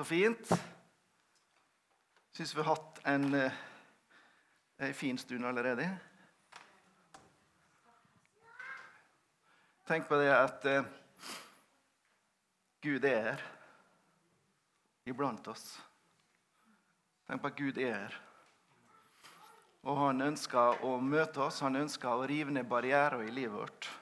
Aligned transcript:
Så 0.00 0.04
fint. 0.04 0.48
Syns 2.32 2.54
vi 2.54 2.62
har 2.62 2.64
hatt 2.64 3.00
en, 3.04 3.34
eh, 3.34 3.52
en 4.76 4.94
fin 4.94 5.18
stund 5.18 5.46
allerede. 5.46 5.98
Tenk 9.84 10.08
på 10.08 10.16
det 10.16 10.30
at 10.32 10.64
eh, 10.64 10.86
Gud 12.80 13.04
er 13.04 13.20
her 13.26 13.44
iblant 15.04 15.52
oss. 15.52 15.66
Tenk 17.28 17.44
på 17.44 17.52
at 17.52 17.60
Gud 17.60 17.82
er 17.84 17.92
her. 17.98 18.18
Og 19.82 20.00
han 20.00 20.24
ønsker 20.30 20.80
å 20.80 20.94
møte 21.00 21.44
oss, 21.44 21.60
han 21.60 21.76
ønsker 21.76 22.08
å 22.08 22.24
rive 22.24 22.56
ned 22.56 22.72
barrierer 22.72 23.28
i 23.28 23.36
livet 23.36 23.52
vårt. 23.52 23.92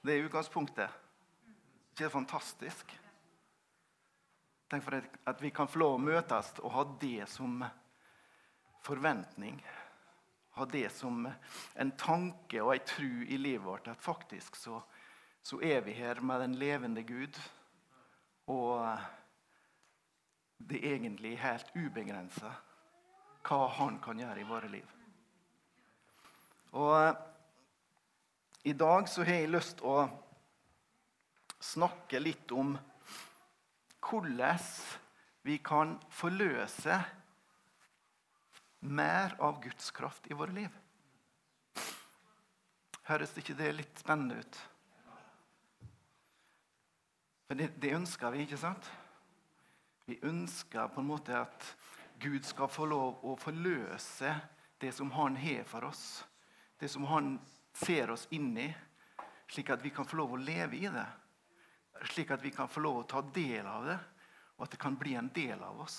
Det 0.00 0.16
er 0.16 0.24
utgangspunktet. 0.24 1.00
Ikke 2.00 2.08
det 2.08 2.12
fantastisk? 2.12 2.92
Tenk 4.70 4.84
for 4.84 4.96
at 5.28 5.42
vi 5.42 5.50
kan 5.52 5.68
få 5.68 5.82
lov 5.82 5.98
å 5.98 6.00
møtes 6.00 6.54
og 6.62 6.72
ha 6.72 6.84
det 7.00 7.26
som 7.28 7.58
forventning. 8.80 9.58
Ha 10.56 10.64
det 10.64 10.86
som 10.94 11.26
en 11.28 11.90
tanke 12.00 12.62
og 12.62 12.72
en 12.72 12.86
tru 12.88 13.26
i 13.26 13.36
livet 13.36 13.66
vårt. 13.66 13.90
At 13.92 14.00
faktisk 14.00 14.56
så, 14.56 14.78
så 15.42 15.60
er 15.60 15.82
vi 15.84 15.92
her 15.98 16.22
med 16.24 16.40
den 16.40 16.56
levende 16.56 17.04
Gud. 17.04 17.36
Og 18.48 18.96
det 20.56 20.80
er 20.80 20.96
egentlig 20.96 21.34
helt 21.42 21.68
ubegrensa 21.76 22.54
hva 23.44 23.60
han 23.76 24.00
kan 24.00 24.24
gjøre 24.24 24.40
i 24.40 24.48
våre 24.48 24.72
liv. 24.72 24.96
Og 26.80 26.96
eh, 26.96 27.14
i 28.72 28.72
dag 28.72 29.08
så 29.08 29.24
har 29.24 29.40
jeg 29.42 29.52
lyst 29.52 29.84
å 29.84 30.08
snakke 31.60 32.20
litt 32.20 32.52
om 32.56 32.74
hvordan 34.00 34.58
vi 35.46 35.58
kan 35.64 35.96
forløse 36.12 36.96
mer 38.80 39.36
av 39.40 39.60
Guds 39.62 39.90
kraft 39.90 40.26
i 40.30 40.36
våre 40.36 40.56
liv. 40.56 40.76
Høres 43.10 43.36
ikke 43.36 43.56
det 43.58 43.72
litt 43.74 44.00
spennende 44.00 44.40
ut? 44.40 44.58
For 47.48 47.58
det, 47.58 47.72
det 47.82 47.96
ønsker 47.96 48.30
vi, 48.30 48.44
ikke 48.46 48.60
sant? 48.60 48.86
Vi 50.06 50.20
ønsker 50.26 50.90
på 50.94 51.02
en 51.02 51.10
måte 51.10 51.34
at 51.34 51.66
Gud 52.20 52.44
skal 52.46 52.70
få 52.70 52.86
lov 52.88 53.24
å 53.26 53.36
forløse 53.40 54.32
det 54.80 54.92
som 54.96 55.10
Han 55.16 55.36
har 55.36 55.64
for 55.68 55.88
oss. 55.88 56.22
Det 56.78 56.88
som 56.88 57.04
Han 57.10 57.34
ser 57.76 58.12
oss 58.14 58.26
inn 58.30 58.52
i, 58.58 58.68
slik 59.50 59.72
at 59.74 59.82
vi 59.84 59.92
kan 59.94 60.06
få 60.06 60.20
lov 60.20 60.36
å 60.36 60.40
leve 60.40 60.78
i 60.78 60.88
det. 60.90 61.06
Slik 62.08 62.30
at 62.30 62.42
vi 62.42 62.50
kan 62.50 62.68
få 62.68 62.80
lov 62.80 63.02
å 63.02 63.08
ta 63.08 63.20
del 63.34 63.66
av 63.66 63.84
det, 63.84 63.98
og 64.56 64.64
at 64.64 64.72
det 64.72 64.80
kan 64.80 64.96
bli 64.96 65.14
en 65.20 65.28
del 65.34 65.60
av 65.62 65.82
oss. 65.84 65.98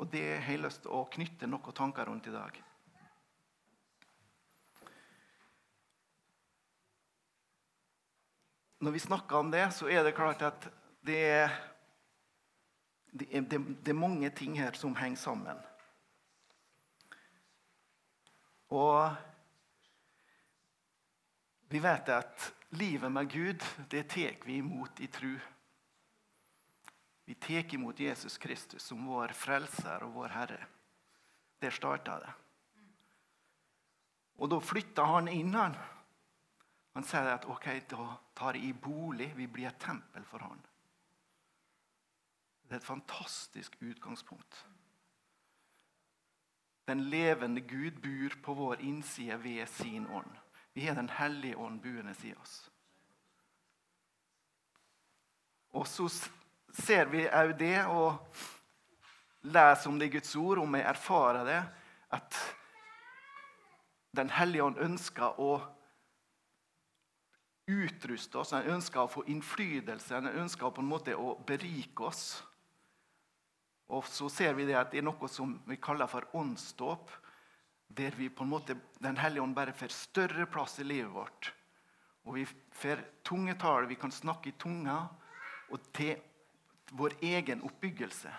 Og 0.00 0.08
Det 0.10 0.24
har 0.42 0.52
jeg 0.52 0.62
lyst 0.64 0.82
til 0.84 0.94
å 0.96 1.04
knytte 1.10 1.46
noen 1.46 1.76
tanker 1.76 2.08
rundt 2.08 2.26
i 2.28 2.34
dag. 2.34 2.62
når 8.84 8.92
vi 8.92 9.00
snakker 9.00 9.36
om 9.36 9.50
det, 9.50 9.70
så 9.72 9.88
er 9.88 10.04
det 10.04 10.12
klart 10.12 10.42
at 10.44 10.66
det 11.04 11.20
er, 11.24 11.54
det 13.12 13.28
er, 13.32 13.46
det 13.48 13.92
er 13.92 13.96
mange 13.96 14.28
ting 14.36 14.58
her 14.60 14.76
som 14.76 14.96
henger 14.96 15.20
sammen. 15.20 15.62
Og 18.74 19.14
vi 21.74 21.80
vet 21.82 22.08
at 22.08 22.54
livet 22.78 23.10
med 23.12 23.30
Gud, 23.30 23.62
det 23.90 24.04
tar 24.08 24.36
vi 24.46 24.56
imot 24.56 25.00
i 25.00 25.06
tru. 25.06 25.38
Vi 27.24 27.34
tar 27.34 27.74
imot 27.74 28.00
Jesus 28.00 28.38
Kristus 28.38 28.82
som 28.82 29.06
vår 29.06 29.34
frelser 29.34 30.04
og 30.06 30.12
vår 30.14 30.28
Herre. 30.36 30.60
Der 31.58 31.74
starta 31.74 32.20
det. 32.22 32.30
Og 34.38 34.52
da 34.52 34.60
flytta 34.62 35.08
han 35.16 35.32
inn, 35.32 35.50
han. 35.54 35.74
Han 36.94 37.08
sier 37.10 37.32
at 37.32 37.48
ok, 37.50 37.66
da 37.90 38.06
tar 38.38 38.54
jeg 38.54 38.70
i 38.70 38.78
bolig. 38.86 39.32
Vi 39.34 39.50
blir 39.50 39.72
et 39.72 39.82
tempel 39.82 40.22
for 40.30 40.46
han. 40.46 40.62
Det 42.68 42.78
er 42.78 42.84
et 42.84 42.86
fantastisk 42.86 43.74
utgangspunkt. 43.82 44.62
Den 46.86 47.08
levende 47.10 47.66
Gud 47.66 47.98
bor 47.98 48.40
på 48.46 48.58
vår 48.62 48.86
innside 48.86 49.42
ved 49.42 49.66
sin 49.66 50.06
ånd. 50.06 50.43
Vi 50.74 50.86
har 50.86 50.94
Den 50.94 51.08
hellige 51.08 51.56
ånd 51.56 51.80
buende 51.82 52.14
i 52.22 52.34
oss. 52.34 52.70
Og 55.74 55.86
så 55.86 56.08
ser 56.74 57.06
vi 57.10 57.24
òg 57.26 57.54
det, 57.58 57.86
og 57.86 58.18
leser 59.42 59.90
om 59.90 59.98
det 59.98 60.08
i 60.10 60.14
Guds 60.16 60.34
ord, 60.36 60.58
om 60.58 60.74
vi 60.74 60.82
erfarer 60.82 61.44
det, 61.44 61.62
at 62.10 62.42
Den 64.14 64.30
hellige 64.30 64.62
ånd 64.62 64.78
ønsker 64.78 65.40
å 65.42 65.56
utruste 67.66 68.38
oss, 68.38 68.52
han 68.54 68.68
ønsker 68.76 69.00
å 69.02 69.10
få 69.10 69.24
innflytelse, 69.26 70.14
han 70.14 70.28
ønsker 70.28 70.70
på 70.70 70.82
en 70.84 70.90
måte 70.90 71.16
å 71.18 71.34
berike 71.46 72.06
oss. 72.06 72.44
Og 73.90 74.06
så 74.06 74.28
ser 74.30 74.54
vi 74.54 74.68
det 74.68 74.76
at 74.78 74.92
det 74.92 75.00
er 75.00 75.08
noe 75.08 75.28
som 75.28 75.56
vi 75.66 75.80
kaller 75.82 76.06
for 76.10 76.28
åndsdåp, 76.36 77.10
der 77.96 78.16
vi 78.18 78.28
på 78.28 78.44
en 78.44 78.50
måte, 78.50 78.76
Den 79.02 79.16
hellige 79.16 79.42
ånd 79.42 79.54
bare 79.54 79.72
får 79.72 79.92
større 79.92 80.46
plass 80.46 80.78
i 80.78 80.84
livet 80.84 81.12
vårt. 81.12 81.52
Og 82.24 82.34
vi 82.34 82.46
får 82.72 83.02
tungetall, 83.24 83.86
vi 83.86 83.94
kan 83.94 84.12
snakke 84.12 84.48
i 84.48 84.58
tunga, 84.58 85.08
og 85.70 85.92
til 85.92 86.16
vår 86.92 87.12
egen 87.22 87.62
oppbyggelse. 87.62 88.32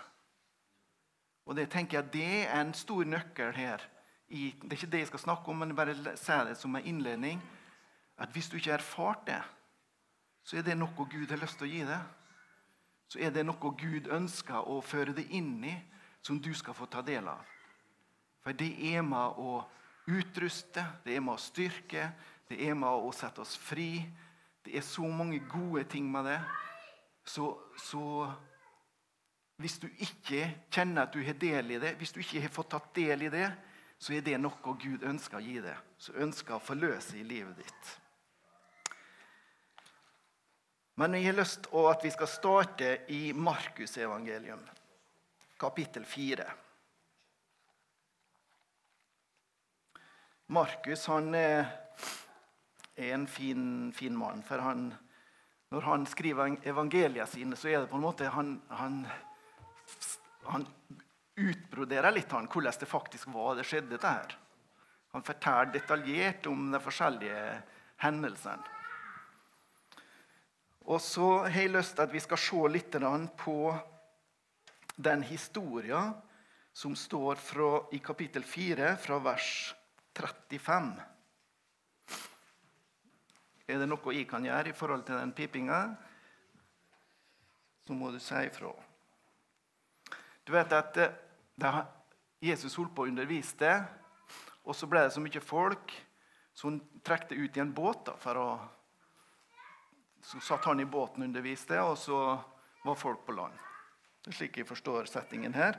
Og 1.46 1.56
det 1.56 1.68
tenker 1.70 2.00
jeg 2.00 2.12
det 2.12 2.46
er 2.48 2.60
en 2.60 2.74
stor 2.74 3.04
nøkkel 3.04 3.54
her. 3.54 3.82
I, 4.28 4.50
det 4.62 4.72
er 4.72 4.80
ikke 4.80 4.90
det 4.90 4.98
jeg 4.98 5.10
skal 5.12 5.22
snakke 5.22 5.50
om, 5.50 5.62
men 5.62 5.76
bare 5.76 5.94
si 6.18 6.38
det 6.48 6.56
som 6.58 6.76
en 6.76 6.84
innledning 6.84 7.42
at 8.18 8.32
hvis 8.32 8.48
du 8.48 8.56
ikke 8.56 8.70
har 8.70 8.82
erfart 8.82 9.26
det, 9.26 9.42
så 10.42 10.56
er 10.56 10.62
det 10.66 10.76
noe 10.78 11.06
Gud 11.10 11.30
har 11.30 11.38
lyst 11.38 11.58
til 11.60 11.68
å 11.68 11.70
gi 11.70 11.82
deg. 11.86 12.00
Så 13.12 13.20
er 13.22 13.30
det 13.30 13.44
noe 13.46 13.74
Gud 13.78 14.08
ønsker 14.10 14.66
å 14.66 14.80
føre 14.82 15.14
deg 15.14 15.30
inn 15.30 15.60
i, 15.64 15.74
som 16.22 16.40
du 16.42 16.50
skal 16.54 16.74
få 16.74 16.88
ta 16.90 17.04
del 17.06 17.28
av. 17.30 17.44
For 18.46 18.54
det 18.54 18.68
er 18.94 19.02
med 19.02 19.40
å 19.42 19.56
utruste, 20.06 20.84
det 21.02 21.16
er 21.16 21.22
med 21.26 21.34
å 21.34 21.42
styrke, 21.42 22.04
det 22.46 22.60
er 22.62 22.76
med 22.78 22.86
å 22.86 23.08
sette 23.10 23.42
oss 23.42 23.56
fri. 23.58 24.04
Det 24.62 24.76
er 24.78 24.84
så 24.86 25.02
mange 25.10 25.40
gode 25.50 25.82
ting 25.90 26.06
med 26.06 26.28
det. 26.30 26.36
Så, 27.26 27.48
så 27.82 28.28
hvis 29.58 29.80
du 29.82 29.88
ikke 29.90 30.44
kjenner 30.70 31.08
at 31.08 31.16
du 31.16 31.24
har 31.26 31.34
del 31.42 31.72
i 31.74 31.80
det, 31.82 31.96
hvis 31.98 32.14
du 32.14 32.20
ikke 32.22 32.44
har 32.44 32.52
fått 32.54 32.70
tatt 32.76 32.86
del 32.94 33.24
i 33.26 33.30
det, 33.34 33.48
så 33.98 34.14
er 34.14 34.22
det 34.22 34.38
noe 34.38 34.74
Gud 34.78 35.02
ønsker 35.02 35.40
å 35.40 35.42
gi 35.42 35.56
deg, 35.64 35.80
som 35.98 36.20
ønsker 36.28 36.54
å 36.54 36.62
forløse 36.62 37.16
i 37.18 37.24
livet 37.26 37.64
ditt. 37.64 37.88
Men 41.02 41.18
jeg 41.18 41.26
har 41.32 41.38
lyst 41.40 41.64
til 41.66 41.90
at 41.90 42.06
vi 42.06 42.14
skal 42.14 42.30
starte 42.30 42.92
i 43.10 43.32
Markusevangelium, 43.34 44.62
kapittel 45.58 46.06
4. 46.06 46.46
Markus 50.46 51.06
han 51.10 51.34
er 51.34 51.66
en 52.96 53.26
fin, 53.26 53.92
fin 53.92 54.16
mann. 54.16 54.42
For 54.46 54.62
han, 54.62 54.88
når 55.74 55.86
han 55.88 56.06
skriver 56.06 56.54
evangeliene 56.62 57.26
sine, 57.26 57.58
så 57.58 57.72
er 57.72 57.82
det 57.82 57.90
på 57.90 57.98
en 57.98 58.06
måte 58.06 58.30
Han, 58.30 58.60
han, 58.68 59.00
han 60.46 60.66
utbroderer 61.36 62.14
litt 62.14 62.32
han, 62.32 62.46
hvordan 62.46 62.78
det 62.80 62.88
faktisk 62.88 63.32
var 63.34 63.56
det 63.56 63.66
skjedde. 63.66 63.96
dette 63.96 64.12
her. 64.12 64.36
Han 65.12 65.24
forteller 65.26 65.72
detaljert 65.72 66.46
om 66.46 66.70
de 66.70 66.80
forskjellige 66.80 67.42
hendelsene. 68.04 68.74
Og 70.86 71.00
så 71.02 71.48
har 71.48 71.56
jeg 71.58 71.72
lyst 71.74 71.96
til 71.96 72.04
at 72.04 72.12
vi 72.14 72.22
skal 72.22 72.38
se 72.38 72.68
litt 72.70 72.94
på 73.40 73.58
den 74.96 75.22
historien 75.26 76.14
som 76.72 76.94
står 76.94 77.34
fra, 77.34 77.70
i 77.90 77.98
kapittel 77.98 78.44
4, 78.44 78.96
fra 78.96 79.18
vers 79.18 79.74
35. 80.16 80.90
Er 83.66 83.80
det 83.82 83.88
noe 83.90 84.14
jeg 84.14 84.28
kan 84.30 84.44
gjøre 84.46 84.70
i 84.70 84.76
forhold 84.76 85.04
til 85.06 85.18
den 85.18 85.34
pipinga, 85.36 85.80
så 87.86 87.94
må 87.94 88.10
du 88.10 88.18
si 88.22 88.38
ifra. 88.46 88.72
Du 90.46 90.52
vet 90.54 90.72
at 90.72 90.98
da 91.58 91.72
Jesus 92.42 92.76
holdt 92.78 92.94
på 92.94 93.06
å 93.06 93.10
undervise, 93.10 93.72
og 94.66 94.74
så 94.74 94.88
ble 94.90 95.04
det 95.06 95.14
så 95.14 95.22
mye 95.22 95.42
folk, 95.42 95.92
så 96.56 96.70
hun 96.70 96.80
det 97.34 97.38
ut 97.38 97.56
i 97.56 97.62
en 97.62 97.74
båt 97.74 98.06
da, 98.08 98.16
å 98.40 98.48
så 100.26 100.40
satt 100.42 100.64
han 100.66 100.80
i 100.82 100.88
båten 100.90 101.22
og 101.22 101.28
underviste, 101.28 101.78
og 101.78 101.94
så 101.98 102.18
var 102.82 102.98
folk 102.98 103.22
på 103.26 103.34
land. 103.36 103.54
Det 104.24 104.32
er 104.32 104.38
slik 104.40 104.56
jeg 104.58 104.66
forstår 104.66 105.06
settingen 105.06 105.54
her. 105.54 105.78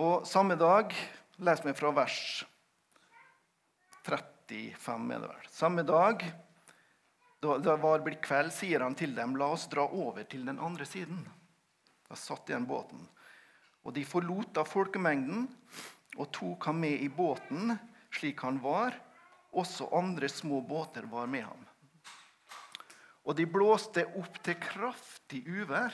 Og 0.00 0.22
Samme 0.24 0.54
dag 0.56 0.94
Les 1.44 1.60
meg 1.60 1.74
fra 1.76 1.90
vers 1.92 2.18
35 4.06 5.10
er 5.12 5.18
det 5.20 5.28
vel. 5.28 5.48
Samme 5.52 5.82
dag 5.84 6.22
da 7.44 7.56
det 7.60 7.74
var 7.82 8.00
blitt 8.04 8.22
kveld, 8.24 8.48
sier 8.52 8.80
han 8.80 8.96
til 8.96 9.12
dem, 9.16 9.34
la 9.36 9.50
oss 9.52 9.66
dra 9.72 9.84
over 9.84 10.24
til 10.28 10.46
den 10.48 10.60
andre 10.60 10.86
siden. 10.88 11.18
Da 12.08 12.16
satt 12.16 12.48
igjen 12.48 12.64
båten. 12.68 13.02
Og 13.84 13.92
de 13.96 14.04
forlot 14.08 14.54
da 14.56 14.64
folkemengden 14.64 15.44
og 16.16 16.30
tok 16.36 16.68
ham 16.70 16.80
med 16.84 17.00
i 17.04 17.08
båten 17.12 17.74
slik 18.16 18.40
han 18.44 18.60
var. 18.64 18.96
Også 19.52 19.88
andre 19.96 20.30
små 20.32 20.62
båter 20.64 21.08
var 21.12 21.28
med 21.28 21.44
ham. 21.44 21.66
Og 23.28 23.36
de 23.36 23.44
blåste 23.44 24.06
opp 24.16 24.40
til 24.44 24.56
kraftig 24.64 25.42
uvær, 25.44 25.92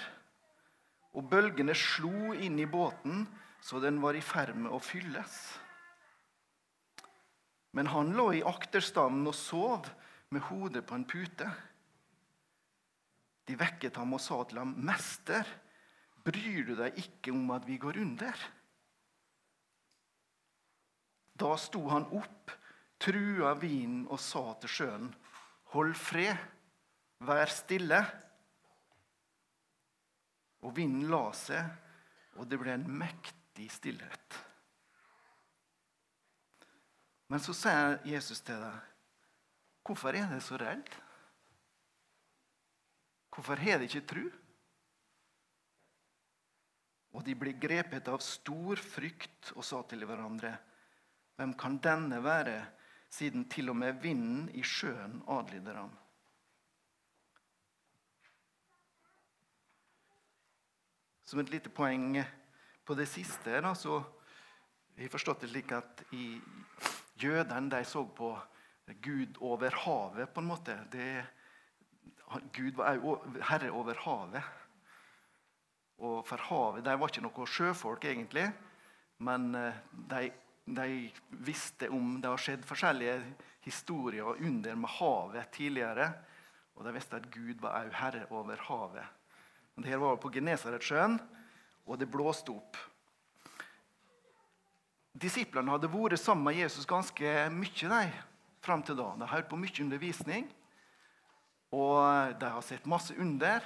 og 1.11 1.27
bølgene 1.31 1.75
slo 1.75 2.37
inn 2.39 2.59
i 2.63 2.71
båten 2.71 3.27
så 3.67 3.81
den 3.81 3.97
var 3.99 4.15
i 4.15 4.23
ferd 4.23 4.55
med 4.55 4.71
å 4.71 4.79
fylles. 4.79 5.37
Men 7.75 7.89
han 7.91 8.13
lå 8.15 8.29
i 8.39 8.43
akterstanden 8.47 9.27
og 9.27 9.35
sov 9.35 9.89
med 10.31 10.45
hodet 10.47 10.85
på 10.87 10.95
en 10.95 11.07
pute. 11.11 11.49
De 13.47 13.57
vekket 13.59 13.99
ham 13.99 14.15
og 14.15 14.23
sa 14.23 14.39
til 14.47 14.61
ham, 14.63 14.75
'Mester, 14.79 15.43
bryr 16.23 16.63
du 16.69 16.77
deg 16.79 16.95
ikke 17.03 17.35
om 17.35 17.51
at 17.57 17.67
vi 17.67 17.79
går 17.83 17.99
under?' 17.99 18.45
Da 21.35 21.57
sto 21.59 21.89
han 21.89 22.07
opp, 22.15 22.53
trua 23.03 23.55
vinen 23.59 24.07
og 24.07 24.21
sa 24.23 24.55
til 24.61 24.71
sjøen, 24.71 25.09
'Hold 25.75 25.95
fred, 25.95 26.39
vær 27.19 27.51
stille.' 27.51 28.05
Og 30.63 30.77
vinden 30.77 31.11
la 31.11 31.33
seg, 31.33 31.67
og 32.39 32.47
det 32.47 32.61
ble 32.63 32.73
en 32.79 32.87
mektig 33.03 33.46
stillhet. 33.73 34.37
Men 37.27 37.43
så 37.43 37.55
sier 37.57 37.99
Jesus 38.07 38.41
til 38.45 38.61
deg, 38.61 38.79
'Hvorfor 39.83 40.15
er 40.15 40.27
du 40.31 40.41
så 40.41 40.59
redd? 40.59 40.89
Hvorfor 43.31 43.57
har 43.57 43.79
du 43.79 43.85
ikke 43.85 44.07
tru?' 44.07 44.33
Og 47.17 47.25
de 47.25 47.35
ble 47.35 47.53
grepet 47.57 48.09
av 48.09 48.21
stor 48.21 48.77
frykt 48.77 49.53
og 49.57 49.65
sa 49.65 49.83
til 49.83 50.05
hverandre, 50.05 50.59
'Hvem 51.37 51.55
kan 51.59 51.79
denne 51.79 52.23
være, 52.23 52.67
siden 53.11 53.49
til 53.49 53.71
og 53.71 53.77
med 53.77 54.03
vinden 54.03 54.49
i 54.55 54.63
sjøen 54.63 55.23
adlyder 55.29 55.75
ham?' 55.75 55.99
Som 61.25 61.41
et 61.41 61.51
lite 61.51 61.71
poeng 61.71 62.25
på 62.87 62.95
det 62.95 63.09
siste 63.11 63.61
da, 63.63 63.73
så 63.75 63.99
jeg 64.97 65.13
forstått 65.13 65.43
det 65.45 65.51
slik 65.51 65.73
at 65.77 66.05
i 66.17 66.37
jødene 67.21 67.73
de 67.73 67.83
så 67.85 68.05
på 68.17 68.31
Gud 69.03 69.41
over 69.43 69.75
havet, 69.83 70.31
på 70.33 70.41
en 70.41 70.49
måte. 70.49 70.77
Det, 70.93 71.25
Gud 72.55 72.79
var 72.79 73.01
herre 73.51 73.73
over 73.75 73.99
havet. 74.05 74.55
Og 76.07 76.21
for 76.29 76.43
havet 76.51 76.85
De 76.85 76.95
var 76.95 77.11
ikke 77.11 77.25
noe 77.25 77.49
sjøfolk, 77.51 78.05
egentlig. 78.05 78.47
Men 79.27 79.55
eh, 79.57 79.79
de, 80.11 80.31
de 80.65 80.89
visste 81.47 81.89
om 81.89 82.19
Det 82.21 82.31
har 82.31 82.43
skjedd 82.43 82.67
forskjellige 82.69 83.17
historier 83.65 84.29
og 84.29 84.43
under 84.45 84.77
med 84.79 84.93
havet 84.99 85.53
tidligere. 85.57 86.11
Og 86.77 86.85
de 86.85 86.95
visste 86.95 87.19
at 87.19 87.31
Gud 87.33 87.63
var 87.65 87.81
òg 87.81 87.97
herre 87.97 88.27
over 88.31 88.61
havet. 88.69 89.15
Det 89.77 89.91
her 89.91 90.01
var 90.01 90.17
på 90.21 90.31
Genesaretsjøen, 90.33 91.19
og 91.87 91.99
det 91.99 92.09
blåste 92.11 92.53
opp. 92.53 92.77
Disiplene 95.17 95.73
hadde 95.73 95.89
vært 95.89 96.21
sammen 96.21 96.51
med 96.51 96.59
Jesus 96.59 96.89
ganske 96.89 97.37
mye 97.55 97.91
de, 97.93 98.11
fram 98.61 98.83
til 98.85 98.99
da. 98.99 99.13
De 99.15 99.25
har 99.25 99.39
hørt 99.39 99.49
på 99.49 99.59
mye 99.61 99.83
undervisning, 99.85 100.49
og 101.73 102.35
de 102.41 102.51
har 102.53 102.65
sett 102.67 102.89
masse 102.91 103.15
under. 103.17 103.65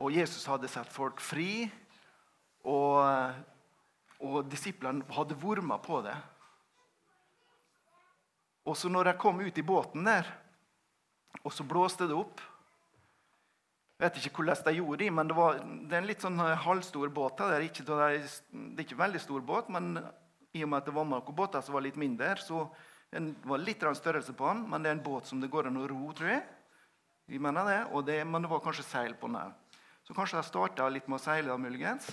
Og 0.00 0.12
Jesus 0.12 0.46
hadde 0.48 0.70
sett 0.70 0.88
folk 0.92 1.20
fri, 1.24 1.66
og, 2.66 3.04
og 4.20 4.48
disiplene 4.50 5.04
hadde 5.16 5.38
med 5.64 5.82
på 5.84 6.00
det. 6.04 6.16
Og 8.66 8.76
så 8.76 8.90
når 8.90 9.10
de 9.10 9.18
kom 9.20 9.40
ut 9.40 9.58
i 9.58 9.64
båten 9.64 10.08
der, 10.08 10.28
og 11.44 11.52
så 11.54 11.66
blåste 11.66 12.08
det 12.08 12.16
opp 12.16 12.40
vet 14.02 14.18
ikke 14.20 14.42
hvordan 14.42 14.64
de 14.66 14.76
gjorde 14.76 15.00
det, 15.04 15.10
men 15.14 15.30
det, 15.30 15.36
var, 15.36 15.60
det 15.60 15.94
er 15.94 16.02
en 16.02 16.10
litt 16.10 16.24
sånn 16.24 16.40
eh, 16.44 16.66
halvstor 16.66 17.12
båt. 17.14 17.38
Det 17.40 17.56
er, 17.56 17.64
ikke, 17.68 17.86
det 17.86 18.00
er 18.04 18.84
ikke 18.84 18.96
en 18.98 19.04
veldig 19.06 19.22
stor 19.22 19.46
båt, 19.46 19.70
men 19.72 19.96
i 20.56 20.64
og 20.64 20.70
med 20.72 20.82
at 20.82 20.88
det 20.88 20.96
var 20.96 21.08
noen 21.08 21.36
båter 21.36 21.64
som 21.64 21.76
var 21.76 21.84
litt 21.84 21.98
mindre, 22.00 22.34
så 22.40 22.66
det 23.12 23.22
var 23.46 23.62
litt 23.62 23.84
størrelse 23.96 24.34
på 24.36 24.48
den, 24.50 24.66
men 24.70 24.82
det 24.82 24.90
er 24.90 24.98
en 24.98 25.04
båt 25.04 25.28
som 25.28 25.40
det 25.40 25.50
går 25.52 25.70
an 25.70 25.80
å 25.80 25.86
ro, 25.88 26.10
tror 26.16 26.32
jeg. 26.34 26.42
Vi 27.26 27.38
mener 27.42 27.66
det, 27.66 27.78
det 28.06 28.20
men 28.26 28.44
det 28.44 28.50
var 28.50 28.62
kanskje 28.62 28.86
seil 28.86 29.16
på 29.18 29.30
den 29.30 29.40
òg. 29.40 29.54
Så 30.06 30.14
kanskje 30.14 30.38
de 30.38 30.46
starta 30.46 30.86
litt 30.90 31.08
med 31.10 31.18
å 31.18 31.22
seile, 31.22 31.56
muligens. 31.58 32.06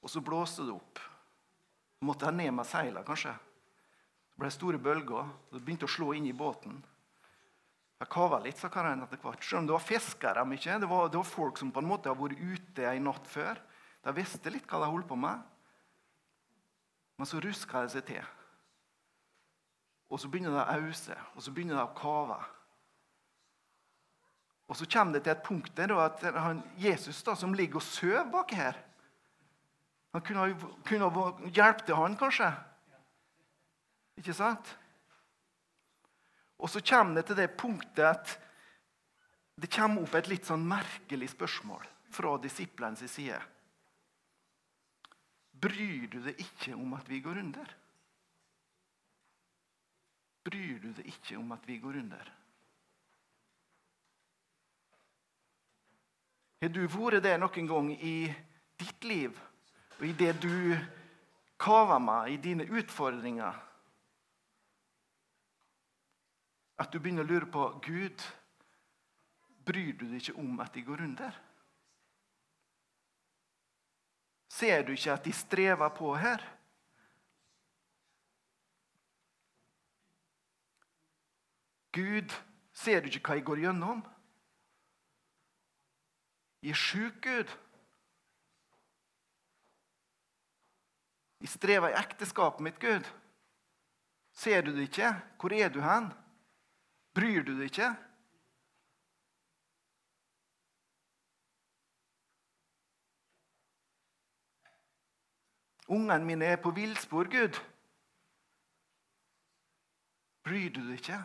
Og 0.00 0.08
så 0.08 0.22
blåste 0.24 0.64
det 0.64 0.72
opp. 0.72 1.00
Måtte 2.00 2.30
de 2.30 2.38
ned 2.38 2.54
med 2.56 2.68
seilene, 2.68 3.04
kanskje. 3.04 3.34
Det 4.32 4.40
ble 4.40 4.50
store 4.54 4.80
bølger. 4.80 5.26
og 5.26 5.52
Det 5.52 5.60
begynte 5.64 5.88
å 5.88 5.92
slå 5.92 6.14
inn 6.16 6.30
i 6.30 6.36
båten. 6.36 6.78
Jeg 7.98 8.10
kava 8.14 8.38
litt, 8.44 8.58
sa 8.60 8.70
Karen 8.70 9.02
etter 9.02 9.18
hvert. 9.18 9.42
Selv 9.42 9.62
om 9.62 9.68
det 9.68 9.74
var 9.74 9.82
fiskere 9.82 10.44
mye. 10.46 10.78
Det 10.82 10.88
var, 10.90 11.08
det 11.10 11.18
var, 11.18 11.26
folk 11.26 11.58
som 11.58 11.72
på 11.74 11.82
en 11.82 11.88
måte 11.90 12.10
har 12.10 12.18
vært 12.18 12.38
ute 12.38 12.86
en 12.86 13.08
natt 13.10 13.26
før. 13.26 13.58
De 14.06 14.14
visste 14.14 14.52
litt 14.54 14.68
hva 14.70 14.84
de 14.84 14.90
holdt 14.92 15.08
på 15.08 15.18
med. 15.18 15.42
Men 17.18 17.26
så 17.26 17.42
ruska 17.42 17.82
det 17.82 17.96
seg 17.96 18.06
til. 18.06 18.28
Og 20.08 20.22
så 20.22 20.30
begynner 20.30 20.54
det 20.54 20.62
å 20.62 20.78
ause, 20.78 21.16
og 21.34 21.42
så 21.44 21.52
begynner 21.52 21.76
det 21.76 21.88
å 21.88 21.96
kave. 21.98 22.38
Og 24.68 24.76
så 24.78 24.86
kommer 24.88 25.16
det 25.16 25.24
til 25.26 25.34
et 25.34 25.44
punkt 25.44 25.74
der 25.76 25.92
at 25.98 26.22
han, 26.36 26.62
Jesus, 26.78 27.20
da, 27.26 27.34
som 27.36 27.56
ligger 27.56 27.80
og 27.80 27.86
sover 27.88 28.28
baki 28.30 28.56
her 28.58 28.76
Han 30.14 30.22
kunne, 30.24 30.54
kunne 30.88 31.08
hjulpet 31.52 31.92
han, 31.96 32.16
kanskje. 32.16 32.48
Ikke 34.20 34.34
sant? 34.36 34.70
Og 36.58 36.70
så 36.70 36.82
kommer 36.82 37.20
det 37.20 37.28
til 37.28 37.38
det 37.38 37.52
punktet 37.58 38.04
at 38.06 38.34
det 39.58 39.70
kommer 39.74 40.04
opp 40.04 40.14
et 40.18 40.30
litt 40.30 40.46
sånn 40.46 40.66
merkelig 40.66 41.32
spørsmål 41.34 41.86
fra 42.14 42.36
disiplenes 42.42 43.02
side. 43.10 43.38
Bryr 45.58 46.06
du 46.10 46.20
deg 46.22 46.38
ikke 46.38 46.76
om 46.78 46.94
at 46.94 47.08
vi 47.10 47.20
går 47.22 47.40
under? 47.42 47.70
Bryr 50.46 50.78
du 50.82 50.92
deg 50.94 51.08
ikke 51.10 51.38
om 51.38 51.50
at 51.56 51.66
vi 51.66 51.78
går 51.82 51.98
under? 52.04 52.34
Har 56.58 56.70
du 56.74 56.84
vært 56.90 57.22
det 57.22 57.36
noen 57.38 57.70
gang 57.70 57.90
i 57.94 58.16
ditt 58.78 59.04
liv 59.06 59.34
og 59.98 60.04
i 60.06 60.14
det 60.14 60.32
du 60.42 60.74
kaver 61.58 61.98
med, 62.02 62.30
i 62.34 62.38
dine 62.42 62.66
utfordringer? 62.66 63.67
At 66.78 66.92
du 66.92 67.00
begynner 67.02 67.26
å 67.26 67.28
lure 67.28 67.48
på 67.50 67.64
Gud, 67.84 68.24
bryr 69.66 69.96
du 69.98 70.06
deg 70.06 70.20
ikke 70.22 70.38
om 70.40 70.60
at 70.62 70.74
de 70.76 70.84
går 70.86 71.02
under? 71.04 71.40
Ser 74.58 74.84
du 74.86 74.94
ikke 74.94 75.12
at 75.12 75.26
de 75.26 75.32
strever 75.34 75.90
på 75.94 76.12
her? 76.18 76.44
Gud, 81.98 82.34
ser 82.72 83.02
du 83.02 83.10
ikke 83.10 83.24
hva 83.26 83.38
jeg 83.38 83.46
går 83.48 83.62
gjennom? 83.66 84.04
Jeg 86.62 86.74
er 86.74 86.78
sjuk, 86.78 87.18
Gud. 87.22 87.50
Jeg 91.42 91.50
strever 91.54 91.92
i 91.92 91.98
ekteskapet 91.98 92.64
mitt, 92.66 92.78
Gud. 92.82 93.06
Ser 94.34 94.62
du 94.62 94.72
det 94.74 94.88
ikke? 94.88 95.12
Hvor 95.38 95.54
er 95.54 95.70
du 95.74 95.80
hen? 95.82 96.10
Bryr 97.18 97.42
du 97.42 97.56
deg 97.58 97.72
ikke? 97.72 97.88
Ungene 105.88 106.24
mine 106.24 106.44
er 106.44 106.62
på 106.62 106.70
villspor, 106.70 107.26
Gud. 107.32 107.58
Bryr 110.46 110.70
du 110.70 110.84
deg 110.86 111.00
ikke? 111.00 111.20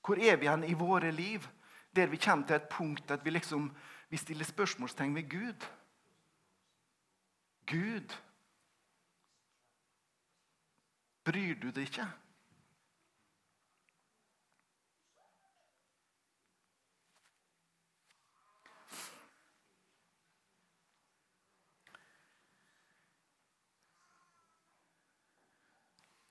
Hvor 0.00 0.16
er 0.16 0.40
vi 0.40 0.48
hen 0.48 0.64
i 0.64 0.72
våre 0.72 1.12
liv, 1.12 1.44
der 1.92 2.06
vi 2.06 2.16
kommer 2.16 2.46
til 2.46 2.56
et 2.56 2.68
punkt 2.72 3.10
at 3.10 3.24
vi 3.24 3.36
liksom 3.36 3.72
vi 4.08 4.16
stiller 4.16 4.44
spørsmålstegn 4.44 5.14
ved 5.14 5.28
Gud? 5.30 5.72
Gud, 7.66 8.22
bryr 11.24 11.60
du 11.60 11.68
deg 11.70 11.90
ikke? 11.90 12.14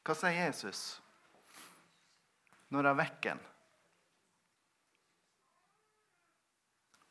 Hva 0.06 0.14
sier 0.14 0.38
Jesus 0.38 0.82
når 2.74 2.92
han 2.92 3.00
vekker 3.00 3.34
han? 3.34 3.44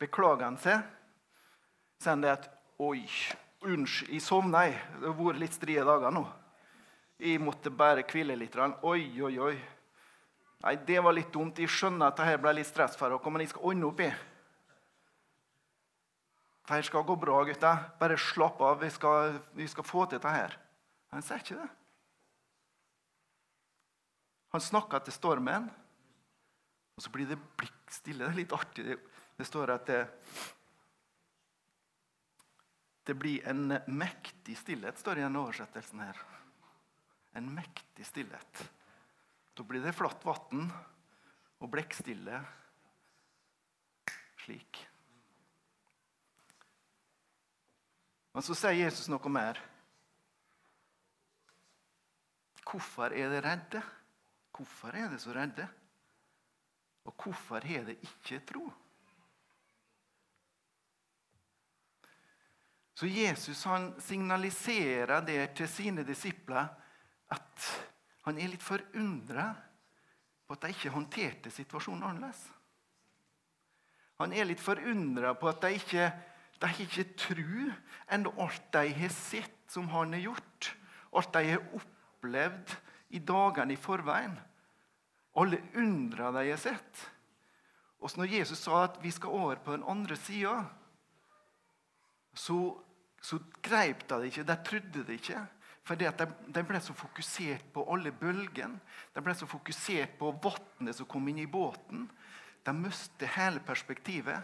Beklager 0.02 0.46
han 0.46 0.58
seg? 0.62 0.82
Sier 1.98 2.14
han 2.14 2.22
det 2.22 2.32
at 2.34 2.50
'Oi, 2.78 3.04
unnskyld, 3.62 4.10
jeg 4.10 4.22
sovna, 4.22 4.64
jeg. 4.66 4.78
Det 5.00 5.06
har 5.06 5.18
vært 5.18 5.42
litt 5.42 5.54
strie 5.54 5.84
dager 5.86 6.14
nå.' 6.14 6.26
'Jeg 7.18 7.40
måtte 7.40 7.70
bare 7.70 8.02
hvile 8.02 8.36
litt.' 8.36 8.58
Oi, 8.58 9.22
oi, 9.22 9.38
oi. 9.38 9.56
Nei, 10.64 10.76
det 10.76 11.00
var 11.02 11.12
litt 11.12 11.32
dumt. 11.32 11.58
Jeg 11.58 11.68
skjønner 11.68 12.08
at 12.08 12.16
dette 12.16 12.40
ble 12.40 12.54
litt 12.56 12.66
stress 12.66 12.96
for 12.96 13.12
dere, 13.12 13.30
men 13.30 13.42
jeg 13.44 13.50
skal 13.52 13.66
ordne 13.68 13.86
opp 13.86 14.00
i. 14.00 14.10
Det 16.64 16.84
skal 16.84 17.04
gå 17.04 17.16
bra, 17.20 17.42
gutter. 17.44 17.90
Bare 18.00 18.16
slapp 18.16 18.60
av. 18.64 18.78
Vi 18.80 18.90
skal, 18.90 19.40
vi 19.52 19.66
skal 19.68 19.84
få 19.84 20.06
til 20.08 20.22
dette. 20.22 20.56
Han 21.12 21.22
sier 21.22 21.42
ikke 21.42 21.58
det. 21.60 21.68
Han 24.54 24.62
snakker 24.62 25.02
til 25.02 25.16
stormen, 25.16 25.64
og 26.94 27.02
så 27.02 27.10
blir 27.10 27.26
det 27.26 27.40
blikk 27.58 27.90
stille. 27.90 28.22
Det 28.22 28.30
er 28.30 28.38
litt 28.38 28.52
artig. 28.54 28.96
Det 29.34 29.46
står 29.48 29.72
at 29.74 29.88
det, 29.90 29.96
det 33.10 33.16
blir 33.18 33.48
en 33.50 33.74
mektig 33.90 34.54
stillhet, 34.60 35.00
står 35.00 35.18
det 35.18 35.24
i 35.24 35.26
denne 35.26 35.42
oversettelsen 35.42 36.04
her. 36.04 36.20
En 37.34 37.48
mektig 37.50 38.06
stillhet. 38.06 38.62
Da 39.58 39.66
blir 39.66 39.82
det 39.82 39.96
flatt 39.98 40.22
vann 40.22 40.68
og 41.58 41.72
blekkstille 41.74 42.38
slik. 44.44 44.84
Men 48.30 48.46
så 48.46 48.54
sier 48.58 48.78
Jesus 48.84 49.10
noe 49.10 49.34
mer. 49.34 49.58
Hvorfor 52.62 53.10
er 53.10 53.34
det 53.34 53.42
redde? 53.42 53.84
Hvorfor 54.54 54.94
er 54.94 55.10
det 55.10 55.20
så 55.22 55.34
redde? 55.34 55.66
Og 57.04 57.14
hvorfor 57.18 57.64
har 57.66 57.84
det 57.88 57.98
ikke 58.02 58.40
tro? 58.46 58.64
Så 62.94 63.06
Jesus 63.10 63.64
han 63.66 63.90
signaliserer 64.00 65.20
det 65.26 65.40
til 65.58 65.68
sine 65.68 66.04
disipler 66.06 66.68
at 67.34 67.70
han 68.24 68.38
er 68.38 68.52
litt 68.52 68.62
forundra 68.62 69.48
på 70.46 70.54
at 70.54 70.62
de 70.62 70.70
ikke 70.76 70.92
håndterte 70.94 71.50
situasjonen 71.52 72.06
annerledes. 72.06 72.44
Han 74.22 74.32
er 74.32 74.46
litt 74.46 74.62
forundra 74.62 75.34
på 75.34 75.50
at 75.50 75.64
de 75.64 75.74
ikke, 75.74 76.06
de 76.62 76.70
ikke 76.84 77.08
tror 77.18 77.74
enda 78.14 78.30
alt 78.44 78.70
de 78.76 78.94
har 79.00 79.12
sett 79.12 79.58
som 79.74 79.90
han 79.90 80.14
har 80.14 80.28
gjort. 80.28 80.70
Alt 81.18 81.34
de 81.34 81.42
har 81.50 81.66
opplevd 81.74 82.76
i 83.14 83.22
dagene 83.22 83.74
i 83.74 83.80
forveien. 83.80 84.34
Alle 85.38 85.60
undra 85.78 86.30
de 86.34 86.48
har 86.50 86.60
sett. 86.60 87.02
Og 88.04 88.12
når 88.18 88.36
Jesus 88.36 88.60
sa 88.66 88.84
at 88.84 88.98
vi 89.02 89.12
skal 89.14 89.34
over 89.34 89.60
på 89.64 89.74
den 89.74 89.86
andre 89.88 90.16
sida, 90.20 90.58
så, 92.34 92.58
så 93.22 93.38
greip 93.62 94.04
de 94.08 94.18
det 94.20 94.30
ikke. 94.30 94.46
De 94.50 94.56
trodde 94.68 95.04
det 95.08 95.18
ikke. 95.20 95.44
At 95.84 96.00
de, 96.20 96.26
de, 96.48 96.62
ble 96.64 96.80
så 96.80 96.94
fokusert 96.96 97.66
på 97.74 97.84
alle 97.92 98.12
bølgene. 98.16 98.80
De 99.14 99.22
ble 99.24 99.34
så 99.36 99.48
fokusert 99.48 100.16
på 100.20 100.32
vannet 100.44 100.96
som 100.96 101.08
kom 101.08 101.28
inn 101.28 101.42
i 101.42 101.50
båten. 101.50 102.06
De 102.64 102.74
mistet 102.76 103.34
hele 103.36 103.60
perspektivet. 103.64 104.40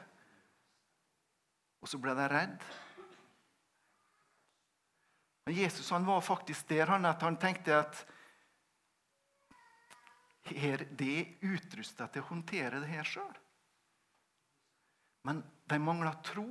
Og 1.80 1.88
så 1.88 2.00
ble 2.00 2.14
de 2.16 2.28
redd. 2.28 2.70
Men 5.46 5.56
Jesus 5.56 5.88
var 5.90 6.20
faktisk 6.20 6.68
der 6.68 6.92
han, 6.92 7.08
at 7.08 7.22
han 7.24 7.38
tenkte 7.40 7.78
at 7.80 8.04
er 10.48 10.86
utrusta 11.44 12.08
til 12.08 12.22
å 12.22 12.30
håndtere 12.30 12.80
det 12.80 12.90
her 12.90 13.06
sjøl. 13.06 13.36
Men 15.28 15.42
de 15.68 15.78
mangla 15.78 16.14
tro. 16.24 16.46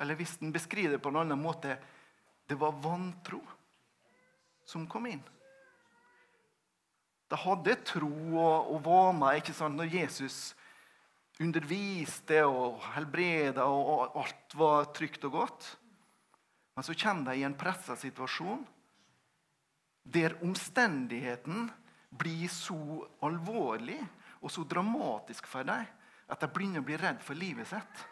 Eller 0.00 0.18
hvis 0.18 0.36
en 0.40 0.52
beskriver 0.52 0.96
det 0.96 1.02
på 1.02 1.12
en 1.12 1.22
annen 1.22 1.40
måte 1.40 1.78
det 2.50 2.58
var 2.58 2.76
vantro 2.82 3.40
som 4.66 4.86
kom 4.90 5.06
inn. 5.06 5.22
De 7.30 7.38
hadde 7.38 7.76
tro 7.86 8.10
og, 8.10 8.72
og 8.74 8.80
var 8.82 9.12
med 9.14 9.38
ikke 9.38 9.54
sant, 9.54 9.78
når 9.78 9.92
Jesus 9.94 10.38
underviste 11.40 12.42
og 12.44 12.82
helbreda, 12.96 13.64
og 13.70 14.18
alt 14.18 14.56
var 14.58 14.90
trygt 14.96 15.24
og 15.28 15.36
godt. 15.38 15.68
Men 16.74 16.86
så 16.86 16.96
kommer 16.98 17.30
de 17.30 17.40
i 17.40 17.46
en 17.46 17.56
pressa 17.58 17.96
situasjon 17.98 18.66
der 20.10 20.34
omstendigheten 20.42 21.68
blir 22.10 22.48
så 22.48 23.06
alvorlig 23.22 24.00
og 24.40 24.50
så 24.50 24.64
dramatisk 24.66 25.46
for 25.46 25.66
dem 25.66 25.86
at 26.30 26.42
de 26.42 26.48
begynner 26.50 26.82
å 26.82 26.86
bli 26.86 26.98
redd 26.98 27.22
for 27.24 27.38
livet 27.38 27.68
sitt. 27.70 28.02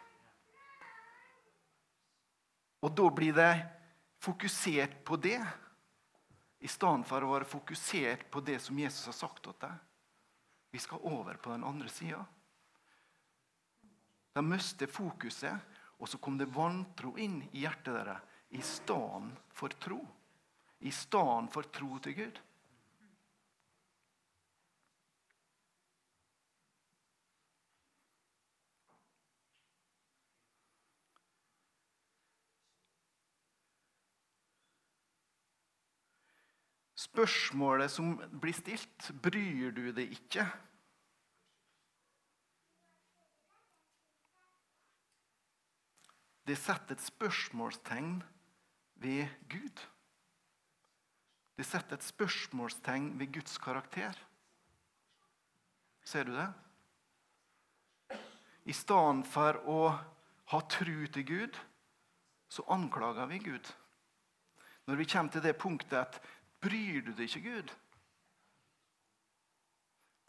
Og 2.83 2.91
da 2.95 3.07
blir 3.11 3.35
de 3.35 3.49
fokusert 4.23 5.01
på 5.07 5.19
det, 5.19 5.39
i 6.59 6.67
stedet 6.67 7.07
for 7.07 7.23
å 7.23 7.31
være 7.31 7.47
fokusert 7.47 8.25
på 8.31 8.41
det 8.43 8.57
som 8.59 8.79
Jesus 8.79 9.05
har 9.07 9.15
sagt 9.15 9.45
til 9.45 9.55
deg. 9.61 9.77
Vi 10.75 10.81
skal 10.83 11.05
over 11.07 11.39
på 11.39 11.53
den 11.53 11.63
andre 11.63 11.87
sida. 11.91 12.19
De 14.35 14.43
mistet 14.43 14.91
fokuset, 14.91 15.55
og 15.99 16.07
så 16.07 16.19
kom 16.19 16.37
det 16.39 16.51
vantro 16.51 17.15
inn 17.19 17.41
i 17.51 17.63
hjertet 17.63 17.95
deres 17.95 18.35
i 18.55 18.61
stedet 18.65 19.55
for 19.55 19.73
tro. 19.79 19.99
I 20.79 20.91
stedet 20.95 21.51
for 21.53 21.71
tro 21.71 21.97
til 22.03 22.15
Gud. 22.19 22.39
Spørsmålet 37.09 37.91
som 37.91 38.13
blir 38.39 38.53
stilt, 38.53 39.09
bryr 39.23 39.71
du 39.73 39.89
deg 39.91 40.11
ikke? 40.13 40.45
Det 46.49 46.57
setter 46.57 46.95
et 46.95 47.03
spørsmålstegn 47.05 48.15
ved 49.01 49.27
Gud. 49.49 49.81
Det 51.57 51.65
setter 51.67 51.97
et 51.97 52.05
spørsmålstegn 52.07 53.11
ved 53.19 53.33
Guds 53.33 53.57
karakter. 53.61 54.15
Ser 56.05 56.23
du 56.23 56.33
det? 56.33 56.47
I 58.65 58.73
stedet 58.73 59.27
for 59.29 59.59
å 59.69 59.81
ha 60.53 60.61
tru 60.71 61.05
til 61.13 61.25
Gud, 61.25 61.59
så 62.49 62.65
anklager 62.73 63.29
vi 63.29 63.43
Gud. 63.45 63.69
Når 64.89 64.97
vi 64.97 65.05
kommer 65.05 65.31
til 65.31 65.45
det 65.45 65.57
punktet 65.61 65.99
at 65.99 66.21
Bryr 66.59 67.05
du 67.05 67.13
deg 67.13 67.29
ikke, 67.29 67.45
Gud? 67.45 67.71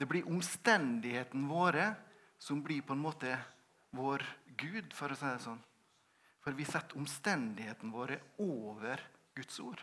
Det 0.00 0.08
blir 0.08 0.28
omstendighetene 0.30 1.48
våre 1.50 1.90
som 2.40 2.62
blir 2.64 2.80
på 2.86 2.94
en 2.96 3.02
måte 3.02 3.34
vår 3.96 4.24
Gud, 4.56 4.94
for 4.96 5.12
å 5.12 5.18
si 5.18 5.26
det 5.26 5.42
sånn. 5.44 5.60
For 6.40 6.56
vi 6.56 6.64
setter 6.64 6.96
omstendighetene 6.96 7.92
våre 7.92 8.20
over 8.40 9.02
Guds 9.36 9.58
ord. 9.60 9.82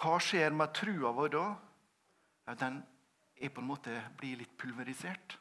Hva 0.00 0.16
skjer 0.20 0.52
med 0.56 0.72
trua 0.76 1.12
vår 1.12 1.32
da? 1.34 1.46
Den 2.60 2.80
er 3.36 3.52
på 3.52 3.60
en 3.60 3.68
måte 3.68 3.94
blir 4.20 4.40
litt 4.40 4.52
pulverisert. 4.58 5.36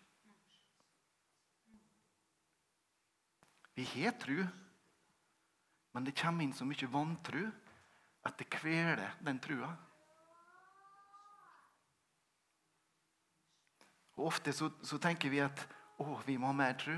Vi 3.79 4.03
har 4.03 4.11
tru, 4.11 4.47
men 5.91 6.03
det 6.03 6.11
kommer 6.11 6.43
inn 6.43 6.53
så 6.53 6.65
mye 6.67 6.87
vantru 6.91 7.45
at 8.27 8.35
det 8.35 8.49
kveler 8.51 9.13
den 9.23 9.37
trua. 9.39 9.69
Og 14.17 14.25
Ofte 14.27 14.51
så, 14.51 14.67
så, 14.83 14.99
tenker 14.99 15.31
vi 15.31 15.39
at 15.39 15.63
å, 16.03 16.17
vi 16.27 16.35
må 16.35 16.49
ha 16.49 16.57
mer 16.59 16.75
tru. 16.81 16.97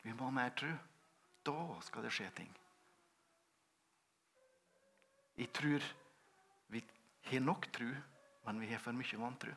Vi 0.00 0.14
må 0.16 0.30
ha 0.30 0.36
mer 0.38 0.56
tru. 0.56 0.72
Da 1.44 1.58
skal 1.84 2.08
det 2.08 2.14
skje 2.16 2.30
ting. 2.40 2.56
Jeg 5.36 5.52
tror 5.60 5.84
vi 6.72 6.80
har 7.28 7.44
nok 7.44 7.68
tru, 7.76 7.90
men 8.48 8.64
vi 8.64 8.72
har 8.72 8.80
for 8.80 8.96
mye 8.96 9.20
vantru. 9.26 9.52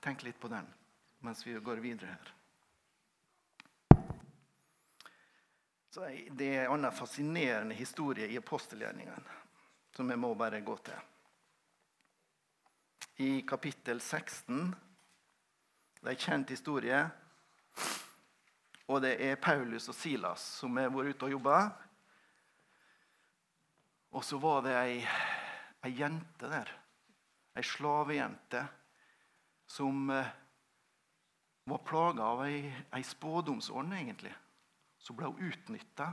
Tenk 0.00 0.24
litt 0.24 0.40
på 0.40 0.48
den 0.48 0.72
mens 1.20 1.44
vi 1.44 1.60
går 1.60 1.84
videre 1.84 2.16
her. 2.16 2.37
Det 5.98 6.46
er 6.54 6.64
en 6.64 6.76
annen 6.76 6.94
fascinerende 6.94 7.74
historie 7.74 8.28
i 8.30 8.36
apostelgjerningen 8.38 9.24
som 9.96 10.10
jeg 10.10 10.20
må 10.22 10.30
bare 10.38 10.60
gå 10.62 10.76
til. 10.86 11.06
I 13.26 13.42
kapittel 13.42 14.00
16 14.00 14.74
Det 15.98 16.06
er 16.06 16.14
en 16.14 16.22
kjent 16.22 16.50
historie. 16.54 17.00
Og 18.86 19.02
det 19.02 19.16
er 19.18 19.40
Paulus 19.42 19.88
og 19.90 19.96
Silas 19.98 20.44
som 20.60 20.76
har 20.78 20.92
vært 20.94 21.16
ute 21.16 21.26
og 21.26 21.34
jobba. 21.34 21.56
Og 24.14 24.24
så 24.24 24.38
var 24.38 24.62
det 24.64 24.76
ei, 24.78 25.00
ei 25.84 25.90
jente 25.98 26.48
der, 26.48 26.70
ei 27.58 27.64
slavejente, 27.66 28.62
som 29.66 30.08
eh, 30.14 30.30
var 31.68 31.82
plaga 31.84 32.30
av 32.30 32.46
ei, 32.46 32.62
ei 32.94 33.02
spådomsånd, 33.04 33.92
egentlig. 33.98 34.32
Så 35.08 35.14
ble 35.16 35.30
hun 35.30 35.40
utnytta 35.48 36.10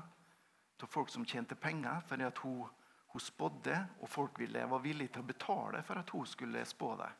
av 0.84 0.88
folk 0.88 1.10
som 1.12 1.26
tjente 1.28 1.58
penger 1.60 2.04
fordi 2.08 2.30
hun, 2.40 2.70
hun 3.12 3.24
spådde, 3.24 3.76
og 4.00 4.08
folk 4.08 4.40
ville, 4.40 4.62
var 4.72 4.84
villige 4.84 5.18
til 5.18 5.26
å 5.26 5.28
betale 5.28 5.82
for 5.84 6.00
at 6.00 6.14
hun 6.16 6.30
skulle 6.30 6.62
spå 6.64 6.94
dem. 7.02 7.18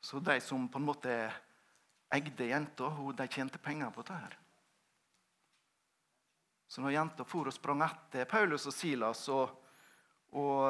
Så 0.00 0.22
de 0.24 0.38
som 0.40 0.64
på 0.68 0.80
en 0.80 0.88
måte 0.88 1.12
eide 2.14 2.48
jenta, 2.48 2.88
de 2.88 3.28
tjente 3.28 3.60
penger 3.60 3.92
på 3.92 4.00
dette. 4.00 4.16
her. 4.16 4.38
Så 6.68 6.80
når 6.80 6.96
jenta 6.96 7.28
for 7.28 7.52
og 7.52 7.56
sprang 7.56 7.84
etter 7.84 8.24
Paulus 8.24 8.64
og 8.66 8.72
Silas 8.72 9.28
og, 9.28 9.52
og, 10.32 10.64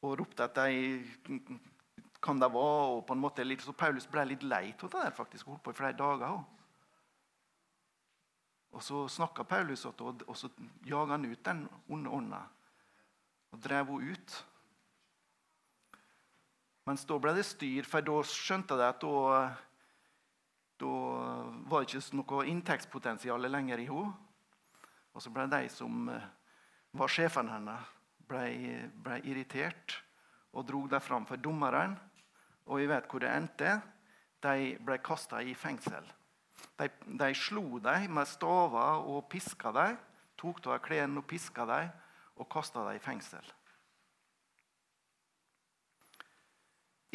og 0.00 0.18
ropte 0.18 0.48
at 0.48 0.64
de 0.64 1.04
kan 2.24 2.40
de 2.40 2.48
var, 2.56 2.96
og 2.96 3.04
på 3.06 3.12
en 3.12 3.20
måte 3.20 3.44
så 3.60 3.76
Paulus 3.76 4.08
ble 4.08 4.24
litt 4.32 4.42
lei 4.42 4.72
av 4.72 4.88
det 4.88 4.96
der, 4.96 5.12
faktisk, 5.12 5.46
holdt 5.46 5.62
på 5.62 5.76
i 5.76 5.80
flere 5.84 5.92
dager. 6.00 6.40
Også. 6.40 6.55
Og 8.76 8.82
Så 8.84 9.06
snakka 9.08 9.44
Paulus 9.48 9.86
og, 9.88 10.02
og 10.28 10.36
så 10.36 10.50
jaga 10.84 11.16
han 11.16 11.24
ut 11.24 11.44
den 11.44 11.64
onde 11.88 12.12
ånda 12.12 12.42
og 13.54 13.62
drev 13.64 13.88
henne 13.94 14.12
ut. 14.12 14.34
Mens 16.86 17.06
da 17.08 17.16
ble 17.18 17.32
det 17.34 17.46
styr, 17.48 17.86
for 17.88 18.04
da 18.04 18.20
skjønte 18.28 18.76
de 18.78 18.84
at 18.86 19.00
da, 19.02 19.38
da 20.78 20.90
var 21.66 21.82
det 21.82 21.96
ikke 21.96 22.20
noe 22.20 22.46
inntektspotensial 22.52 23.48
lenger 23.48 23.82
i 23.82 23.88
henne. 23.88 24.12
Og 25.16 25.24
så 25.24 25.32
ble 25.32 25.46
de 25.48 25.62
som 25.72 26.10
eh, 26.12 26.28
var 26.92 27.08
sjefen 27.08 27.48
hennes, 27.48 27.88
ble, 28.28 28.44
ble 28.92 29.22
irritert 29.24 29.96
og 30.52 30.66
dro 30.68 30.82
dem 30.90 31.00
fram 31.00 31.24
for 31.26 31.40
dommeren. 31.40 31.96
Og 32.68 32.82
vi 32.82 32.90
vet 32.90 33.08
hvor 33.08 33.24
det 33.24 33.32
endte. 33.32 33.78
De 34.44 34.76
ble 34.84 35.00
kasta 35.00 35.40
i 35.40 35.56
fengsel. 35.56 36.04
De, 36.76 36.90
de 37.06 37.30
slo 37.38 37.78
dem 37.82 38.10
med 38.18 38.28
staver 38.28 39.06
og 39.06 39.28
piska 39.32 39.72
dem. 39.72 40.00
Tok 40.36 40.60
av 40.68 40.82
klærne 40.84 41.22
og 41.22 41.28
piska 41.30 41.64
dem 41.68 41.94
og 42.36 42.50
kasta 42.52 42.82
dem 42.84 42.98
i 42.98 43.04
fengsel. 43.04 43.46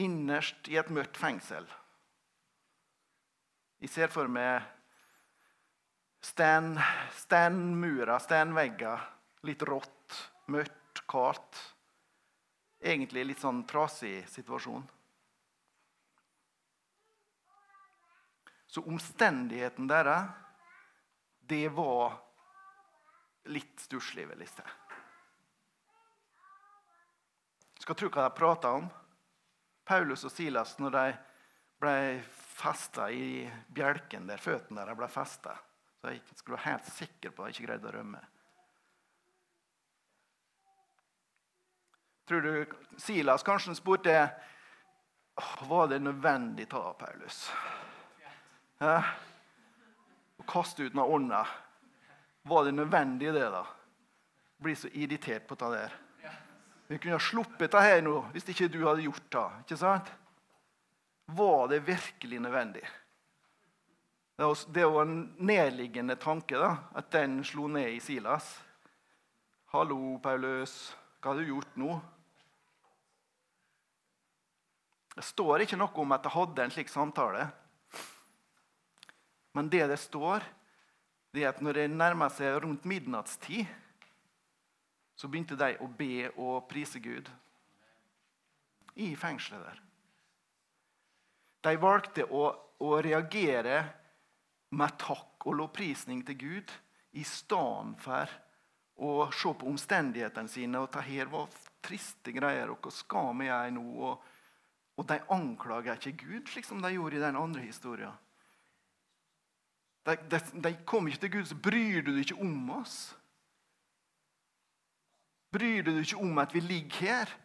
innerst 0.02 0.70
i 0.72 0.78
et 0.80 0.92
mørkt 0.94 1.20
fengsel. 1.20 1.66
Jeg 3.82 3.90
ser 3.90 4.14
for 4.14 4.30
meg 4.30 4.66
sten, 6.26 6.76
stenmurer, 7.18 8.18
stenvegger. 8.22 9.08
Litt 9.48 9.64
rått, 9.66 10.18
mørkt, 10.54 11.02
kaldt. 11.10 11.62
Egentlig 12.82 13.26
litt 13.26 13.42
sånn 13.42 13.64
trasig 13.70 14.22
situasjon. 14.30 14.84
Så 18.72 18.82
omstendigheten 18.88 19.88
deres, 19.88 20.30
det 21.44 21.66
var 21.76 22.14
litt 23.52 23.82
stusslig, 23.84 24.24
vil 24.30 24.46
jeg 24.46 24.52
si. 24.54 24.64
Skal 27.84 27.98
tro 28.00 28.08
hva 28.14 28.30
de 28.30 28.38
prata 28.38 28.72
om. 28.78 28.88
Paulus 29.84 30.24
og 30.24 30.32
Silas 30.32 30.78
når 30.80 30.96
de 30.96 31.04
ble 31.84 31.96
festa 32.62 33.10
i 33.12 33.44
bjelken 33.76 34.30
der 34.32 34.40
føttene 34.40 34.86
deres 34.86 35.02
ble 35.02 35.12
festa. 35.12 35.58
Så 36.00 36.14
jeg 36.14 36.24
skulle 36.38 36.56
være 36.56 36.70
helt 36.70 36.88
sikker 36.94 37.36
på 37.36 37.44
at 37.44 37.52
jeg 37.52 37.58
ikke 37.58 37.68
greide 37.74 37.92
å 37.92 37.96
rømme. 37.98 38.24
Tror 42.30 42.48
du 42.48 43.02
Silas 43.04 43.44
kanskje 43.44 43.76
spurte 43.76 44.16
var 45.68 45.92
det 45.92 46.00
nødvendig 46.00 46.72
ta 46.72 46.94
Paulus? 46.96 47.50
Ja? 48.82 49.02
Å 50.42 50.46
kaste 50.50 50.88
ut 50.88 50.96
noen 50.98 51.18
ånda. 51.18 51.44
Var 52.50 52.66
det 52.66 52.74
nødvendig, 52.74 53.34
det, 53.36 53.50
da? 53.54 53.66
Bli 54.62 54.74
så 54.76 54.90
irritert 54.90 55.46
på 55.50 55.58
det 55.62 55.70
der. 55.76 56.00
Vi 56.90 56.98
kunne 56.98 57.16
ha 57.16 57.24
sluppet 57.24 57.72
det 57.72 57.84
her 57.86 58.02
nå 58.04 58.18
hvis 58.34 58.50
ikke 58.52 58.68
du 58.74 58.82
hadde 58.84 59.06
gjort 59.06 59.30
det. 59.32 59.46
ikke 59.64 59.78
sant? 59.80 60.10
Var 61.32 61.70
det 61.72 61.86
virkelig 61.88 62.42
nødvendig? 62.44 62.84
Det 64.74 64.86
var 64.90 65.06
en 65.06 65.36
nedliggende 65.38 66.18
tanke 66.18 66.58
da, 66.58 66.72
at 66.98 67.12
den 67.14 67.44
slo 67.46 67.68
ned 67.70 67.94
i 67.94 68.00
Silas. 68.02 68.58
'Hallo, 69.72 70.18
Paulus. 70.20 70.96
Hva 71.22 71.32
har 71.32 71.40
du 71.40 71.48
gjort 71.48 71.78
nå?' 71.78 72.02
Det 75.16 75.24
står 75.24 75.64
ikke 75.64 75.78
noe 75.78 75.94
om 76.02 76.12
at 76.12 76.26
jeg 76.26 76.34
hadde 76.34 76.64
en 76.64 76.74
slik 76.74 76.90
samtale. 76.90 77.46
Men 79.54 79.70
det 79.70 79.86
det 79.92 80.00
står, 80.00 80.44
det 81.32 81.44
er 81.44 81.54
at 81.54 81.62
når 81.64 81.80
det 81.80 81.92
nærmer 81.92 82.32
seg 82.34 82.60
rundt 82.64 82.88
midnattstid 82.88 83.68
så 85.22 85.30
begynte 85.30 85.58
de 85.60 85.76
å 85.78 85.88
be 85.88 86.32
og 86.42 86.66
prise 86.70 87.00
Gud 87.04 87.28
i 88.98 89.12
fengselet 89.16 89.62
der. 89.68 89.82
De 91.62 91.74
valgte 91.78 92.26
å, 92.26 92.48
å 92.82 92.90
reagere 93.06 93.84
med 94.74 94.96
takk 94.98 95.46
og 95.46 95.60
lovprisning 95.60 96.24
til 96.26 96.40
Gud 96.42 96.74
i 97.20 97.26
stedet 97.28 98.02
for 98.02 98.34
å 99.02 99.28
se 99.36 99.54
på 99.58 99.70
omstendighetene 99.70 100.50
sine 100.50 100.82
og 100.82 100.90
ta 100.94 101.04
her 101.06 101.30
var 101.30 101.54
triste 101.86 102.34
greier. 102.34 102.74
og 102.74 102.82
Hva 102.82 102.94
skal 102.94 103.32
vi 103.38 103.50
gjøre 103.50 103.76
nå? 103.78 103.86
Og, 104.10 104.28
og 104.98 105.08
de 105.10 105.20
anklager 105.38 105.98
ikke 105.98 106.26
Gud, 106.26 106.50
slik 106.50 106.66
som 106.66 106.82
de 106.82 106.96
gjorde 106.96 107.18
i 107.18 107.24
den 107.24 107.38
andre 107.38 107.66
historien. 107.66 108.18
De, 110.06 110.16
de, 110.32 110.40
de 110.64 110.72
kom 110.86 111.08
ikke 111.08 111.26
til 111.26 111.34
Gud 111.36 111.50
så 111.50 111.58
bryr 111.58 112.02
du 112.02 112.14
deg 112.16 112.24
ikke 112.26 112.42
om 112.42 112.70
oss. 112.80 112.96
Bryr 115.54 115.84
du 115.86 115.92
deg 115.92 116.06
ikke 116.06 116.24
om 116.24 116.42
at 116.42 116.54
vi 116.56 116.64
ligger 116.64 117.06
her? 117.06 117.36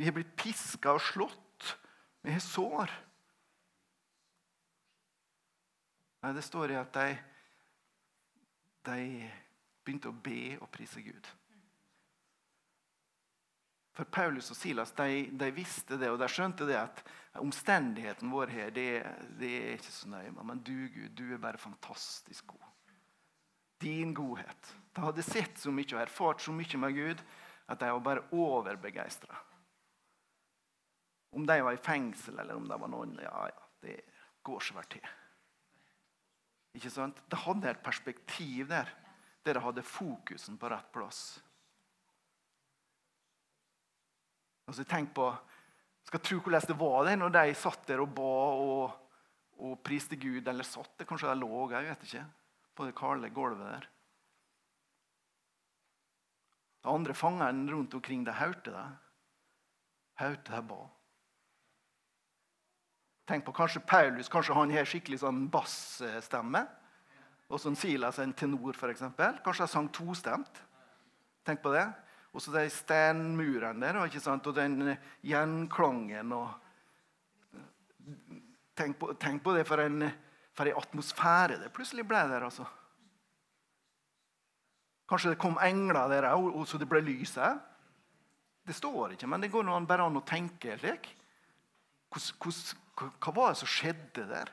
Vi 0.00 0.08
har 0.08 0.16
blitt 0.16 0.32
piska 0.38 0.94
og 0.96 1.04
slått. 1.04 1.74
Vi 2.24 2.32
har 2.32 2.42
sår. 2.42 2.92
Nei, 6.20 6.32
det 6.36 6.44
står 6.44 6.72
i 6.74 6.80
at 6.80 6.96
de, 6.96 7.12
de 8.88 9.04
begynte 9.84 10.10
å 10.10 10.16
be 10.24 10.56
og 10.60 10.68
prise 10.72 11.00
Gud. 11.04 11.30
For 14.00 14.08
Paulus 14.08 14.46
og 14.48 14.56
Silas 14.56 14.94
de, 14.96 15.26
de, 15.36 15.50
visste 15.52 15.98
det, 16.00 16.08
og 16.08 16.16
de 16.22 16.24
skjønte 16.32 16.64
det 16.64 16.78
at 16.80 17.02
omstendigheten 17.36 18.30
vår 18.32 18.48
her 18.54 18.70
det, 18.72 18.86
det 19.36 19.50
er 19.58 19.74
ikke 19.74 19.92
så 19.92 20.08
nøye. 20.08 20.30
Men 20.40 20.62
du, 20.64 20.72
Gud, 20.88 21.10
du 21.18 21.34
er 21.34 21.42
bare 21.42 21.60
fantastisk 21.60 22.46
god. 22.54 22.94
Din 23.84 24.14
godhet. 24.16 24.70
De 24.96 25.04
hadde 25.04 25.24
sett 25.26 25.60
så 25.60 25.72
mye 25.74 25.92
og 25.92 26.00
erfart 26.00 26.40
så 26.40 26.54
mye 26.56 26.80
med 26.80 26.96
Gud 26.96 27.20
at 27.68 27.82
de 27.82 27.90
var 27.92 28.00
bare 28.06 28.24
overbegeistra. 28.32 29.36
Om 31.36 31.44
de 31.52 31.58
var 31.68 31.76
i 31.76 31.84
fengsel 31.84 32.40
eller 32.40 32.56
om 32.56 32.72
de 32.72 32.80
var 32.80 32.94
noen 32.96 33.14
Ja, 33.20 33.44
ja, 33.52 33.68
det 33.84 33.98
går 34.48 34.64
så 34.64 34.78
vel 34.80 34.88
til. 34.96 35.12
Ikke 36.80 36.96
sant? 36.96 37.20
De 37.28 37.44
hadde 37.44 37.68
et 37.68 37.84
perspektiv 37.84 38.72
der, 38.72 38.88
der 39.44 39.60
de 39.60 39.66
hadde 39.68 39.84
fokusen 39.84 40.56
på 40.56 40.72
rett 40.72 40.88
plass. 40.96 41.36
Altså, 44.70 44.84
tenk 44.86 45.10
på, 45.16 45.26
skal 46.06 46.22
tro 46.22 46.36
hvordan 46.38 46.68
det 46.68 46.76
var 46.78 47.06
det 47.08 47.16
når 47.18 47.32
de 47.34 47.54
satt 47.58 47.88
der 47.88 48.02
og 48.04 48.12
ba 48.14 48.34
og, 48.54 48.92
og 49.58 49.72
priste 49.82 50.14
Gud. 50.14 50.46
Eller 50.46 50.66
satt 50.66 50.92
det, 50.94 51.08
kanskje 51.10 51.32
de 51.32 51.40
lå 51.42 51.64
jeg 51.72 51.88
vet 51.88 52.04
ikke, 52.06 52.22
på 52.78 52.86
det 52.86 52.94
kalde 52.98 53.32
gulvet 53.34 53.66
der. 53.66 53.88
De 56.80 56.94
andre 56.94 57.16
fangene 57.18 57.72
rundt 57.72 57.94
omkring 57.98 58.22
de 58.24 58.32
hørte 58.38 58.72
det. 58.72 58.86
Hørte 60.22 60.54
det 60.54 60.62
ba. 60.68 60.78
Tenk 63.30 63.44
på 63.46 63.54
kanskje 63.54 63.82
Paulus 63.86 64.30
kanskje 64.30 64.54
han 64.56 64.72
har 64.74 64.86
skikkelig 64.86 65.20
sånn 65.24 65.48
bassstemme. 65.50 66.62
Og 67.50 67.58
sånn 67.58 67.74
Silas 67.74 68.22
en 68.22 68.32
tenor, 68.38 68.78
f.eks. 68.78 69.02
Kanskje 69.18 69.66
de 69.66 69.70
sang 69.74 69.90
tostemt. 69.90 70.62
Tenk 71.46 71.58
på 71.64 71.74
det. 71.74 71.88
Og 72.30 72.42
så 72.42 72.52
de 72.54 72.66
steinmurene 72.70 73.82
der, 73.82 73.98
ikke 74.06 74.22
sant? 74.22 74.46
og 74.46 74.54
den 74.54 74.92
gjenklangen. 75.26 76.34
Og... 76.36 76.50
Tenk, 78.78 78.98
på, 79.00 79.14
tenk 79.20 79.42
på 79.44 79.54
det 79.56 79.64
for 79.68 79.82
en, 79.82 80.06
for 80.56 80.70
en 80.70 80.78
atmosfære 80.78 81.58
det 81.64 81.72
plutselig 81.74 82.06
ble 82.06 82.22
der. 82.30 82.46
altså. 82.46 82.68
Kanskje 85.10 85.34
det 85.34 85.42
kom 85.42 85.58
engler 85.58 86.06
der 86.12 86.28
òg, 86.30 86.54
så 86.70 86.78
det 86.78 86.88
ble 86.88 87.02
lys 87.02 87.34
her. 87.40 87.58
Det 88.66 88.76
står 88.76 89.16
ikke, 89.16 89.26
men 89.26 89.42
det 89.42 89.50
går 89.50 89.66
bare 89.88 90.06
an 90.06 90.20
å 90.20 90.26
tenke 90.26 90.76
slik. 90.78 91.08
Hva 92.10 93.32
var 93.34 93.52
det 93.52 93.58
som 93.62 93.70
skjedde 93.70 94.26
der? 94.30 94.52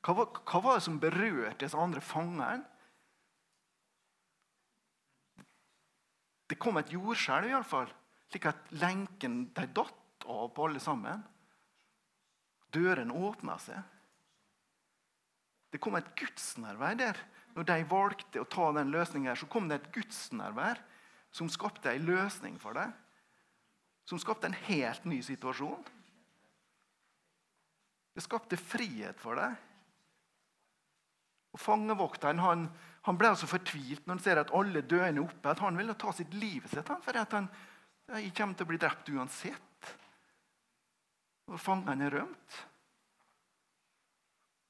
Hva 0.00 0.16
var, 0.16 0.40
hva 0.48 0.60
var 0.64 0.78
det 0.78 0.86
som 0.86 0.98
berørte 0.98 1.60
disse 1.62 1.78
andre 1.78 2.02
fangene? 2.02 2.64
Det 6.50 6.58
kom 6.58 6.80
et 6.80 6.90
jordskjelv, 6.90 7.46
iallfall, 7.52 7.90
slik 8.30 8.48
at 8.50 8.72
lenken 8.74 9.44
de 9.54 9.66
datt 9.70 10.26
av 10.26 10.48
på 10.54 10.66
alle 10.66 10.82
sammen. 10.82 11.22
Dørene 12.74 13.14
åpna 13.14 13.56
seg. 13.62 13.78
Det 15.70 15.78
kom 15.82 15.94
et 15.98 16.10
gudsnærvær 16.18 16.98
der. 16.98 17.20
Når 17.54 17.66
de 17.66 17.78
valgte 17.90 18.42
å 18.42 18.48
ta 18.50 18.70
den 18.74 18.90
løsningen, 18.94 19.36
så 19.38 19.46
kom 19.50 19.68
det 19.70 19.80
et 19.80 19.88
gudsnærvær 19.94 20.82
som 21.34 21.50
skapte 21.50 21.92
en 21.92 22.06
løsning 22.06 22.58
for 22.62 22.74
dem. 22.78 22.92
Som 24.10 24.18
skapte 24.18 24.50
en 24.50 24.58
helt 24.66 25.06
ny 25.06 25.20
situasjon. 25.22 25.82
Det 28.14 28.22
skapte 28.26 28.58
frihet 28.58 29.22
for 29.22 29.38
dem. 29.38 29.54
Og 31.54 31.62
Fangevokteren 31.62 32.42
han, 32.42 32.66
han, 33.06 33.16
ble 33.16 33.30
altså 33.32 33.48
fortvilt 33.48 34.04
når 34.06 34.16
han 34.16 34.22
ser 34.24 34.40
at 34.42 34.52
alle 34.56 34.82
døende 34.84 35.22
oppe. 35.24 35.52
At 35.52 35.62
han 35.64 35.78
ville 35.78 35.96
ta 35.98 36.12
sitt 36.16 36.34
liv 36.36 36.66
sitt, 36.68 36.90
for 37.04 37.20
at 37.20 37.36
han, 37.36 37.48
han 38.10 38.32
kommer 38.36 38.58
til 38.58 38.68
å 38.68 38.70
bli 38.72 38.80
drept 38.80 39.12
uansett. 39.14 39.94
Og 41.50 41.58
fangene 41.60 42.06
er 42.06 42.18
rømt. 42.20 42.58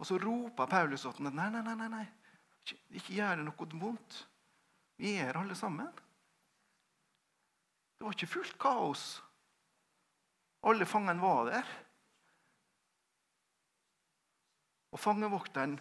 Og 0.01 0.09
så 0.09 0.17
roper 0.17 0.71
Paulus 0.71 1.05
at 1.09 1.19
nei, 1.21 1.51
nei, 1.53 1.61
nei, 1.61 1.89
nei, 1.93 2.07
ikke, 2.95 3.17
gjør 3.19 3.41
det 3.41 3.45
noe 3.49 3.67
vondt. 3.83 4.23
Vi 5.01 5.17
er 5.21 5.37
alle 5.37 5.57
sammen. 5.57 5.91
Det 7.97 8.07
var 8.07 8.17
ikke 8.17 8.31
fullt 8.33 8.57
kaos. 8.61 9.05
Alle 10.65 10.89
fangene 10.89 11.21
var 11.21 11.51
der. 11.51 11.73
Og 14.91 15.01
fangevokteren 15.01 15.77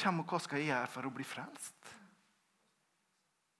kommer 0.00 0.24
og 0.24 0.32
hva 0.32 0.40
skal 0.42 0.60
jeg 0.60 0.72
gjøre 0.72 0.90
for 0.92 1.08
å 1.08 1.12
bli 1.14 1.26
frelst? 1.26 1.94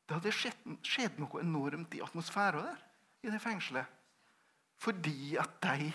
Det 0.07 0.17
hadde 0.17 0.35
skjedd, 0.35 0.63
skjedd 0.83 1.21
noe 1.23 1.43
enormt 1.45 1.93
i 1.95 2.03
atmosfæren 2.03 2.67
der, 2.67 2.81
i 3.23 3.31
det 3.31 3.39
fengselet. 3.43 3.87
Fordi 4.81 5.37
at 5.39 5.61
de 5.63 5.91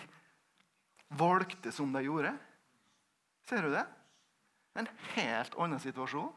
valgte 1.19 1.71
som 1.73 1.91
de 1.93 2.05
gjorde. 2.05 2.31
Ser 3.49 3.65
du 3.65 3.73
det? 3.73 3.83
En 4.79 4.87
helt 5.15 5.57
annen 5.61 5.81
situasjon. 5.81 6.31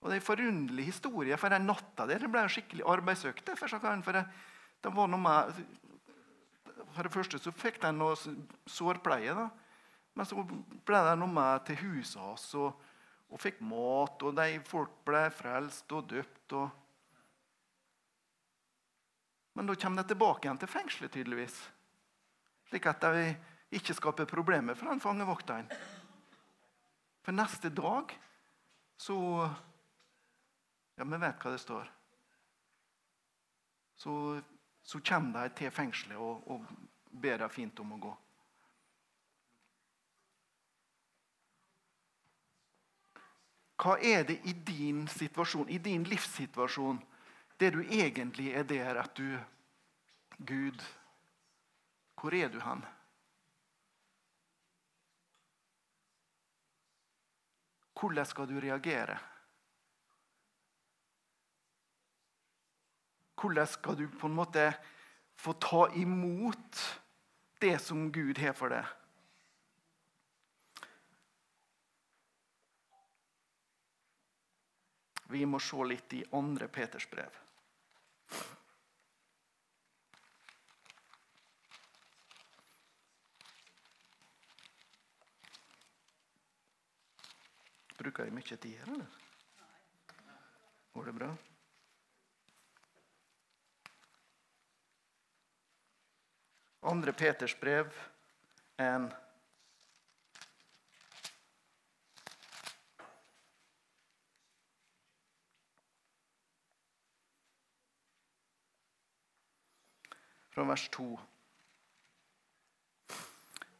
Og 0.00 0.08
Det 0.08 0.16
er 0.16 0.20
en 0.22 0.24
forunderlig 0.24 0.86
historie. 0.88 1.36
For 1.36 1.52
den 1.52 1.68
natta 1.68 2.06
der 2.08 2.24
ble 2.28 2.44
en 2.46 2.52
skikkelig 2.52 2.86
arbeidsøkt. 2.88 3.52
For, 3.58 3.76
for, 4.04 4.20
var 4.96 5.10
noe 5.12 5.20
med, 5.20 5.60
for 6.94 7.04
det 7.04 7.12
første 7.12 7.40
så 7.42 7.52
fikk 7.52 7.82
de 7.82 7.92
noe 7.92 8.16
sårpleie. 8.64 9.34
da. 9.36 9.50
Men 10.18 10.26
så 10.26 10.42
ble 10.42 11.02
det 11.06 11.16
noe 11.20 11.30
med 11.32 11.66
til 11.68 11.78
huset 11.84 12.20
hans 12.20 12.46
og, 12.58 12.74
og, 13.30 13.38
fikk 13.40 13.60
mat. 13.64 14.22
Og 14.26 14.34
de 14.36 14.58
folk 14.66 14.98
ble 15.06 15.22
frelst 15.34 15.92
og 15.96 16.08
døpt. 16.10 16.56
Og... 16.58 16.66
Men 19.56 19.70
da 19.70 19.78
kommer 19.78 20.02
de 20.02 20.12
tilbake 20.12 20.46
igjen 20.46 20.60
til 20.60 20.72
fengselet, 20.72 21.14
tydeligvis. 21.14 21.56
Slik 22.70 22.86
at 22.90 23.06
de 23.06 23.24
ikke 23.74 23.94
skaper 23.94 24.28
problemer 24.30 24.78
for 24.78 24.90
den 24.90 25.02
fangevokteren. 25.02 25.70
For 27.22 27.36
neste 27.36 27.70
dag 27.74 28.16
så 29.00 29.16
Ja, 31.00 31.06
vi 31.08 31.16
vet 31.16 31.40
hva 31.40 31.50
det 31.54 31.60
står. 31.62 31.86
Så, 33.96 34.12
så 34.84 34.98
kommer 35.00 35.46
de 35.46 35.54
til 35.56 35.70
fengselet 35.72 36.20
og, 36.20 36.44
og 36.44 36.66
ber 37.22 37.40
dem 37.40 37.52
fint 37.54 37.80
om 37.80 37.94
å 37.96 38.00
gå. 38.02 38.10
Hva 43.80 43.96
er 44.04 44.26
det 44.28 44.40
i 44.44 44.52
din 44.52 45.06
situasjon, 45.08 45.68
i 45.68 45.78
din 45.80 46.04
livssituasjon, 46.04 47.00
det 47.60 47.70
du 47.72 47.80
egentlig 47.80 48.52
er 48.52 48.66
der 48.68 49.00
at 49.00 49.16
du 49.16 49.38
Gud, 50.38 50.84
hvor 52.20 52.34
er 52.36 52.48
du 52.48 52.60
hen? 52.60 52.84
Hvordan 58.00 58.26
skal 58.26 58.48
du 58.48 58.60
reagere? 58.60 59.18
Hvordan 63.40 63.66
skal 63.66 63.96
du 63.96 64.08
på 64.08 64.28
en 64.28 64.36
måte 64.36 64.70
få 65.36 65.52
ta 65.52 65.86
imot 65.96 66.80
det 67.60 67.78
som 67.80 68.08
Gud 68.12 68.40
har 68.40 68.56
for 68.56 68.72
deg? 68.72 68.99
Vi 75.30 75.44
må 75.46 75.60
se 75.62 75.84
litt 75.86 76.12
i 76.18 76.24
andre 76.34 76.66
Peters 76.68 77.06
brev. 77.10 77.36
Bruker 88.00 88.26
jeg 88.26 88.34
mye 88.34 88.56
tid 88.56 88.74
her, 88.74 88.90
eller? 88.90 89.16
Går 90.96 91.10
det 91.10 91.16
bra? 91.20 91.30
Andre 96.90 97.12
Peters 97.12 97.54
brev 97.60 97.92
en 98.80 99.10
Fra 110.50 110.64
vers 110.66 110.88
2. 110.96 111.08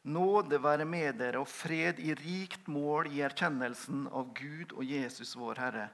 Nåde 0.02 0.60
være 0.62 0.86
med 0.88 1.18
dere 1.20 1.42
og 1.42 1.48
fred 1.50 1.98
i 2.00 2.14
rikt 2.16 2.68
mål 2.72 3.10
i 3.12 3.20
erkjennelsen 3.26 4.06
av 4.08 4.30
Gud 4.38 4.72
og 4.72 4.86
Jesus 4.86 5.34
vår 5.36 5.60
Herre, 5.60 5.88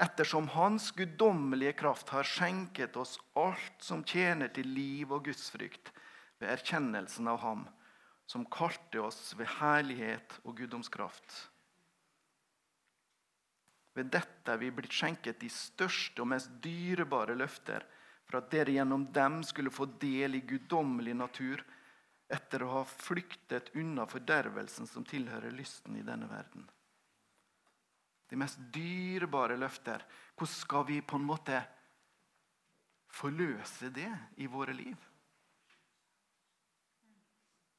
ettersom 0.00 0.48
Hans 0.56 0.88
guddommelige 0.96 1.76
kraft 1.82 2.10
har 2.10 2.26
skjenket 2.26 2.96
oss 2.98 3.18
alt 3.38 3.84
som 3.84 4.02
tjener 4.02 4.50
til 4.54 4.66
liv 4.72 5.12
og 5.12 5.28
gudsfrykt, 5.28 5.92
ved 6.40 6.56
erkjennelsen 6.56 7.28
av 7.28 7.38
Ham, 7.44 7.66
som 8.26 8.48
kalte 8.48 9.02
oss 9.04 9.34
ved 9.36 9.46
herlighet 9.60 10.40
og 10.42 10.56
guddomskraft. 10.56 11.36
Ved 13.94 14.10
dette 14.14 14.54
er 14.54 14.58
vi 14.58 14.72
blitt 14.72 14.94
skjenket 14.94 15.40
de 15.42 15.50
største 15.52 16.22
og 16.22 16.30
mest 16.32 16.50
dyrebare 16.64 17.36
løfter, 17.36 17.84
for 18.30 18.38
at 18.38 18.50
dere 18.52 18.70
gjennom 18.76 19.08
dem 19.12 19.40
skulle 19.42 19.72
få 19.74 19.88
del 19.98 20.38
i 20.38 20.40
guddommelig 20.46 21.16
natur, 21.18 21.64
etter 22.30 22.62
å 22.62 22.68
ha 22.76 22.82
flyktet 22.86 23.72
unna 23.74 24.04
fordervelsen 24.06 24.86
som 24.86 25.02
tilhører 25.02 25.50
lysten 25.50 25.96
i 25.98 26.04
denne 26.06 26.28
verden. 26.30 26.62
De 28.30 28.38
mest 28.38 28.60
dyrebare 28.70 29.56
løfter. 29.58 30.04
Hvordan 30.38 30.54
skal 30.54 30.84
vi 30.86 31.00
på 31.02 31.18
en 31.18 31.26
måte 31.26 31.58
forløse 33.10 33.90
det 33.90 34.12
i 34.38 34.46
våre 34.46 34.76
liv? 34.78 35.08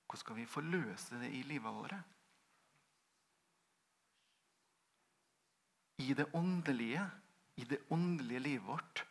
Hvordan 0.04 0.24
skal 0.26 0.40
vi 0.42 0.50
forløse 0.52 1.22
det 1.22 1.30
i 1.32 1.46
livet 1.48 1.78
våre? 1.78 2.02
I 6.04 6.12
det 6.18 6.28
åndelige, 6.36 7.06
i 7.56 7.70
det 7.72 7.80
åndelige 7.96 8.44
livet 8.44 8.68
vårt, 8.68 9.06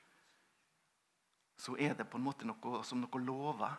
så 1.60 1.76
er 1.76 1.94
det 1.98 2.08
på 2.08 2.16
en 2.16 2.24
måte 2.24 2.48
noe 2.48 2.80
som 2.88 3.02
noe 3.02 3.20
lover 3.20 3.78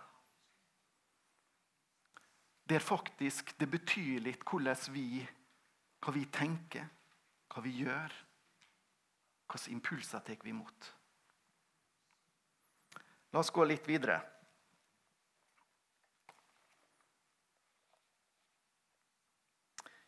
der 2.72 2.80
faktisk 2.80 3.60
det 3.60 3.68
betyr 3.68 4.22
litt 4.24 4.44
hvordan 4.48 4.94
vi, 4.94 5.22
hva 6.00 6.14
vi 6.16 6.24
tenker, 6.32 6.86
hva 7.52 7.64
vi 7.66 7.74
gjør. 7.84 8.14
Hvilke 9.52 9.74
impulser 9.74 10.24
tar 10.24 10.40
vi 10.40 10.54
imot? 10.54 10.92
La 13.34 13.42
oss 13.42 13.52
gå 13.52 13.66
litt 13.68 13.90
videre. 13.90 14.22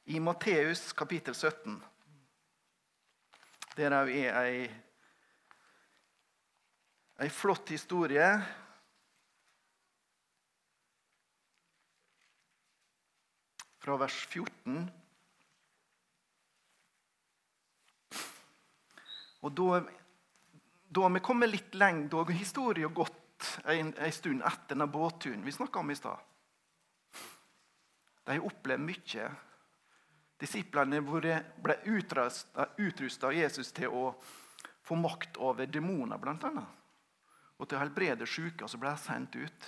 I 0.05 0.19
Matteus 0.19 0.91
kapittel 0.95 1.35
17 1.35 1.77
Der 3.75 3.91
er 3.95 4.09
ei, 4.43 4.65
ei 7.21 7.29
flott 7.29 7.69
historie 7.69 8.27
fra 13.83 13.97
vers 13.99 14.17
14. 14.31 14.91
Og 19.43 19.51
da, 19.51 19.81
da 20.87 21.09
vi 21.11 21.23
kommet 21.23 21.51
litt 21.51 21.73
lenger, 21.75 22.07
da 22.09 22.21
har 22.23 22.37
historien 22.37 22.93
gått 22.95 23.49
en, 23.67 23.91
stund 24.15 24.41
etter 24.41 24.71
denne 24.71 24.87
båtturen 24.87 25.43
vi 25.43 25.51
snakka 25.51 25.81
om 25.83 25.91
i 25.91 25.97
stad. 25.99 26.29
De 28.23 28.39
opplevd 28.39 28.87
mye. 28.87 29.25
Disiplene 30.39 31.01
ble 31.03 31.75
utrusta 31.91 33.27
av 33.27 33.35
Jesus 33.35 33.71
til 33.75 33.91
å 33.91 34.05
få 34.83 34.95
makt 34.99 35.37
over 35.43 35.67
demoner, 35.67 36.19
bl.a. 36.19 36.63
Og 37.63 37.69
til 37.69 37.79
å 37.79 37.83
helbrede 37.85 38.27
syke, 38.27 38.65
og 38.65 38.71
så 38.71 38.79
ble 38.79 38.91
jeg 38.91 39.05
sendt 39.05 39.37
ut. 39.39 39.67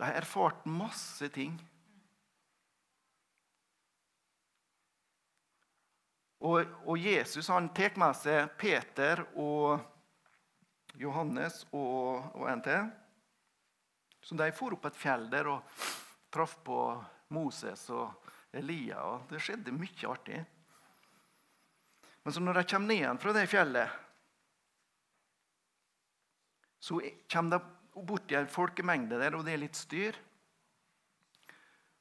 De 0.00 0.06
har 0.06 0.16
erfart 0.16 0.64
masse 0.64 1.28
ting. 1.34 1.58
Og, 6.48 6.64
og 6.86 6.96
Jesus 7.02 7.50
han 7.52 7.68
tar 7.76 7.98
med 8.00 8.16
seg 8.16 8.54
Peter 8.56 9.26
og 9.36 9.82
Johannes 10.96 11.64
og, 11.74 12.30
og 12.38 12.48
en 12.48 12.64
til. 12.64 12.88
Så 14.24 14.38
de 14.38 14.48
for 14.56 14.78
opp 14.78 14.88
et 14.88 14.98
fjell 14.98 15.28
der 15.28 15.50
og 15.52 15.84
traff 16.32 16.56
på 16.64 16.80
Moses 17.34 17.84
og 17.92 18.30
Elia. 18.56 19.02
og 19.04 19.28
Det 19.28 19.42
skjedde 19.42 19.74
mye 19.76 20.08
artig. 20.08 20.40
Men 22.22 22.34
så 22.34 22.40
når 22.40 22.60
de 22.62 22.68
kommer 22.70 22.94
ned 22.94 23.20
fra 23.20 23.34
det 23.36 23.48
fjellet, 23.50 24.04
så 26.80 27.00
kommer 27.30 27.58
de 27.58 28.02
bort 28.06 28.30
i 28.30 28.38
en 28.38 28.50
folkemengde 28.50 29.18
der, 29.18 29.34
og 29.34 29.44
det 29.46 29.56
er 29.56 29.62
litt 29.64 29.78
styr. 29.78 30.16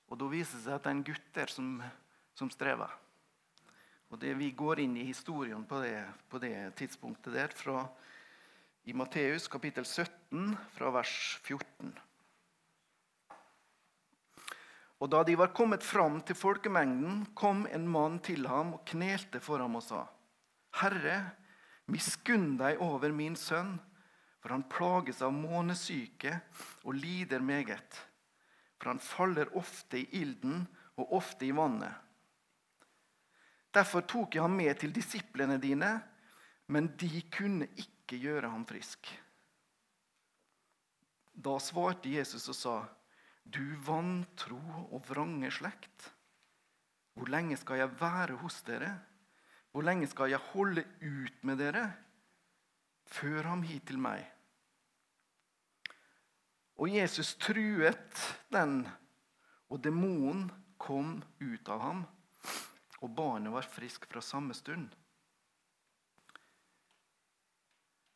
Og 0.07 0.19
Da 0.19 0.29
viser 0.31 0.57
det 0.57 0.63
seg 0.63 0.77
at 0.77 0.85
det 0.85 0.91
er 0.91 0.95
en 0.95 1.07
gutt 1.07 1.29
der 1.35 1.51
som, 1.51 1.71
som 2.37 2.51
strever. 2.53 2.91
Og 4.09 4.19
det, 4.21 4.37
Vi 4.39 4.51
går 4.51 4.79
inn 4.79 4.95
i 4.97 5.07
historien 5.07 5.65
på 5.67 5.81
det, 5.83 5.99
på 6.29 6.39
det 6.39 6.75
tidspunktet 6.79 7.33
der, 7.33 7.51
fra, 7.51 7.87
i 8.87 8.93
Matteus 8.95 9.49
kapittel 9.51 9.83
17, 9.83 10.55
fra 10.77 10.91
vers 10.95 11.15
14. 11.43 11.91
Og 14.97 15.11
da 15.11 15.21
de 15.27 15.35
var 15.37 15.51
kommet 15.53 15.83
fram 15.85 16.21
til 16.25 16.37
folkemengden, 16.39 17.25
kom 17.35 17.67
en 17.69 17.87
mann 17.87 18.17
til 18.23 18.47
ham 18.49 18.73
og 18.77 18.85
knelte 18.87 19.41
for 19.43 19.61
ham 19.61 19.75
og 19.75 19.83
sa:" 19.83 20.07
Herre, 20.79 21.33
miskunn 21.87 22.57
deg 22.57 22.81
over 22.81 23.11
min 23.11 23.35
sønn, 23.35 23.77
for 24.47 24.53
han 24.53 24.63
plages 24.71 25.17
av 25.27 25.33
månesyke 25.35 26.29
og 26.87 26.95
lider 26.95 27.41
meget. 27.43 27.97
For 28.79 28.93
han 28.93 29.01
faller 29.03 29.49
ofte 29.59 29.99
i 29.99 30.21
ilden 30.21 30.61
og 30.95 31.17
ofte 31.17 31.43
i 31.43 31.51
vannet. 31.51 31.91
Derfor 33.75 34.05
tok 34.07 34.37
jeg 34.37 34.45
ham 34.45 34.55
med 34.55 34.71
til 34.79 34.93
disiplene 34.95 35.57
dine, 35.59 35.89
men 36.71 36.87
de 36.95 37.25
kunne 37.27 37.67
ikke 37.75 38.21
gjøre 38.21 38.53
ham 38.53 38.63
frisk. 38.69 39.09
Da 41.35 41.57
svarte 41.59 42.15
Jesus 42.15 42.47
og 42.47 42.57
sa, 42.61 42.77
du 43.43 43.75
vantro 43.83 44.61
og 44.87 45.03
vrange 45.09 45.51
slekt. 45.57 46.07
Hvor 47.19 47.27
lenge 47.35 47.59
skal 47.59 47.83
jeg 47.83 47.99
være 47.99 48.39
hos 48.39 48.61
dere? 48.63 48.95
Hvor 49.75 49.83
lenge 49.83 50.07
skal 50.07 50.31
jeg 50.31 50.39
holde 50.53 50.87
ut 51.03 51.43
med 51.43 51.59
dere? 51.59 51.85
Før 53.11 53.51
ham 53.51 53.67
hit 53.67 53.89
til 53.91 53.99
meg. 53.99 54.36
Og 56.77 56.93
Jesus 56.93 57.33
truet 57.41 58.21
den, 58.53 58.83
og 59.69 59.81
demonen 59.81 60.45
kom 60.77 61.17
ut 61.41 61.69
av 61.73 61.81
ham. 61.81 62.05
Og 63.01 63.11
barnet 63.13 63.53
var 63.53 63.65
frisk 63.65 64.05
fra 64.09 64.21
samme 64.21 64.53
stund. 64.57 64.87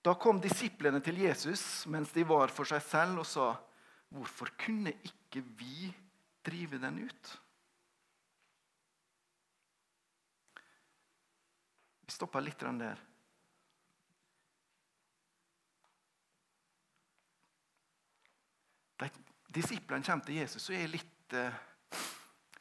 Da 0.02 0.16
kom 0.18 0.40
disiplene 0.42 1.02
til 1.06 1.20
Jesus 1.22 1.86
mens 1.90 2.14
de 2.14 2.26
var 2.26 2.54
for 2.54 2.66
seg 2.70 2.82
selv, 2.86 3.22
og 3.22 3.26
sa, 3.26 3.54
'Hvorfor 4.12 4.50
kunne 4.58 4.94
ikke 5.06 5.42
vi 5.42 5.94
drive 6.46 6.78
den 6.82 7.06
ut? 7.06 7.42
Vi 12.02 12.12
stopper 12.12 12.42
litt 12.42 12.60
der. 12.60 12.98
De 19.00 19.10
Disiplene 19.52 20.06
kommer 20.06 20.26
til 20.26 20.40
Jesus 20.40 20.64
så 20.64 20.76
er 20.76 20.86
jeg 20.86 20.94
litt 20.96 21.36
eh, 21.36 21.60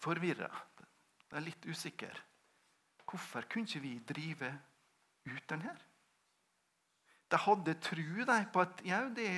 forvirra. 0.02 0.50
De 1.30 1.38
er 1.38 1.46
litt 1.46 1.68
usikre. 1.70 2.12
Hvorfor 3.06 3.46
kunne 3.50 3.68
ikke 3.68 3.82
vi 3.82 3.94
drive 4.06 4.50
ut 5.30 5.46
den 5.50 5.62
her? 5.62 5.78
De 7.30 7.38
hadde 7.38 7.78
tro 7.82 8.26
på 8.52 8.62
at 8.64 8.82
ja, 8.84 9.04
det 9.14 9.30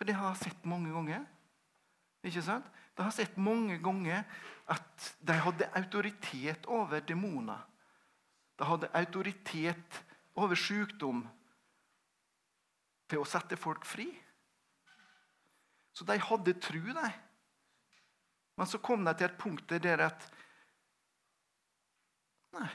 for 0.00 0.08
det 0.08 0.14
har 0.16 0.30
jeg 0.32 0.48
sett 0.48 0.64
mange 0.64 0.88
ganger. 0.92 1.24
Ikke 2.24 2.40
sant? 2.40 2.64
De 2.96 3.04
har 3.04 3.12
sett 3.12 3.34
mange 3.36 3.78
ganger 3.84 4.22
at 4.72 5.10
de 5.20 5.34
hadde 5.36 5.68
autoritet 5.76 6.64
over 6.72 7.02
demoner. 7.04 7.60
De 8.56 8.64
hadde 8.64 8.88
autoritet 8.96 9.98
over 10.40 10.56
sykdom 10.56 11.20
til 13.12 13.20
å 13.20 13.28
sette 13.28 13.60
folk 13.60 13.84
fri. 13.84 14.08
Så 15.92 16.06
de 16.08 16.16
hadde 16.22 16.54
tru, 16.62 16.80
de. 16.94 17.10
Men 18.56 18.68
så 18.68 18.78
kom 18.82 19.04
de 19.04 19.14
til 19.16 19.28
et 19.30 19.38
punkt 19.40 19.76
der 19.80 20.06
at 20.10 20.30
Nei, 22.50 22.66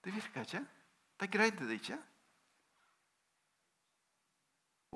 det 0.00 0.14
virka 0.14 0.42
ikke. 0.46 0.62
De 1.20 1.26
greide 1.28 1.66
det 1.68 1.76
ikke. 1.76 1.98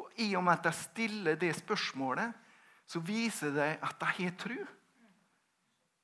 Og 0.01 0.23
i 0.25 0.31
og 0.37 0.45
med 0.47 0.57
at 0.57 0.65
de 0.65 0.73
stiller 0.73 1.37
det 1.37 1.53
spørsmålet, 1.59 2.33
så 2.89 3.03
viser 3.05 3.53
det 3.53 3.69
at 3.85 4.01
de 4.01 4.09
har 4.17 4.35
tru. 4.41 4.57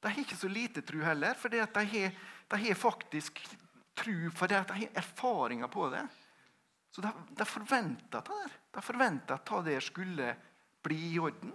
De 0.03 0.11
har 0.11 0.21
ikke 0.21 0.37
så 0.37 0.51
lite 0.53 0.83
tru 0.85 1.01
heller, 1.01 1.35
for 1.39 1.49
de 1.49 1.63
har, 1.63 2.13
de 2.53 2.61
har 2.67 2.75
faktisk 2.79 3.41
tru 3.97 4.31
tro 4.31 4.45
at 4.45 4.69
de 4.69 4.79
har 4.83 5.01
erfaringer 5.01 5.69
på 5.69 5.89
det. 5.93 6.03
Så 6.91 7.01
de, 7.01 7.13
de 7.39 7.45
forventa 7.45 8.21
det. 8.21 8.49
De 8.75 8.83
forventa 8.83 9.39
at 9.41 9.65
det 9.65 9.81
skulle 9.83 10.35
bli 10.83 10.99
i 11.15 11.19
orden. 11.23 11.53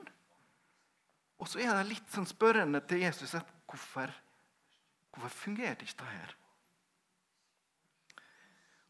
Og 1.37 1.49
så 1.49 1.61
er 1.61 1.73
de 1.77 1.91
litt 1.91 2.09
sånn 2.13 2.27
spørrende 2.27 2.81
til 2.89 3.03
Jesus 3.05 3.35
at 3.37 3.49
hvorfor, 3.69 4.11
hvorfor 5.13 5.33
fungerer 5.45 5.83
ikke 5.83 5.99
det 6.01 6.11
her? 6.13 6.35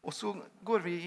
Og 0.08 0.14
så 0.14 0.32
går 0.64 0.84
vi 0.86 0.98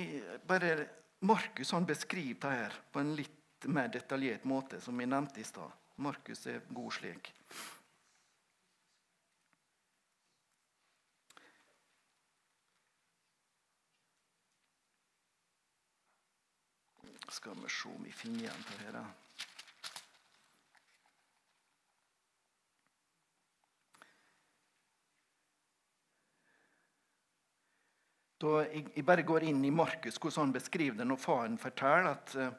bare 0.47 0.73
Markus 1.21 1.71
han 1.71 1.85
beskriver 1.85 2.39
det 2.41 2.51
her 2.57 2.77
på 2.91 3.01
en 3.01 3.13
litt 3.17 3.67
mer 3.69 3.91
detaljert 3.93 4.45
måte, 4.49 4.79
som 4.81 4.97
vi 4.97 5.05
nevnte 5.05 5.41
i 5.41 5.45
stad. 5.45 5.69
Markus 6.01 6.47
er 6.49 6.63
god 6.73 6.95
slik. 6.97 7.29
Skal 17.31 17.55
vi 17.57 17.71
se 17.71 17.89
om 17.89 18.03
vi 18.03 18.11
finner 18.11 18.45
igjen 18.45 18.63
på 18.67 18.77
dette. 18.83 19.03
Da 28.41 28.55
jeg 28.65 29.05
bare 29.05 29.23
går 29.23 29.45
inn 29.47 29.61
i 29.63 29.71
Markus, 29.71 30.17
hvordan 30.17 30.47
han 30.47 30.55
beskriver 30.55 30.97
det 30.97 31.05
når 31.07 31.21
faren 31.21 31.59
forteller 31.61 32.15
at 32.15 32.35
eh, 32.35 32.49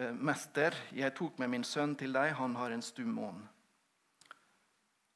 Eh, 0.00 0.12
'Mester, 0.14 0.74
jeg 0.94 1.14
tok 1.18 1.38
med 1.38 1.50
min 1.50 1.64
sønn 1.66 1.96
til 1.98 2.14
deg, 2.14 2.32
han 2.38 2.54
har 2.56 2.70
en 2.70 2.84
stum 2.84 3.18
ånd.' 3.18 3.48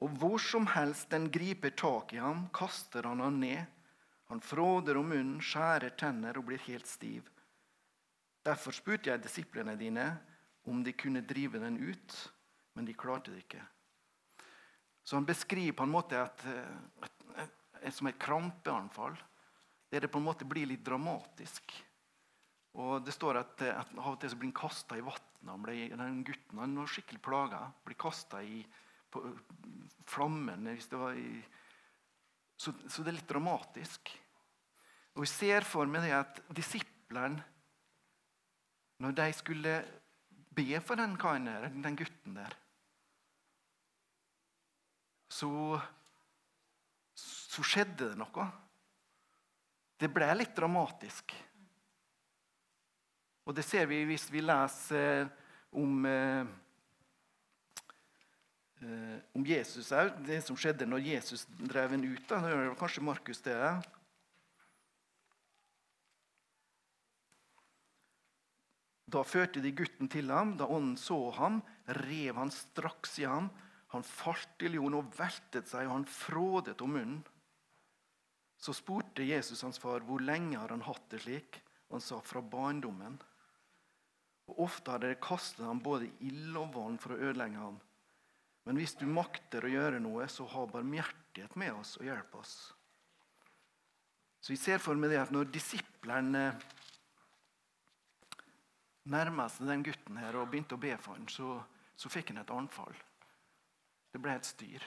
Og 0.02 0.16
hvor 0.20 0.40
som 0.42 0.66
helst 0.68 1.08
den 1.14 1.30
griper 1.32 1.70
tak 1.70 2.12
i 2.12 2.20
ham, 2.20 2.48
kaster 2.52 3.06
han 3.08 3.22
han 3.24 3.38
ned. 3.40 3.64
Han 4.28 4.40
fråder 4.40 4.98
om 5.00 5.08
munnen, 5.08 5.38
skjærer 5.40 5.94
tenner 5.96 6.36
og 6.36 6.44
blir 6.50 6.60
helt 6.66 6.86
stiv. 6.86 7.30
Derfor 8.44 8.76
spurte 8.76 9.10
jeg 9.10 9.22
disiplene 9.24 9.76
dine 9.80 10.08
om 10.68 10.82
de 10.84 10.92
kunne 10.96 11.24
drive 11.24 11.60
den 11.60 11.78
ut, 11.80 12.16
men 12.74 12.88
de 12.88 12.96
klarte 12.96 13.32
det 13.32 13.44
ikke. 13.44 13.62
Så 15.04 15.16
han 15.16 15.28
beskriver 15.28 15.76
på 15.76 15.84
en 15.84 15.92
måte 15.92 16.18
et, 16.18 16.44
et, 17.04 17.24
et, 17.82 17.94
som 17.94 18.08
et 18.08 18.20
krampeanfall, 18.20 19.16
der 19.92 20.04
det 20.04 20.10
på 20.12 20.20
en 20.20 20.26
måte 20.26 20.48
blir 20.48 20.68
litt 20.68 20.84
dramatisk. 20.84 21.74
Og 22.80 23.04
Det 23.04 23.14
står 23.14 23.38
at, 23.38 23.60
at 23.70 23.92
av 23.94 24.14
og 24.14 24.20
til 24.20 24.32
så 24.32 24.38
blir 24.40 24.50
han 24.50 24.56
kasta 24.56 24.98
i 24.98 25.04
vannet. 25.04 25.30
Den 25.94 26.24
gutten 26.24 26.58
han 26.58 26.76
var 26.80 26.88
skikkelig 26.90 27.20
plaga. 27.22 27.60
Blir 27.84 28.00
kasta 28.00 28.40
i 28.42 28.64
på, 29.12 29.22
flammen. 30.10 30.66
hvis 30.72 30.88
det 30.90 30.98
var 30.98 31.14
i, 31.14 31.44
så, 32.56 32.72
så, 32.88 33.02
det 33.02 33.12
er 33.12 33.18
litt 33.20 33.30
dramatisk. 33.30 34.10
Og 35.14 35.26
Jeg 35.26 35.32
ser 35.34 35.68
for 35.68 35.86
meg 35.86 36.06
det 36.06 36.14
at 36.16 36.40
disiplene, 36.56 37.44
når 39.04 39.16
de 39.18 39.32
skulle 39.36 39.78
be 40.56 40.80
for 40.80 40.96
den 40.96 41.16
karen 41.20 41.48
der, 41.50 41.68
den 41.68 41.96
gutten 41.98 42.38
der, 42.38 42.54
så, 45.28 45.50
så 47.14 47.64
skjedde 47.66 48.12
det 48.12 48.18
noe. 48.20 48.46
Det 50.00 50.08
ble 50.12 50.28
litt 50.38 50.54
dramatisk. 50.56 51.34
Og 53.44 53.56
det 53.56 53.64
ser 53.66 53.88
vi 53.90 54.04
hvis 54.08 54.28
vi 54.32 54.40
leser 54.40 55.26
om 55.74 56.06
eh, 56.08 56.46
eh, 58.80 59.18
om 59.36 59.44
Jesus 59.46 59.92
òg. 59.92 60.14
Det 60.24 60.40
som 60.46 60.56
skjedde 60.56 60.88
når 60.88 61.04
Jesus 61.10 61.44
drev 61.58 61.92
en 61.92 62.06
ut. 62.08 62.24
Da, 62.30 62.40
Det 62.40 62.54
det 62.56 62.78
kanskje 62.80 63.04
Markus 63.04 63.42
det. 63.44 63.58
Da 69.14 69.22
førte 69.22 69.62
de 69.62 69.70
gutten 69.76 70.10
til 70.10 70.32
ham. 70.34 70.56
Da 70.58 70.66
ånden 70.66 70.96
så 70.98 71.18
ham, 71.36 71.60
rev 71.86 72.40
han 72.40 72.50
straks 72.50 73.18
i 73.22 73.28
ham. 73.30 73.50
Han 73.94 74.02
falt 74.02 74.56
til 74.58 74.74
jorden 74.74 74.98
og 74.98 75.12
veltet 75.14 75.70
seg, 75.70 75.86
og 75.86 76.00
han 76.00 76.08
frådet 76.10 76.80
om 76.82 76.96
munnen. 76.96 77.22
Så 78.58 78.74
spurte 78.74 79.26
Jesus 79.26 79.62
hans 79.62 79.78
far 79.78 80.02
hvor 80.08 80.22
lenge 80.24 80.58
har 80.58 80.72
han 80.72 80.82
hatt 80.86 81.06
det 81.12 81.22
slik. 81.22 81.60
Han 81.92 82.02
sa 82.02 82.18
fra 82.24 82.42
barndommen. 82.42 83.20
Og 84.50 84.64
Ofte 84.66 84.94
har 84.94 85.02
dere 85.02 85.20
kastet 85.22 85.64
ham 85.64 85.82
både 85.84 86.10
ild 86.24 86.56
og 86.58 86.72
vann 86.74 86.96
for 87.00 87.14
å 87.14 87.20
ødelegge 87.20 87.60
ham. 87.60 87.76
Men 88.64 88.80
hvis 88.80 88.96
du 88.96 89.04
makter 89.06 89.64
å 89.64 89.70
gjøre 89.70 90.00
noe, 90.00 90.26
så 90.32 90.46
ha 90.48 90.64
barmhjertighet 90.72 91.54
med 91.60 91.76
oss 91.76 91.98
og 92.00 92.08
hjelp 92.08 92.34
oss. 92.40 92.54
Så 94.40 94.52
vi 94.52 94.60
ser 94.60 94.82
for 94.82 94.96
meg 94.98 95.12
det 95.12 95.22
at 95.22 95.32
når 95.32 95.52
disiplene 95.52 96.48
nærma 99.10 99.48
seg 99.52 99.68
den 99.68 99.84
gutten 99.84 100.18
her 100.20 100.36
og 100.38 100.48
begynte 100.50 100.76
å 100.76 100.80
be 100.80 100.94
for 101.00 101.18
ham, 101.18 101.28
så, 101.28 101.58
så 101.96 102.10
fikk 102.12 102.32
han 102.32 102.42
et 102.42 102.52
anfall. 102.54 102.94
Det 104.12 104.20
ble 104.22 104.36
et 104.36 104.48
styr. 104.48 104.86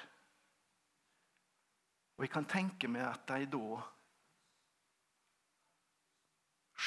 Og 2.18 2.26
jeg 2.26 2.34
kan 2.34 2.48
tenke 2.50 2.90
meg 2.90 3.06
at 3.06 3.28
de 3.30 3.46
da 3.54 3.82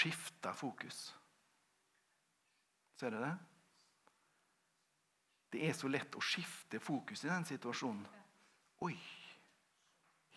skifta 0.00 0.52
fokus. 0.56 1.10
Ser 2.98 3.14
dere 3.14 3.28
det? 3.28 3.36
Det 5.50 5.62
er 5.66 5.74
så 5.74 5.90
lett 5.90 6.14
å 6.14 6.22
skifte 6.22 6.78
fokus 6.82 7.24
i 7.24 7.30
den 7.30 7.46
situasjonen. 7.46 8.06
Oi, 8.86 8.94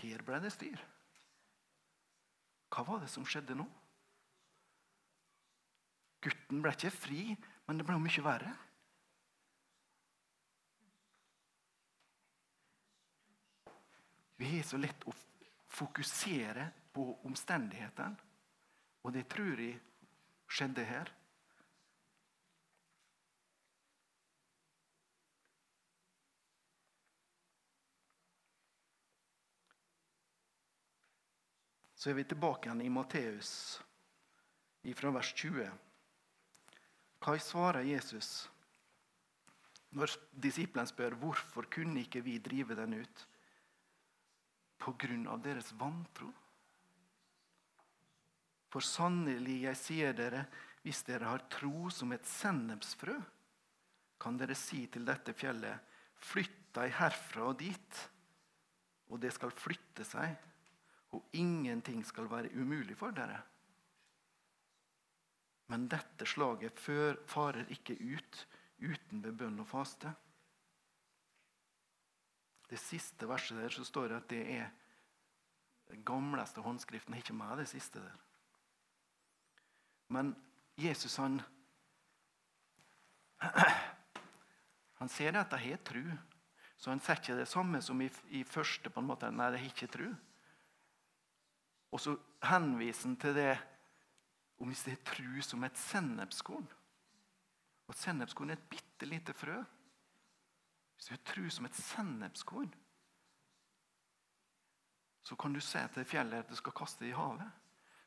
her 0.01 0.23
ble 0.25 0.39
det 0.43 0.51
styr. 0.53 0.81
Hva 2.73 2.85
var 2.87 3.03
det 3.03 3.11
som 3.13 3.25
skjedde 3.29 3.55
nå? 3.57 3.67
Gutten 6.23 6.61
ble 6.63 6.71
ikke 6.71 6.93
fri, 6.93 7.23
men 7.67 7.79
det 7.79 7.85
ble 7.87 7.97
mye 7.99 8.23
verre. 8.23 8.53
Vi 14.39 14.49
har 14.57 14.63
så 14.67 14.79
lett 14.79 15.03
å 15.07 15.13
fokusere 15.73 16.69
på 16.93 17.05
omstendighetene, 17.27 18.31
og 19.03 19.13
det 19.15 19.25
tror 19.31 19.59
jeg 19.59 19.77
skjedde 20.47 20.85
her. 20.87 21.11
Så 31.95 32.11
er 32.11 32.19
vi 32.19 32.27
tilbake 32.27 32.67
igjen 32.67 32.83
i 32.83 32.91
Matteus, 32.91 33.49
fra 34.99 35.11
vers 35.15 35.29
20. 35.39 35.71
Hva 37.23 37.37
svarer 37.39 37.87
Jesus 37.87 38.49
når 39.93 40.11
disiplene 40.43 40.89
spør 40.89 41.15
hvorfor 41.21 41.67
kunne 41.71 42.01
ikke 42.01 42.23
vi 42.25 42.39
drive 42.43 42.75
den 42.75 42.97
ut? 42.97 43.25
På 44.81 44.95
grunn 44.99 45.27
av 45.31 45.43
deres 45.45 45.69
vantro. 45.79 46.31
For 48.73 48.83
sannelig, 48.83 49.59
jeg 49.67 49.79
sier 49.79 50.17
dere, 50.17 50.47
hvis 50.83 51.03
dere 51.07 51.29
har 51.29 51.45
tro 51.53 51.91
som 51.93 52.11
et 52.11 52.25
sennepsfrø, 52.27 53.15
kan 54.19 54.39
dere 54.39 54.57
si 54.57 54.81
til 54.91 55.05
dette 55.07 55.35
fjellet, 55.37 55.77
flytt 56.25 56.59
deg 56.75 56.95
herfra 56.97 57.51
og 57.51 57.59
dit, 57.61 58.01
og 59.13 59.21
det 59.21 59.31
skal 59.35 59.53
flytte 59.53 60.03
seg, 60.07 60.33
og 61.13 61.37
ingenting 61.37 62.01
skal 62.07 62.27
være 62.31 62.51
umulig 62.57 62.97
for 62.97 63.13
dere. 63.15 63.37
Men 65.73 65.87
dette 65.89 66.27
slaget 66.29 66.77
farer 66.77 67.65
ikke 67.73 67.95
ut 67.97 68.41
uten 68.77 69.23
ved 69.23 69.33
bønn 69.39 69.55
og 69.63 69.65
faste. 69.65 70.11
Det 72.69 72.77
siste 72.77 73.25
verset 73.25 73.57
der 73.57 73.73
så 73.73 73.85
står 73.87 74.11
det 74.11 74.19
at 74.19 74.27
det 74.29 74.41
er 74.59 74.67
den 75.89 76.03
gamleste 76.05 76.61
håndskriften. 76.61 77.17
Ikke 77.17 77.33
med 77.33 77.57
det 77.57 77.65
siste 77.71 78.03
der. 78.05 78.21
Men 80.13 80.35
Jesus 80.77 81.17
han 81.17 81.41
han 85.01 85.09
ser 85.09 85.41
at 85.41 85.49
de 85.57 85.57
har 85.57 85.81
tru. 85.81 86.05
Så 86.77 86.93
han 86.93 87.01
sier 87.01 87.17
ikke 87.17 87.41
det 87.41 87.49
samme 87.49 87.81
som 87.81 88.01
i, 88.01 88.11
i 88.29 88.43
første. 88.45 88.93
på 88.93 89.01
en 89.01 89.09
måte, 89.09 89.31
Nei, 89.31 89.49
de 89.51 89.57
har 89.57 89.73
ikke 89.73 89.89
tru. 89.89 90.13
Og 91.89 91.99
så 91.99 92.17
henviser 92.45 93.07
han 93.09 93.17
til 93.17 93.41
det 93.41 93.53
om 94.63 94.71
hvis 94.71 94.85
det 94.87 94.93
er 94.95 95.03
tru 95.03 95.41
som 95.43 95.63
et 95.67 95.77
sennepskorn. 95.77 96.67
Og 97.91 97.97
Sennepskorn 97.99 98.53
er 98.53 98.55
et 98.55 98.69
bitte 98.71 99.09
lite 99.09 99.35
frø. 99.35 99.57
Hvis 100.95 101.09
du 101.09 101.11
har 101.11 101.23
tru 101.27 101.49
som 101.51 101.67
et 101.67 101.75
sennepskorn, 101.75 102.71
så 105.23 105.35
kan 105.39 105.53
du 105.55 105.59
se 105.63 105.81
til 105.93 106.07
fjellet 106.07 106.45
at 106.45 106.49
du 106.51 106.55
skal 106.55 106.75
kaste 106.75 107.07
i 107.07 107.15
havet. 107.15 107.59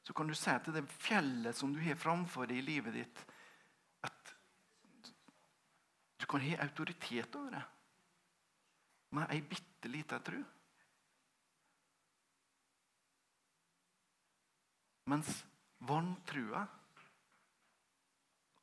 Så 0.02 0.14
kan 0.16 0.28
du 0.28 0.34
se 0.34 0.54
til 0.64 0.76
det 0.76 0.84
fjellet 0.88 1.56
som 1.56 1.72
du 1.74 1.80
har 1.82 1.98
framfor 2.00 2.48
deg 2.48 2.60
i 2.60 2.64
livet 2.64 2.94
ditt, 2.94 3.22
at 4.06 4.32
du 6.20 6.26
kan 6.30 6.44
ha 6.44 6.60
autoritet 6.64 7.36
over 7.36 7.56
det 7.56 7.64
med 9.16 9.32
ei 9.32 9.40
bitte 9.44 9.88
lita 9.88 10.18
tru. 10.24 10.38
Mens 15.06 15.44
vantrua 15.78 16.66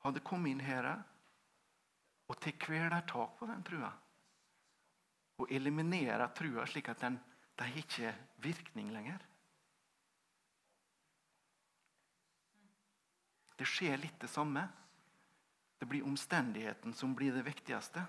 hadde 0.04 0.24
kommet 0.26 0.52
inn 0.52 0.64
her 0.64 0.90
og 2.28 2.40
til 2.42 2.56
kvelertak 2.60 3.38
på 3.40 3.48
den 3.48 3.62
trua. 3.68 3.92
Og 5.42 5.52
eliminere 5.52 6.28
trua 6.36 6.66
slik 6.70 6.90
at 6.92 7.04
den 7.04 7.20
ikke 7.78 8.10
har 8.10 8.20
virkning 8.44 8.92
lenger. 8.92 9.22
Det 13.58 13.68
skjer 13.70 14.00
litt 14.02 14.18
det 14.20 14.32
samme. 14.32 14.66
Det 15.80 15.88
blir 15.88 16.06
omstendigheten 16.08 16.94
som 16.98 17.14
blir 17.16 17.36
det 17.36 17.46
viktigste. 17.46 18.04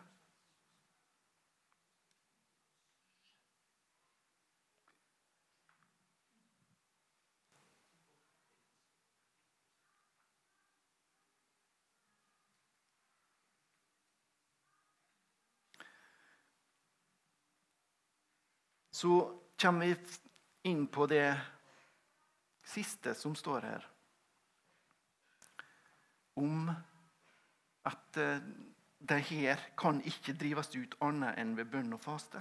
Så 19.05 19.41
kommer 19.61 19.87
vi 19.87 19.97
inn 20.63 20.87
på 20.87 21.05
det 21.07 21.41
siste 22.65 23.13
som 23.15 23.35
står 23.37 23.61
her. 23.61 23.85
Om 26.41 26.71
at 27.85 28.17
eh, 28.17 28.41
det 28.99 29.19
her 29.29 29.61
kan 29.77 30.01
ikke 30.09 30.33
drives 30.41 30.73
ut 30.73 30.97
annet 31.05 31.37
enn 31.37 31.53
ved 31.59 31.69
bønn 31.69 31.93
og 31.93 32.01
faste. 32.01 32.41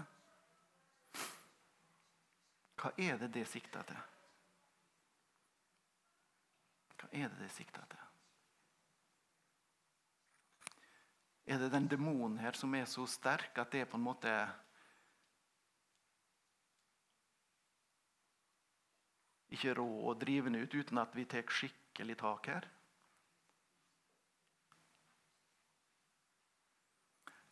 Hva 2.80 2.95
er 2.95 3.19
det 3.19 3.34
det 3.36 3.43
sikter 3.52 3.84
til? 3.91 3.99
Hva 6.95 7.12
er 7.12 7.28
det 7.28 7.43
det 7.43 7.54
sikter 7.60 7.91
til? 7.91 8.10
Er 11.43 11.59
det 11.59 11.74
den 11.76 11.91
demonen 11.91 12.39
her 12.39 12.55
som 12.55 12.72
er 12.80 12.88
så 12.88 13.03
sterk 13.03 13.59
at 13.59 13.76
det 13.76 13.89
på 13.91 13.99
en 13.99 14.07
måte 14.07 14.32
ikke 19.54 19.76
råd 19.78 19.99
å 20.10 20.16
drive 20.20 20.49
den 20.49 20.64
ut 20.64 20.74
uten 20.74 20.99
at 21.01 21.14
vi 21.16 21.26
tar 21.30 21.45
skikkelig 21.49 22.18
tak 22.22 22.49
her? 22.49 22.68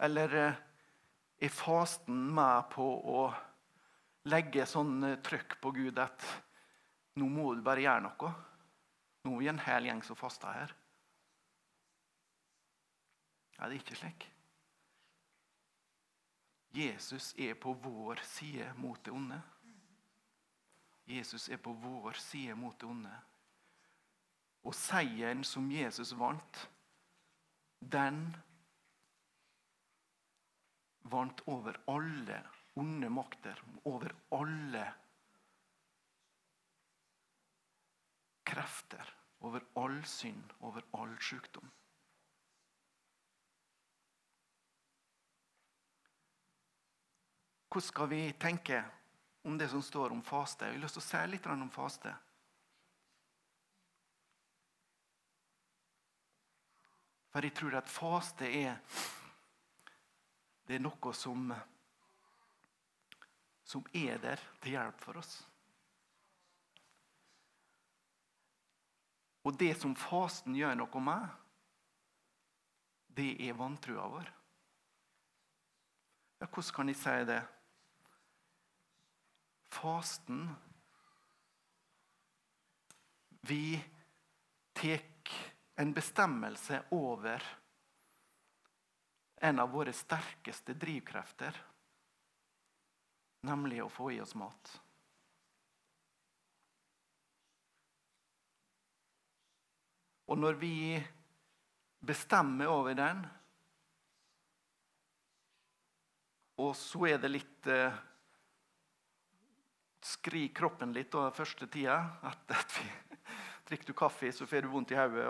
Eller 0.01 0.35
eh, 0.35 0.61
er 1.45 1.53
fasten 1.53 2.23
med 2.33 2.69
på 2.73 2.85
å 3.15 3.25
legge 4.31 4.65
sånn 4.69 4.99
trykk 5.01 5.23
trøkk 5.27 5.59
på 5.61 5.73
Gud 5.77 6.01
at 6.01 6.25
nå 7.21 7.27
må 7.29 7.51
du 7.53 7.61
bare 7.65 7.85
gjøre 7.85 8.05
noe? 8.07 8.33
Nå 9.25 9.35
er 9.35 9.41
vi 9.41 9.49
en 9.51 9.61
hel 9.61 9.89
gjeng 9.89 10.01
som 10.05 10.17
faster 10.17 10.53
her. 10.57 10.75
Nei, 13.59 13.67
det 13.69 13.75
er 13.75 13.81
ikke 13.83 13.99
slik. 13.99 14.27
Jesus 16.73 17.33
er 17.37 17.57
på 17.59 17.73
vår 17.83 18.23
side 18.25 18.71
mot 18.79 19.01
det 19.05 19.13
onde. 19.13 19.37
Jesus 21.11 21.49
er 21.49 21.57
på 21.57 21.73
vår 21.73 22.19
side 22.19 22.55
mot 22.55 22.77
det 22.79 22.87
onde. 22.87 23.11
Og 24.63 24.75
seieren 24.77 25.43
som 25.47 25.71
Jesus 25.73 26.13
vant, 26.17 26.69
den 27.81 28.23
vant 31.11 31.41
over 31.49 31.79
alle 31.89 32.37
onde 32.79 33.09
makter, 33.09 33.57
over 33.85 34.13
alle 34.31 34.85
krefter, 38.45 39.13
over 39.41 39.65
all 39.75 40.03
synd, 40.05 40.55
over 40.61 40.85
all 40.93 41.17
sykdom. 41.21 41.71
Hvordan 47.71 47.87
skal 47.87 48.09
vi 48.11 48.23
tenke 48.35 48.83
om 49.41 49.57
det 49.57 49.69
som 49.69 49.81
står 49.81 50.11
om 50.11 50.21
faste? 50.23 50.65
Jeg 50.65 50.77
har 50.77 50.83
lyst 50.83 50.97
til 50.99 51.03
å 51.03 51.07
si 51.07 51.23
litt 51.31 51.47
om 51.49 51.69
faste. 51.73 52.13
For 57.31 57.47
jeg 57.47 57.55
tror 57.55 57.79
at 57.79 57.89
faste 57.89 58.47
er 58.47 58.77
det 60.67 60.77
er 60.77 60.83
noe 60.83 61.11
som, 61.17 61.49
som 63.67 63.87
er 63.97 64.19
der 64.23 64.39
til 64.61 64.77
hjelp 64.77 65.01
for 65.03 65.19
oss. 65.19 65.33
Og 69.43 69.57
det 69.57 69.73
som 69.81 69.97
fasten 69.97 70.55
gjør 70.55 70.77
noe 70.77 71.01
med, 71.03 71.25
det 73.17 73.33
er 73.43 73.57
vantrua 73.57 74.05
vår. 74.13 74.29
Ja, 76.39 76.47
hvordan 76.47 76.75
kan 76.75 76.93
jeg 76.93 76.99
si 77.01 77.17
det? 77.27 77.41
Fasten 79.71 80.49
Vi 83.41 83.83
tar 84.73 84.99
en 85.75 85.93
bestemmelse 85.93 86.83
over 86.89 87.43
en 89.35 89.59
av 89.59 89.71
våre 89.71 89.93
sterkeste 89.93 90.73
drivkrefter, 90.73 91.55
nemlig 93.41 93.79
å 93.83 93.89
få 93.89 94.11
i 94.13 94.19
oss 94.21 94.35
mat. 94.37 94.73
Og 100.29 100.37
når 100.37 100.61
vi 100.61 100.75
bestemmer 102.05 102.69
over 102.69 102.95
den, 103.01 103.25
og 106.61 106.75
så 106.77 107.07
er 107.09 107.21
det 107.21 107.33
litt 107.33 107.67
eh, 107.73 107.97
Skri 110.01 110.47
kroppen 110.53 110.93
litt 110.95 111.13
den 111.13 111.33
første 111.37 111.67
tida. 111.69 111.97
Etter 112.25 112.57
at 112.57 112.77
vi 112.77 112.87
drikker 113.69 113.91
du 113.91 113.97
kaffe, 113.97 114.31
så 114.33 114.47
får 114.49 114.65
du 114.65 114.71
vondt 114.73 114.93
i 114.95 114.97
hodet. 114.97 115.27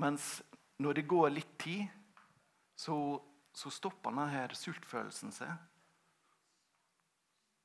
Mens 0.00 0.40
når 0.80 0.96
det 0.96 1.08
går 1.08 1.30
litt 1.34 1.56
tid, 1.60 1.86
så, 2.74 2.96
så 3.52 3.70
stopper 3.70 4.14
denne 4.16 4.46
sultfølelsen 4.56 5.34
seg. 5.36 5.50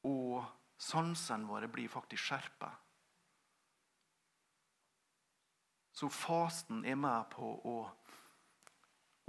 Og 0.05 0.43
sansene 0.77 1.47
våre 1.47 1.69
blir 1.71 1.89
faktisk 1.89 2.27
skjerpa. 2.27 2.73
Så 5.95 6.09
fasten 6.11 6.83
er 6.83 6.97
med 6.99 7.29
på 7.31 7.47
å 7.71 7.75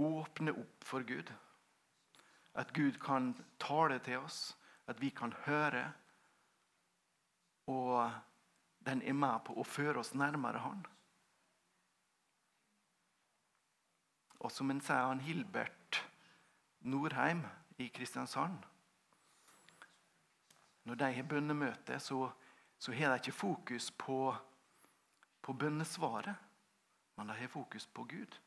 åpne 0.03 0.51
opp 0.51 0.83
for 0.83 1.07
Gud. 1.07 1.31
At 2.57 2.73
Gud 2.73 2.97
kan 3.01 3.35
tale 3.61 3.99
til 4.01 4.17
oss, 4.17 4.57
at 4.87 5.01
vi 5.01 5.09
kan 5.09 5.33
høre. 5.45 5.91
Og 7.67 8.11
den 8.85 9.01
er 9.01 9.13
med 9.13 9.43
på 9.45 9.53
å 9.59 9.65
føre 9.67 10.01
oss 10.01 10.15
nærmere 10.17 10.63
Han. 10.63 10.85
Og 14.39 14.51
som 14.53 14.71
en 14.71 14.81
sier, 14.81 15.07
han 15.09 15.21
Hilbert 15.25 16.01
Norheim 16.85 17.41
i 17.81 17.87
Kristiansand 17.89 18.65
Når 20.83 20.95
de 20.95 21.13
har 21.13 21.23
bønnemøte, 21.23 21.99
så, 21.99 22.29
så 22.79 22.93
har 22.93 23.11
de 23.11 23.19
ikke 23.19 23.31
fokus 23.31 23.89
på, 23.91 24.35
på 25.41 25.53
bønnesvaret, 25.53 26.35
men 27.17 27.27
de 27.27 27.33
har 27.35 27.51
fokus 27.51 27.87
på 27.87 28.05
Gud. 28.07 28.37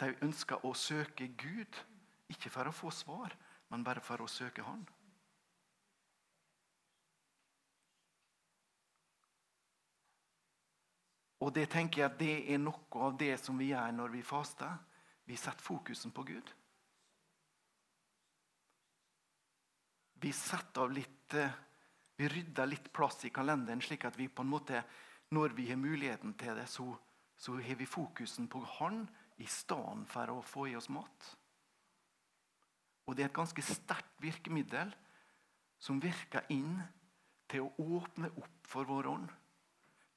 De 0.00 0.12
ønsker 0.22 0.62
å 0.64 0.70
søke 0.74 1.26
Gud, 1.34 1.80
ikke 2.30 2.50
for 2.52 2.70
å 2.70 2.74
få 2.74 2.90
svar, 2.94 3.34
men 3.70 3.84
bare 3.86 4.02
for 4.04 4.22
å 4.22 4.30
søke 4.30 4.64
Han. 4.66 4.86
Og 11.40 11.52
det 11.56 11.70
tenker 11.72 12.02
jeg 12.02 12.10
at 12.10 12.18
det 12.20 12.34
er 12.52 12.60
noe 12.60 13.04
av 13.06 13.16
det 13.18 13.32
som 13.40 13.56
vi 13.58 13.70
gjør 13.70 13.94
når 13.96 14.12
vi 14.12 14.24
faster. 14.26 14.74
Vi 15.24 15.38
setter 15.40 15.64
fokusen 15.64 16.12
på 16.12 16.24
Gud. 16.28 16.50
Vi 20.20 20.32
setter 20.36 20.84
av 20.84 20.92
litt 20.92 21.34
eh, 21.34 21.58
Vi 22.20 22.28
rydder 22.28 22.68
litt 22.68 22.90
plass 22.92 23.22
i 23.24 23.30
kalenderen, 23.32 23.80
slik 23.80 24.02
at 24.04 24.18
vi 24.18 24.26
på 24.28 24.44
en 24.44 24.50
måte, 24.52 24.82
når 25.32 25.54
vi 25.56 25.70
har 25.70 25.78
muligheten 25.80 26.34
til 26.36 26.58
det, 26.58 26.66
så, 26.68 26.84
så 27.32 27.54
har 27.56 27.78
vi 27.80 27.86
fokusen 27.88 28.44
på 28.52 28.60
Han 28.76 29.06
i 29.40 29.46
stedet 29.48 30.04
for 30.10 30.34
å 30.34 30.42
få 30.44 30.66
i 30.68 30.74
oss 30.76 30.90
mat. 30.92 31.30
Og 33.10 33.18
det 33.18 33.26
er 33.26 33.32
et 33.32 33.38
ganske 33.40 33.64
sterkt 33.66 34.22
virkemiddel 34.22 34.94
som 35.82 35.98
virker 35.98 36.46
inn 36.54 36.78
til 37.50 37.66
å 37.66 37.98
åpne 37.98 38.30
opp 38.38 38.70
for 38.70 38.86
vår 38.86 39.10
ånd 39.10 39.30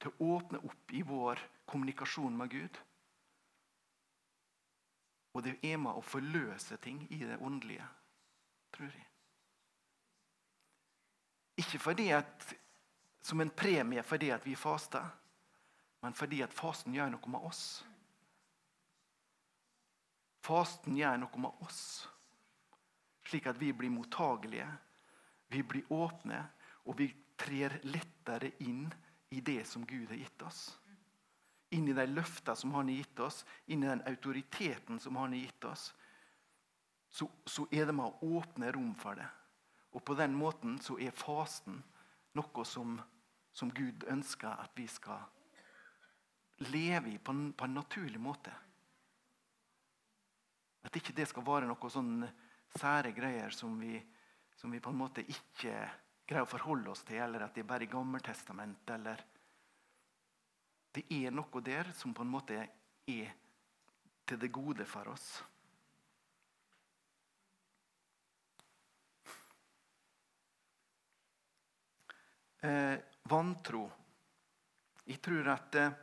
til 0.04 0.12
å 0.12 0.36
åpne 0.36 0.60
opp 0.68 0.92
i 0.92 1.02
vår 1.08 1.40
kommunikasjon 1.70 2.36
med 2.38 2.52
Gud. 2.52 2.80
Og 5.34 5.46
det 5.46 5.56
er 5.64 5.80
med 5.82 5.96
å 5.96 6.04
forløse 6.06 6.78
ting 6.84 7.06
i 7.10 7.22
det 7.24 7.40
åndelige, 7.42 7.86
tror 8.76 8.92
jeg. 8.92 9.08
Ikke 11.64 11.80
fordi 11.80 12.10
at, 12.14 12.48
som 13.24 13.42
en 13.42 13.54
premie 13.54 14.04
fordi 14.04 14.32
at 14.34 14.46
vi 14.46 14.58
faster, 14.60 15.08
men 16.04 16.14
fordi 16.18 16.42
at 16.44 16.54
fasten 16.54 16.94
gjør 16.94 17.14
noe 17.14 17.32
med 17.32 17.48
oss. 17.48 17.64
Fasten 20.44 20.98
gjør 21.00 21.22
noe 21.22 21.46
med 21.46 21.64
oss, 21.64 22.10
slik 23.34 23.50
at 23.50 23.58
vi 23.58 23.72
blir 23.74 23.90
mottagelige, 23.90 24.68
vi 25.50 25.64
blir 25.66 25.90
åpne, 25.90 26.38
og 26.86 26.98
vi 27.00 27.08
trer 27.38 27.80
lettere 27.90 28.52
inn 28.62 28.86
i 29.34 29.42
det 29.42 29.64
som 29.66 29.86
Gud 29.90 30.12
har 30.12 30.20
gitt 30.20 30.42
oss. 30.46 30.62
Inn 31.74 31.88
i 31.90 31.96
de 31.98 32.06
løftene 32.06 32.56
som 32.56 32.76
han 32.78 32.92
har 32.92 33.00
gitt 33.02 33.20
oss, 33.26 33.40
inn 33.66 33.84
i 33.84 33.90
den 33.90 34.04
autoriteten 34.06 35.00
som 35.02 35.18
han 35.18 35.34
har 35.34 35.48
gitt 35.48 35.66
oss. 35.66 35.88
Så, 37.10 37.26
så 37.46 37.66
er 37.72 37.90
det 37.90 37.96
med 37.98 38.06
å 38.06 38.38
åpne 38.38 38.70
rom 38.74 38.94
for 38.98 39.18
det. 39.18 39.26
Og 39.94 40.06
på 40.06 40.14
den 40.18 40.38
måten 40.38 40.78
så 40.82 41.00
er 41.02 41.18
fasten 41.18 41.82
noe 42.38 42.66
som, 42.66 43.00
som 43.54 43.74
Gud 43.74 44.06
ønsker 44.10 44.62
at 44.62 44.78
vi 44.78 44.86
skal 44.90 45.26
leve 46.70 47.14
i 47.14 47.18
på 47.18 47.34
en, 47.34 47.50
på 47.54 47.66
en 47.66 47.78
naturlig 47.82 48.22
måte. 48.22 48.54
At 50.86 50.98
ikke 50.98 51.18
det 51.18 51.30
skal 51.30 51.46
være 51.46 51.70
noe 51.70 51.90
sånn 51.90 52.26
sære 52.80 53.12
greier 53.14 53.54
som 53.54 53.76
vi, 53.80 53.98
som 54.56 54.72
vi 54.72 54.82
på 54.82 54.90
en 54.90 55.00
måte 55.00 55.24
ikke 55.26 55.76
greier 56.28 56.46
å 56.46 56.50
forholde 56.50 56.92
oss 56.94 57.04
til, 57.08 57.22
eller 57.22 57.46
at 57.46 57.58
er 57.58 57.70
bare 57.70 57.86
i 57.86 57.92
Gammeltestamentet. 57.92 58.96
eller 58.96 59.24
Det 60.94 61.06
er 61.10 61.32
noe 61.32 61.62
der 61.62 61.92
som 61.94 62.14
på 62.14 62.26
en 62.26 62.34
måte 62.34 62.60
er 63.08 63.34
til 64.26 64.40
det 64.40 64.52
gode 64.54 64.86
for 64.88 65.10
oss. 65.12 65.44
Eh, 72.64 72.98
vantro. 73.28 73.90
Jeg 75.04 75.20
tror 75.20 75.50
at 75.52 75.76
eh, 75.76 75.96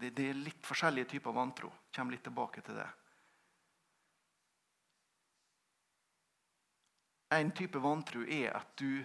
det, 0.00 0.14
det, 0.16 0.30
er 0.30 0.38
litt 0.40 0.64
forskjellige 0.64 1.10
typer 1.10 1.34
vantro. 1.36 1.68
Jeg 1.68 1.98
kommer 1.98 2.16
litt 2.16 2.24
tilbake 2.24 2.64
til 2.64 2.78
det. 2.78 2.86
En 7.34 7.50
type 7.50 7.78
vantro 7.82 8.22
er 8.22 8.52
at 8.54 8.68
du, 8.78 9.02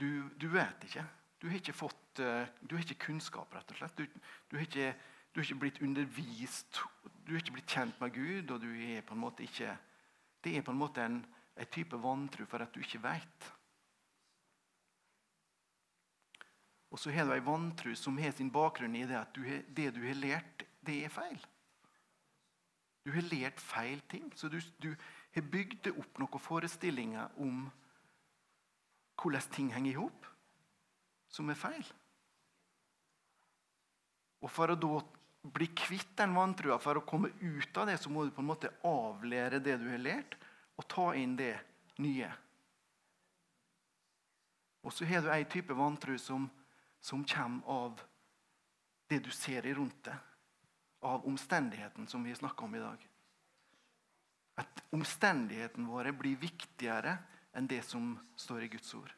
du, 0.00 0.28
du 0.38 0.48
vet 0.52 0.86
ikke. 0.86 1.04
Du 1.42 1.48
har 1.50 1.58
ikke, 1.58 1.74
fått, 1.76 2.20
eh, 2.22 2.46
du 2.62 2.76
har 2.76 2.84
ikke 2.84 3.06
kunnskap, 3.08 3.50
rett 3.54 3.72
og 3.74 3.80
slett. 3.80 3.98
Du, 3.98 4.06
du, 4.50 4.56
har 4.56 4.62
ikke, 4.68 4.92
du, 5.32 5.40
har 5.40 5.48
ikke, 5.48 5.60
blitt 5.64 5.82
undervist, 5.82 6.78
du 7.26 7.34
har 7.34 7.42
ikke 7.42 7.56
blitt 7.58 7.74
kjent 7.74 7.98
med 8.00 8.14
Gud. 8.14 8.54
og 8.54 8.62
du 8.62 8.70
er 8.70 9.02
på 9.02 9.16
en 9.16 9.24
måte 9.24 9.42
ikke, 9.42 9.76
Det 10.44 10.56
er 10.56 10.62
på 10.62 10.70
en 10.70 10.78
måte 10.78 11.00
en, 11.00 11.22
en 11.56 11.70
type 11.72 11.96
vantro 11.96 12.44
for 12.46 12.62
at 12.62 12.74
du 12.74 12.80
ikke 12.80 13.02
vet. 13.02 13.52
Og 16.94 16.98
så 16.98 17.10
har 17.10 17.24
du 17.24 17.32
en 17.32 17.46
vantro 17.46 17.94
som 17.98 18.18
har 18.18 18.32
sin 18.32 18.52
bakgrunn 18.52 18.94
i 18.94 19.06
det 19.08 19.16
at 19.18 19.36
har, 19.42 19.62
det 19.66 19.94
du 19.96 20.02
har 20.06 20.14
lært, 20.14 20.62
det 20.86 21.00
er 21.04 21.10
feil. 21.10 21.40
Du 23.04 23.10
har 23.12 23.26
lært 23.32 23.60
feil 23.60 24.00
ting. 24.08 24.30
Så 24.36 24.48
du, 24.48 24.60
du 24.78 24.94
har 25.34 25.50
bygd 25.50 25.90
opp 25.94 26.20
noen 26.22 26.42
forestillinger 26.42 27.40
om 27.42 27.66
hvordan 29.20 29.50
ting 29.54 29.70
henger 29.74 29.92
i 29.92 29.98
hop, 29.98 30.26
som 31.30 31.50
er 31.50 31.58
feil. 31.58 31.84
Og 34.44 34.50
For 34.52 34.70
å 34.70 34.78
da 34.78 35.00
bli 35.44 35.68
kvitt 35.76 36.16
den 36.18 36.34
vantrua, 36.36 36.78
for 36.80 36.98
å 36.98 37.04
komme 37.06 37.30
ut 37.40 37.76
av 37.80 37.88
det, 37.88 37.98
så 38.00 38.10
må 38.12 38.24
du 38.24 38.32
på 38.34 38.42
en 38.42 38.50
måte 38.50 38.72
avlære 38.84 39.60
det 39.64 39.76
du 39.80 39.88
har 39.90 40.02
lært, 40.02 40.36
og 40.76 40.88
ta 40.90 41.10
inn 41.16 41.36
det 41.38 41.54
nye. 42.02 42.30
Og 44.84 44.92
så 44.92 45.06
har 45.08 45.24
du 45.24 45.30
ei 45.32 45.44
type 45.48 45.72
vantro 45.76 46.16
som, 46.20 46.48
som 47.00 47.24
kommer 47.24 47.70
av 47.70 48.02
det 49.08 49.22
du 49.24 49.30
ser 49.32 49.64
rundt 49.76 50.04
deg. 50.08 50.16
Av 51.04 51.24
omstendigheten 51.28 52.08
som 52.08 52.24
vi 52.24 52.34
snakker 52.36 52.64
om 52.64 52.76
i 52.76 52.82
dag. 52.82 53.00
At 54.60 54.84
omstendighetene 54.94 55.90
våre 55.90 56.12
blir 56.14 56.38
viktigere 56.38 57.16
enn 57.54 57.66
det 57.70 57.82
som 57.86 58.14
står 58.38 58.66
i 58.66 58.68
Guds 58.74 58.94
ord. 58.94 59.12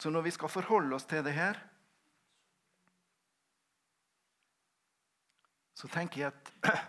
Så 0.00 0.10
når 0.10 0.22
vi 0.24 0.30
skal 0.32 0.48
forholde 0.48 0.96
oss 0.96 1.04
til 1.04 1.20
det 1.26 1.34
her, 1.36 1.58
så 5.76 5.88
tenker 5.92 6.20
jeg 6.22 6.32
at 6.32 6.52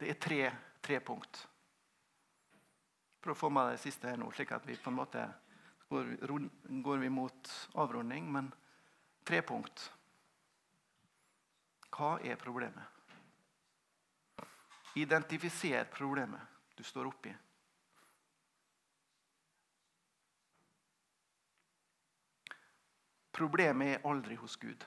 det 0.00 0.08
er 0.08 0.18
tre, 0.20 0.40
tre 0.80 1.00
punkt. 1.04 1.48
Prøv 3.20 3.36
å 3.36 3.38
få 3.42 3.48
med 3.52 3.74
det 3.74 3.80
siste 3.84 4.08
her 4.08 4.16
nå, 4.20 4.28
slik 4.32 4.52
at 4.56 4.64
vi 4.68 4.76
på 4.76 4.90
en 4.92 4.98
måte 5.02 5.22
går, 5.94 6.48
går 6.82 6.98
vi 7.04 7.10
mot 7.10 7.52
avrunding. 7.74 8.26
Men 8.32 8.50
tre 9.24 9.42
punkt. 9.46 9.86
Hva 11.94 12.18
er 12.26 12.36
problemet? 12.40 12.90
Identifiser 14.98 15.86
problemet 15.90 16.74
du 16.74 16.82
står 16.86 17.06
oppi. 17.10 17.32
Problemet 23.34 23.96
er 23.96 24.04
aldri 24.06 24.36
hos 24.38 24.54
Gud. 24.62 24.84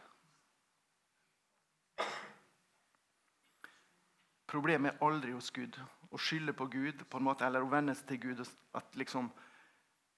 Problemet 4.48 4.94
er 4.94 5.04
aldri 5.04 5.34
hos 5.36 5.52
Gud. 5.52 5.76
Å 6.08 6.20
skylde 6.22 6.56
på 6.56 6.70
Gud 6.72 7.04
på 7.12 7.20
en 7.20 7.28
måte, 7.28 7.44
eller 7.44 7.66
å 7.66 7.72
vende 7.72 7.96
seg 7.96 8.08
til 8.14 8.22
Gud 8.30 8.46
at 8.80 8.96
liksom 8.96 9.28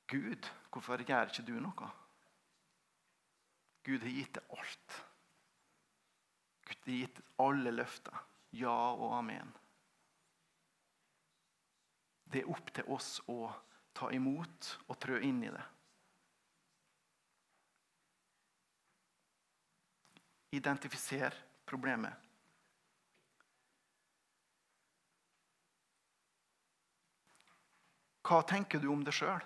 Gud, 0.10 0.50
hvorfor 0.74 1.04
gjør 1.06 1.30
ikke 1.30 1.46
du 1.46 1.56
noe? 1.62 1.90
Gud 3.86 4.02
har 4.02 4.14
gitt 4.14 4.36
deg 4.40 4.54
alt. 4.58 5.00
Gud 6.66 6.88
har 6.88 6.96
gitt 6.96 7.22
alle 7.46 7.74
løfter. 7.74 8.26
Ja 8.58 8.78
og 8.96 9.14
amen. 9.20 9.52
Det 12.30 12.42
er 12.42 12.50
opp 12.50 12.72
til 12.74 12.90
oss 12.94 13.20
å 13.30 13.52
ta 13.98 14.10
imot 14.14 14.72
og 14.88 14.98
trø 15.02 15.20
inn 15.26 15.44
i 15.46 15.52
det. 15.54 15.66
Identifiser 20.58 21.38
problemet. 21.70 22.26
Hva 28.26 28.42
tenker 28.46 28.82
du 28.82 28.92
om 28.94 29.02
det 29.06 29.14
sjøl? 29.18 29.42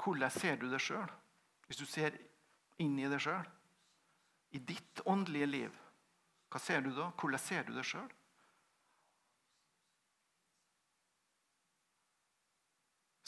Hvordan 0.00 0.32
ser 0.32 0.56
du 0.56 0.68
det 0.70 0.80
sjøl? 0.80 1.10
Hvis 1.66 1.80
du 1.80 1.86
ser 1.86 2.16
inn 2.80 2.96
i 2.98 3.08
det 3.10 3.20
sjøl, 3.22 3.44
i 4.56 4.58
ditt 4.58 5.02
åndelige 5.06 5.46
liv, 5.46 5.76
hva 6.50 6.58
ser 6.58 6.82
du 6.82 6.90
da? 6.96 7.10
Hvordan 7.20 7.42
ser 7.42 7.66
du 7.68 7.74
det 7.76 7.84
sjøl? 7.86 8.08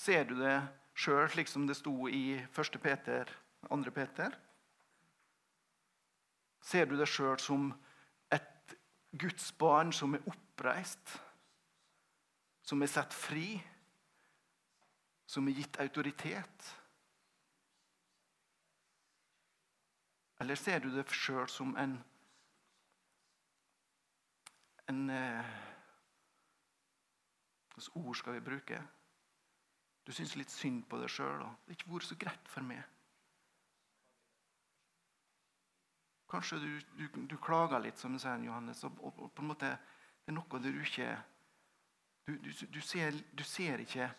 Ser 0.02 0.24
du 0.26 0.34
det 0.40 0.56
sjøl 0.98 1.28
slik 1.30 1.50
som 1.50 1.68
det 1.68 1.76
sto 1.78 1.94
i 2.10 2.40
1. 2.40 2.80
Peter 2.82 3.28
2. 3.68 3.92
Peter? 3.94 4.34
Ser 6.62 6.88
du 6.90 6.96
deg 6.98 7.10
sjøl 7.10 7.38
som 7.42 7.68
et 8.34 8.74
Guds 9.18 9.52
barn 9.58 9.92
som 9.94 10.16
er 10.16 10.26
oppreist, 10.26 11.14
som 12.66 12.82
er 12.82 12.90
satt 12.90 13.14
fri, 13.14 13.60
som 15.32 15.48
er 15.48 15.56
gitt 15.56 15.78
autoritet? 15.80 16.70
Eller 20.42 20.58
ser 20.58 20.82
du 20.82 20.90
deg 20.92 21.12
sjøl 21.16 21.48
som 21.48 21.76
en 21.80 22.00
en 24.90 25.10
eh, 25.10 25.52
Hvilke 27.72 28.00
ord 28.02 28.16
skal 28.18 28.34
vi 28.36 28.40
bruke? 28.44 28.80
Du 30.04 30.10
syns 30.12 30.34
litt 30.36 30.50
synd 30.52 30.82
på 30.90 30.98
deg 31.00 31.08
sjøl. 31.10 31.38
Det 31.40 31.46
har 31.46 31.78
ikke 31.78 31.92
vært 31.94 32.08
så 32.10 32.18
greit 32.20 32.50
for 32.50 32.66
meg. 32.66 32.82
Kanskje 36.32 36.58
du, 36.60 36.68
du, 36.98 37.06
du, 37.30 37.36
klager 37.40 37.80
litt, 37.80 37.98
som 38.00 38.12
du 38.12 38.20
sier, 38.20 38.44
Johannes. 38.44 38.82
Og, 38.84 38.98
og, 39.00 39.30
på 39.32 39.44
en 39.44 39.52
måte, 39.54 39.70
Det 40.22 40.30
er 40.30 40.36
noe 40.36 40.60
du 40.62 40.68
ikke 40.82 41.08
du, 42.26 42.36
du, 42.70 42.80
ser, 42.80 43.16
ser 43.42 43.80
ikke 43.82 44.10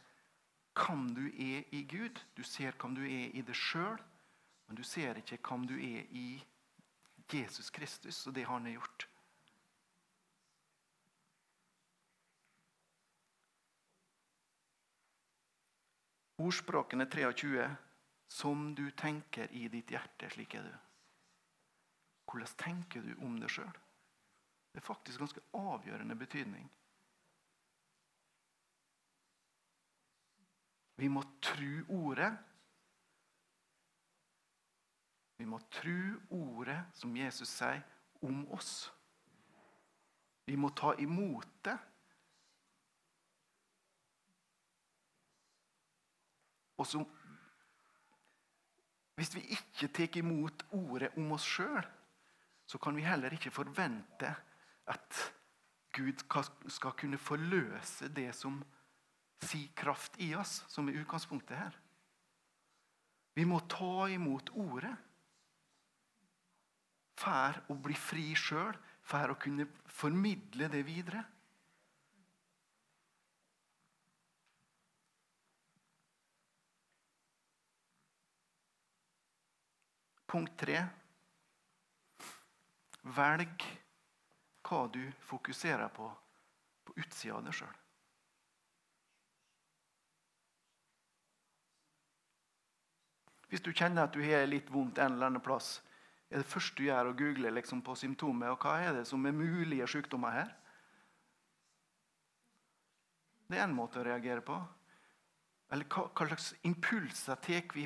hvem 0.73 1.07
du 1.15 1.25
er 1.27 1.63
i 1.71 1.83
Gud. 1.89 2.19
Du 2.37 2.43
ser 2.43 2.75
hvem 2.79 2.95
du 2.95 3.03
er 3.05 3.31
i 3.33 3.41
deg 3.45 3.55
sjøl. 3.55 4.01
Men 4.67 4.77
du 4.77 4.83
ser 4.83 5.19
ikke 5.19 5.37
hvem 5.47 5.67
du 5.67 5.75
er 5.77 6.05
i 6.09 6.43
Jesus 7.33 7.69
Kristus 7.69 8.27
og 8.27 8.35
det 8.35 8.45
han 8.47 8.65
har 8.65 8.77
gjort. 8.77 9.07
Ordspråkene 16.43 17.05
23. 17.05 17.67
Som 18.33 18.71
du 18.75 18.87
tenker 18.97 19.51
i 19.53 19.67
ditt 19.69 19.91
hjerte, 19.93 20.29
slik 20.33 20.55
er 20.57 20.65
du. 20.65 20.73
Hvordan 22.25 22.55
tenker 22.57 23.03
du 23.05 23.13
om 23.21 23.35
deg 23.37 23.51
sjøl? 23.53 23.75
Det 24.73 24.81
er 24.81 24.87
faktisk 24.87 25.21
ganske 25.21 25.43
avgjørende 25.53 26.15
betydning. 26.17 26.65
Vi 31.03 31.09
må 31.11 31.19
tru 31.43 31.83
ordet. 31.91 32.31
Vi 35.35 35.45
må 35.45 35.57
tru 35.67 36.13
ordet 36.31 36.77
som 36.95 37.15
Jesus 37.17 37.49
sier 37.51 37.81
om 38.23 38.45
oss. 38.55 38.85
Vi 40.47 40.55
må 40.55 40.69
ta 40.71 40.93
imot 41.03 41.49
det. 41.67 41.75
Og 46.79 46.87
så 46.87 47.03
Hvis 49.19 49.35
vi 49.35 49.43
ikke 49.57 49.89
tar 49.93 50.17
imot 50.17 50.63
ordet 50.71 51.11
om 51.19 51.35
oss 51.35 51.43
sjøl, 51.45 51.83
så 52.65 52.79
kan 52.79 52.95
vi 52.95 53.03
heller 53.05 53.35
ikke 53.35 53.51
forvente 53.51 54.31
at 54.87 55.19
Gud 55.93 56.23
skal 56.71 56.95
kunne 56.97 57.19
forløse 57.21 58.07
det 58.09 58.31
som 58.35 58.63
sier 59.45 59.71
kraft 59.77 60.19
i 60.23 60.33
oss, 60.35 60.61
som 60.71 60.87
er 60.89 60.99
utgangspunktet 61.01 61.57
her. 61.59 61.75
Vi 63.33 63.45
må 63.49 63.59
ta 63.69 64.07
imot 64.13 64.53
ordet. 64.61 64.93
For 67.23 67.59
å 67.71 67.77
bli 67.79 67.95
fri 67.97 68.31
sjøl, 68.37 68.75
for 69.03 69.33
å 69.33 69.37
kunne 69.39 69.67
formidle 69.89 70.69
det 70.71 70.83
videre. 70.87 71.23
Punkt 80.33 80.55
tre 80.57 80.79
Velg 83.13 83.65
hva 84.65 84.79
du 84.89 85.03
fokuserer 85.27 85.91
på 85.93 86.07
på 86.83 86.95
utsida 86.99 87.37
av 87.37 87.45
deg 87.45 87.55
sjøl. 87.57 87.82
Hvis 93.53 93.61
du 93.61 93.69
kjenner 93.69 94.07
at 94.07 94.15
du 94.15 94.23
har 94.25 94.47
litt 94.49 94.71
vondt 94.73 94.97
en 94.97 95.13
eller 95.13 95.29
annen 95.29 95.41
plass, 95.45 95.75
er 96.25 96.41
det 96.41 96.49
første 96.49 96.79
du 96.79 96.87
gjør 96.87 97.11
å 97.11 97.13
google 97.13 97.51
liksom 97.53 97.83
på 97.85 97.93
symptomer. 97.93 98.49
Og 98.49 98.63
hva 98.65 98.79
er 98.81 98.95
det 98.97 99.03
som 99.05 99.21
er 99.29 99.35
mulige 99.37 99.85
sykdommer 99.93 100.33
her? 100.33 100.55
Det 103.45 103.59
er 103.59 103.67
én 103.67 103.75
måte 103.77 104.01
å 104.01 104.07
reagere 104.07 104.41
på. 104.41 104.57
Eller 105.69 105.85
hva, 105.85 106.07
hva 106.09 106.27
slags 106.31 106.47
impulser 106.65 107.37
vi, 107.75 107.85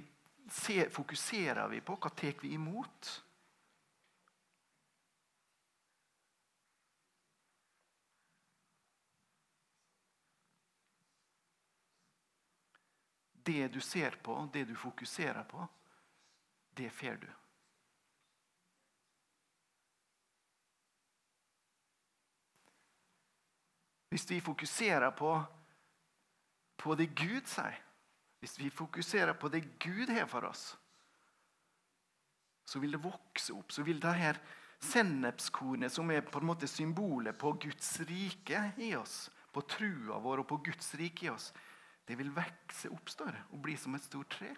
fokuserer 0.95 1.68
vi 1.76 1.84
på? 1.84 1.99
Hva 1.99 2.13
tar 2.15 2.39
vi 2.39 2.53
imot? 2.55 3.11
Det 13.48 13.68
du 13.72 13.80
ser 13.82 14.18
på, 14.24 14.36
det 14.54 14.66
du 14.68 14.76
fokuserer 14.76 15.43
på, 15.48 15.68
det 16.78 16.89
får 16.91 17.20
du. 17.22 17.30
Hvis 24.10 24.30
vi 24.32 24.41
fokuserer 24.41 25.12
på, 25.12 25.32
på 26.78 26.95
det 26.95 27.08
Gud 27.16 27.48
sier, 27.48 27.80
hvis 28.39 28.60
vi 28.60 28.70
fokuserer 28.70 29.34
på 29.34 29.50
det 29.50 29.64
Gud 29.80 30.10
har 30.10 30.28
for 30.30 30.45
oss, 30.48 30.78
så 32.68 32.80
vil 32.80 32.91
det 32.95 33.04
vokse 33.04 33.56
opp. 33.56 33.72
Så 33.72 33.84
vil 33.88 34.00
det 34.04 34.14
her 34.20 34.39
sennepskornet, 34.84 35.91
som 35.93 36.12
er 36.12 36.26
på 36.26 36.41
en 36.41 36.50
måte 36.50 36.68
symbolet 36.70 37.38
på 37.39 37.54
Guds 37.64 37.95
rike 38.10 38.72
i 38.84 38.93
oss, 38.95 39.30
på 39.52 39.64
trua 39.66 40.20
vår 40.22 40.43
og 40.43 40.50
på 40.52 40.60
Guds 40.70 40.93
rike 41.00 41.26
i 41.26 41.32
oss, 41.32 41.52
det 42.08 42.16
vil 42.16 42.32
vokse 42.32 42.89
opp 42.93 43.12
større 43.12 43.43
og 43.51 43.60
bli 43.64 43.76
som 43.80 43.95
et 43.97 44.05
stort 44.05 44.32
tre. 44.38 44.53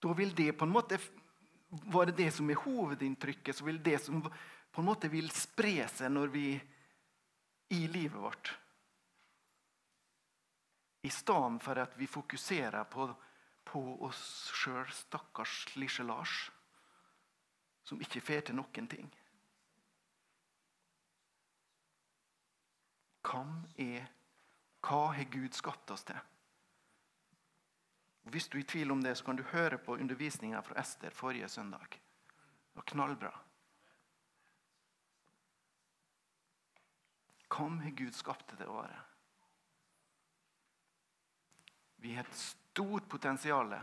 Da 0.00 0.14
vil 0.16 0.32
det 0.34 0.52
på 0.56 0.64
en 0.64 0.72
måte 0.72 0.96
være 1.90 2.14
det 2.16 2.30
som 2.34 2.48
er 2.50 2.62
hovedinntrykket, 2.62 3.56
så 3.56 3.66
vil 3.66 3.82
det 3.82 3.98
som 4.02 4.22
på 4.22 4.80
en 4.80 4.86
måte 4.86 5.10
vil 5.12 5.28
spre 5.34 5.84
seg 5.90 6.12
når 6.14 6.32
vi 6.32 6.46
i 7.74 7.82
livet 7.90 8.18
vårt. 8.18 8.52
I 11.02 11.10
stedet 11.10 11.62
for 11.64 11.80
at 11.80 11.94
vi 11.98 12.06
fokuserer 12.06 12.84
på, 12.84 13.06
på 13.64 13.82
oss 14.06 14.50
sjøl, 14.54 14.86
stakkars 14.92 15.64
lille 15.76 16.06
Lars, 16.06 16.50
som 17.84 18.00
ikke 18.00 18.22
får 18.22 18.48
til 18.48 18.58
noen 18.58 18.88
ting. 18.90 19.08
Hvem 23.30 23.54
er 23.78 24.08
Hva 24.80 25.12
har 25.14 25.28
Gud 25.30 25.54
skapt 25.54 25.90
oss 25.94 26.06
til? 26.08 26.18
Hvis 28.30 28.48
du 28.48 28.58
er 28.58 28.62
i 28.62 28.68
tvil 28.68 28.90
om 28.92 29.02
det, 29.02 29.16
så 29.16 29.24
kan 29.24 29.38
du 29.38 29.42
høre 29.52 29.78
på 29.78 29.96
undervisninga 29.96 30.60
fra 30.62 30.80
Ester 30.80 31.14
forrige 31.14 31.48
søndag. 31.48 31.86
Det 31.90 32.78
var 32.78 32.86
knallbra. 32.92 33.30
Hvem 37.50 37.78
har 37.84 37.96
Gud 37.98 38.14
skapt 38.14 38.50
det 38.50 38.60
til 38.60 38.70
å 38.70 38.80
være? 38.80 39.00
Vi 42.00 42.14
har 42.16 42.24
et 42.24 42.38
stort 42.40 43.08
potensial. 43.08 43.74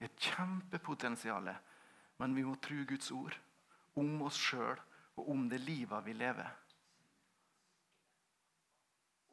Et 0.00 0.28
kjempepotensial. 0.28 1.50
Men 2.18 2.34
vi 2.36 2.44
må 2.46 2.54
tro 2.62 2.84
Guds 2.86 3.10
ord 3.14 3.38
om 3.98 4.22
oss 4.26 4.38
sjøl 4.38 4.78
og 5.18 5.30
om 5.32 5.48
det 5.50 5.58
livet 5.64 6.04
vi 6.06 6.14
lever. 6.14 6.50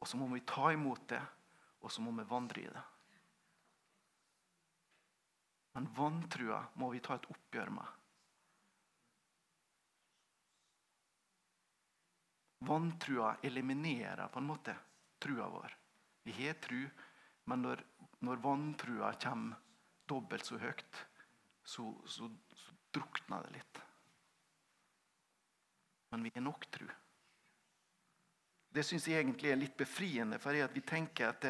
Og 0.00 0.08
så 0.08 0.18
må 0.20 0.28
vi 0.32 0.44
ta 0.46 0.70
imot 0.72 1.08
det, 1.08 1.22
og 1.80 1.92
så 1.92 2.02
må 2.04 2.12
vi 2.16 2.28
vandre 2.28 2.62
i 2.62 2.68
det. 2.70 2.84
Men 5.76 5.88
vantrua 5.96 6.62
må 6.80 6.90
vi 6.92 7.02
ta 7.04 7.18
et 7.18 7.28
oppgjør 7.32 7.72
med. 7.76 7.88
Vantrua 12.66 13.34
eliminerer 13.44 14.28
på 14.32 14.40
en 14.40 14.48
måte 14.48 14.76
trua 15.20 15.48
vår. 15.52 15.76
Vi 16.26 16.32
har 16.38 16.56
tru, 16.64 16.80
men 17.44 17.62
når, 17.62 17.82
når 18.26 18.40
vantrua 18.42 19.12
kommer 19.22 19.60
dobbelt 20.08 20.48
så 20.48 20.58
høyt, 20.58 21.02
så, 21.62 21.90
så, 22.06 22.30
så 22.56 22.74
drukner 22.94 23.44
det 23.46 23.58
litt. 23.58 23.82
Men 26.10 26.24
vi 26.24 26.32
har 26.34 26.46
nok 26.46 26.66
tru. 26.72 26.88
Det 28.76 28.84
syns 28.84 29.06
jeg 29.08 29.22
egentlig 29.22 29.48
er 29.48 29.56
litt 29.56 29.76
befriende, 29.78 30.36
for 30.42 30.52
vi 30.52 30.82
tenker 30.84 31.30
at 31.30 31.46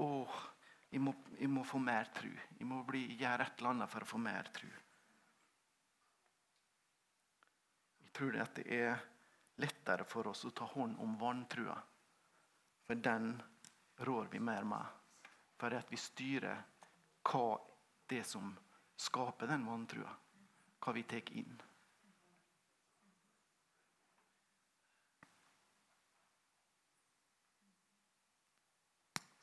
å, 0.00 0.06
jeg 0.88 1.02
må, 1.04 1.12
må, 1.52 1.64
få 1.68 1.76
mer 1.82 2.08
tro. 2.16 2.30
Jeg 2.56 2.68
må 2.68 2.78
bli, 2.88 3.02
gjøre 3.20 3.44
et 3.44 3.60
eller 3.60 3.74
annet 3.74 3.92
for 3.92 4.06
å 4.06 4.08
få 4.08 4.20
mer 4.24 4.48
tro. 4.54 4.70
Jeg 8.00 8.14
tror 8.16 8.38
at 8.40 8.56
det 8.56 8.64
er 8.78 9.04
lettere 9.60 10.06
for 10.08 10.30
oss 10.32 10.46
å 10.48 10.54
ta 10.56 10.64
hånd 10.72 10.96
om 11.04 11.18
vantrua. 11.20 11.76
For 12.88 12.96
den 12.96 13.34
rår 14.08 14.32
vi 14.32 14.40
mer 14.40 14.64
med. 14.64 15.28
For 15.60 15.76
at 15.76 15.92
vi 15.92 16.00
styrer 16.00 16.64
hva 17.28 17.58
det 18.08 18.24
som 18.24 18.54
skaper 18.96 19.52
den 19.52 19.68
vantrua. 19.68 20.16
Hva 20.80 20.96
vi 20.96 21.04
tar 21.12 21.28
inn. 21.36 21.60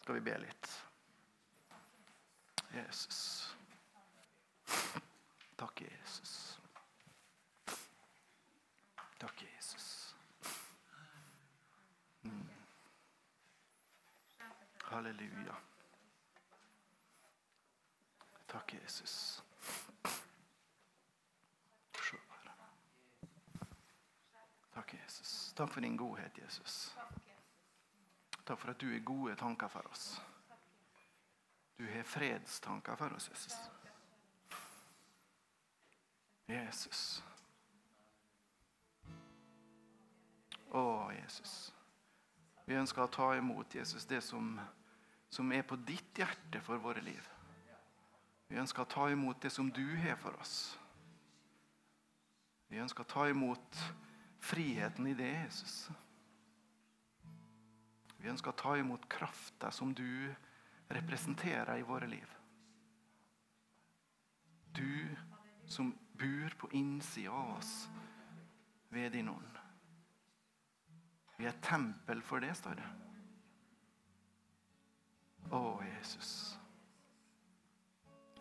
Skal 0.02 0.16
vi 0.16 0.22
be 0.22 0.38
litt. 0.38 0.84
Jesus. 2.74 3.56
Takk, 5.56 5.82
Jesus. 5.82 6.60
Takk, 9.18 9.42
Jesus. 9.42 10.16
Mm. 12.22 12.50
Halleluja. 14.84 15.56
Takk, 18.48 18.74
Jesus. 18.74 19.44
Takk, 24.74 24.94
Jesus. 24.94 25.54
Takk 25.54 25.74
for 25.74 25.82
din 25.82 25.98
godhet, 25.98 26.38
Jesus. 26.38 26.96
Takk 28.52 28.60
for 28.60 28.70
at 28.74 28.82
du 28.82 28.90
har 28.92 29.00
gode 29.00 29.36
tanker 29.40 29.68
for 29.72 29.88
oss. 29.88 30.22
Du 31.80 31.86
har 31.88 32.04
fredstanker 32.04 32.96
for 33.00 33.16
oss, 33.16 33.30
Jesus. 33.32 33.54
Jesus. 36.48 37.24
Å, 40.68 40.84
Jesus. 41.16 41.56
Vi 42.68 42.76
ønsker 42.76 43.06
å 43.06 43.14
ta 43.16 43.30
imot 43.40 43.72
Jesus, 43.80 44.04
det 44.04 44.20
som, 44.20 44.60
som 45.32 45.56
er 45.56 45.64
på 45.64 45.80
ditt 45.88 46.20
hjerte 46.20 46.60
for 46.68 46.84
våre 46.84 47.08
liv. 47.08 47.32
Vi 48.52 48.60
ønsker 48.60 48.84
å 48.84 48.94
ta 48.98 49.08
imot 49.16 49.40
det 49.40 49.56
som 49.56 49.72
du 49.72 49.86
har 50.04 50.20
for 50.20 50.36
oss. 50.44 50.76
Vi 52.68 52.84
ønsker 52.84 53.08
å 53.08 53.14
ta 53.16 53.32
imot 53.32 53.84
friheten 54.44 55.08
i 55.08 55.16
det, 55.16 55.38
Jesus. 55.46 55.86
Vi 58.22 58.30
ønsker 58.30 58.54
å 58.54 58.58
ta 58.58 58.76
imot 58.78 59.08
krafta 59.10 59.72
som 59.74 59.96
du 59.98 60.30
representerer 60.94 61.80
i 61.80 61.86
våre 61.88 62.08
liv. 62.08 62.38
Du 64.72 65.16
som 65.66 65.92
bor 66.20 66.56
på 66.58 66.70
innsida 66.78 67.32
av 67.32 67.58
oss 67.58 67.90
ved 68.90 69.12
din 69.12 69.30
ånd. 69.30 69.58
Vi 71.38 71.48
er 71.50 71.58
tempel 71.66 72.22
for 72.22 72.44
det, 72.44 72.54
står 72.56 72.78
det. 72.78 72.90
Å, 75.52 75.62
Jesus. 75.88 76.34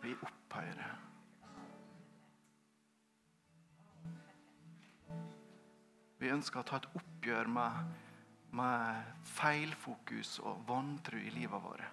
Vi 0.03 0.13
opphøyer 0.13 0.77
det. 0.77 0.91
Vi 6.21 6.29
ønsker 6.29 6.61
å 6.61 6.67
ta 6.69 6.77
et 6.77 6.89
oppgjør 6.93 7.49
med 7.49 8.10
med 8.57 9.11
feilfokus 9.37 10.39
og 10.43 10.63
vantro 10.67 11.19
i 11.19 11.31
livet 11.33 11.63
vårt. 11.63 11.85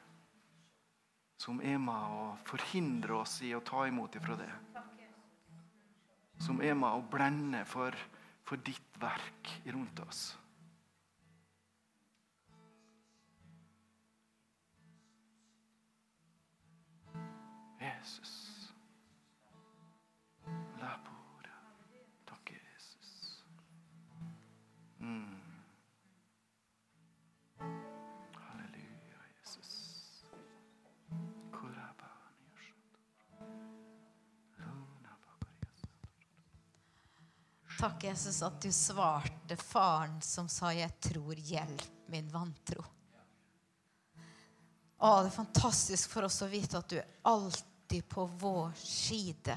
Som 1.39 1.61
er 1.63 1.79
med 1.79 2.19
å 2.19 2.25
forhindre 2.49 3.21
oss 3.21 3.37
i 3.47 3.53
å 3.55 3.63
ta 3.63 3.85
imot 3.87 4.19
ifra 4.19 4.35
det. 4.41 4.51
Som 6.43 6.63
er 6.63 6.75
med 6.79 6.91
å 6.91 7.07
blende 7.11 7.63
for, 7.67 7.95
for 8.47 8.59
ditt 8.67 8.99
verk 8.99 9.55
rundt 9.71 10.03
oss. 10.03 10.33
Jesus. 17.79 18.48
Takk, 37.79 38.05
Jesus, 38.05 38.43
at 38.43 38.63
du 38.63 38.73
svarte 38.73 39.57
faren 39.57 40.23
som 40.23 40.49
sa 40.49 40.73
'Jeg 40.73 41.01
tror, 41.01 41.35
hjelp 41.35 42.07
min 42.07 42.29
vantro'. 42.29 42.85
Å, 44.99 45.23
det 45.23 45.29
er 45.29 45.37
fantastisk 45.37 46.11
for 46.11 46.27
oss 46.27 46.43
å 46.43 46.49
vite 46.51 46.79
at 46.79 46.89
du 46.91 46.97
er 46.99 47.07
alltid 47.23 48.09
på 48.09 48.25
vår 48.27 48.73
side. 48.83 49.55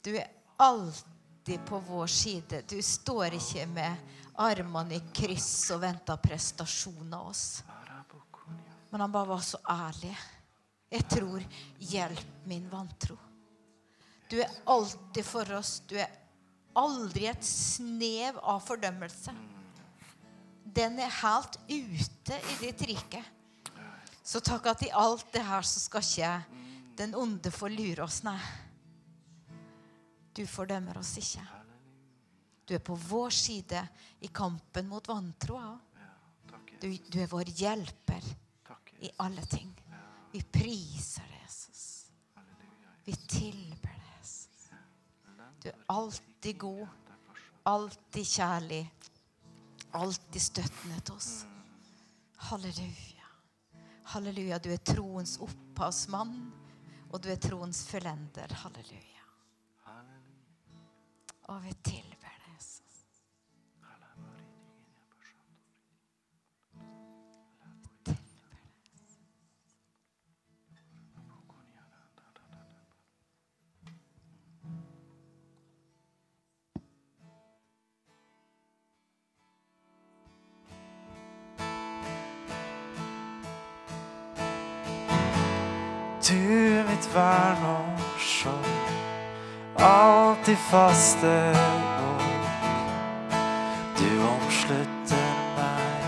Du 0.00 0.16
er 0.16 0.30
alltid 0.56 1.66
på 1.68 1.78
vår 1.78 2.06
side. 2.06 2.62
Du 2.66 2.80
står 2.82 3.36
ikke 3.36 3.66
med 3.66 3.96
armene 4.40 4.96
i 4.96 5.02
kryss 5.12 5.70
og 5.76 5.82
venter 5.84 6.16
prestasjon 6.16 7.12
av 7.14 7.26
oss. 7.34 7.62
Men 8.90 9.00
han 9.04 9.12
bare 9.12 9.28
var 9.34 9.44
så 9.44 9.60
ærlig. 9.68 10.16
Jeg 10.88 11.04
tror, 11.08 11.44
hjelp 11.78 12.48
min 12.48 12.64
vantro. 12.70 13.18
Du 14.30 14.40
er 14.40 14.50
alltid 14.64 15.26
for 15.26 15.52
oss. 15.52 15.82
Du 15.86 15.98
er 16.00 16.19
aldri 16.78 17.26
et 17.30 17.44
snev 17.44 18.38
av 18.42 18.62
fordømmelse. 18.64 19.34
Den 20.70 20.98
er 21.02 21.20
helt 21.20 21.58
ute 21.66 22.38
i 22.38 22.56
ditt 22.60 22.84
rike. 22.90 23.22
Så 24.22 24.42
takk 24.44 24.68
at 24.70 24.84
i 24.86 24.92
alt 24.94 25.26
det 25.34 25.42
her 25.42 25.66
så 25.66 25.82
skal 25.82 26.04
ikke 26.06 26.34
den 27.00 27.16
onde 27.18 27.50
få 27.50 27.70
lure 27.72 28.04
oss, 28.04 28.20
nei. 28.22 28.38
Du 30.36 30.44
fordømmer 30.46 31.00
oss 31.00 31.16
ikke. 31.18 31.42
Du 32.68 32.76
er 32.76 32.82
på 32.84 32.94
vår 32.94 33.34
side 33.34 33.80
i 34.22 34.28
kampen 34.30 34.86
mot 34.86 35.08
vantroa. 35.08 35.72
Du, 36.80 36.86
du 36.86 37.18
er 37.18 37.30
vår 37.30 37.50
hjelper 37.50 38.28
i 39.02 39.10
alle 39.24 39.42
ting. 39.50 39.72
Vi 40.30 40.42
priser 40.52 41.26
Jesus. 41.40 42.06
Vi 43.04 43.16
tilber. 43.26 43.99
Du 45.60 45.68
er 45.68 45.76
alltid 45.92 46.58
god, 46.58 46.86
alltid 47.68 48.24
kjærlig, 48.24 48.82
alltid 49.92 50.40
støttende 50.40 51.00
til 51.04 51.14
oss. 51.14 51.30
Halleluja. 52.50 53.28
Halleluja. 54.14 54.58
Du 54.58 54.70
er 54.72 54.80
troens 54.80 55.36
opphavsmann, 55.44 56.52
og 57.10 57.20
du 57.22 57.28
er 57.28 57.36
troens 57.36 57.84
fullender. 57.90 58.54
Halleluja. 58.62 59.06
Og 61.50 61.64
vi 61.64 61.74
tilber 61.84 62.09
Du 86.28 86.34
mitt 86.84 87.14
vern 87.14 87.64
og 87.64 88.00
skjold, 88.18 88.90
alltid 89.76 90.56
faste 90.56 91.56
og 91.56 92.20
du 93.96 94.10
omslutter 94.28 95.30
meg. 95.56 96.02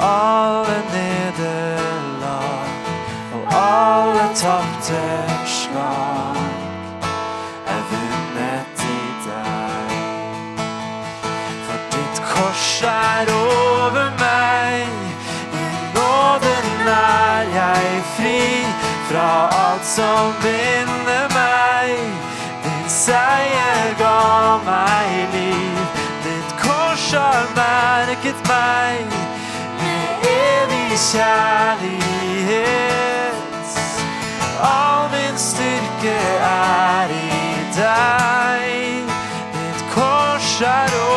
Alle 0.00 0.78
nederlag 0.90 2.68
og 3.38 3.44
alle 3.62 4.26
tapte 4.42 5.04
slag 5.46 6.09
som 19.96 20.34
minner 20.42 21.26
meg. 21.34 21.90
Din 22.64 22.88
seier 22.88 23.94
ga 23.98 24.58
meg 24.66 25.10
liv. 25.34 25.78
Ditt 26.24 26.52
kors 26.62 27.12
har 27.12 27.46
merket 27.56 28.38
meg 28.48 29.04
med 29.80 30.08
evig 30.30 30.98
kjærlighet. 31.10 32.58
All 34.62 35.04
min 35.14 35.36
styrke 35.38 36.18
er 36.46 37.08
i 37.10 37.18
deg. 37.74 39.04
Ditt 39.58 39.82
kors 39.94 40.60
er 40.62 40.90
over 41.00 41.09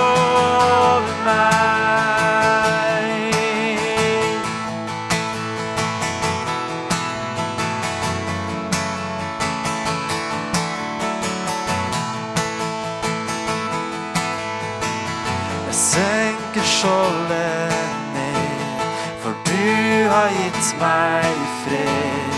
gitt 20.84 21.24
i 21.24 21.46
fred. 21.64 22.34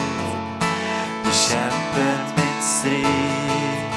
Du 1.24 1.32
kjempet 1.46 2.26
min 2.38 2.60
strid. 2.62 3.96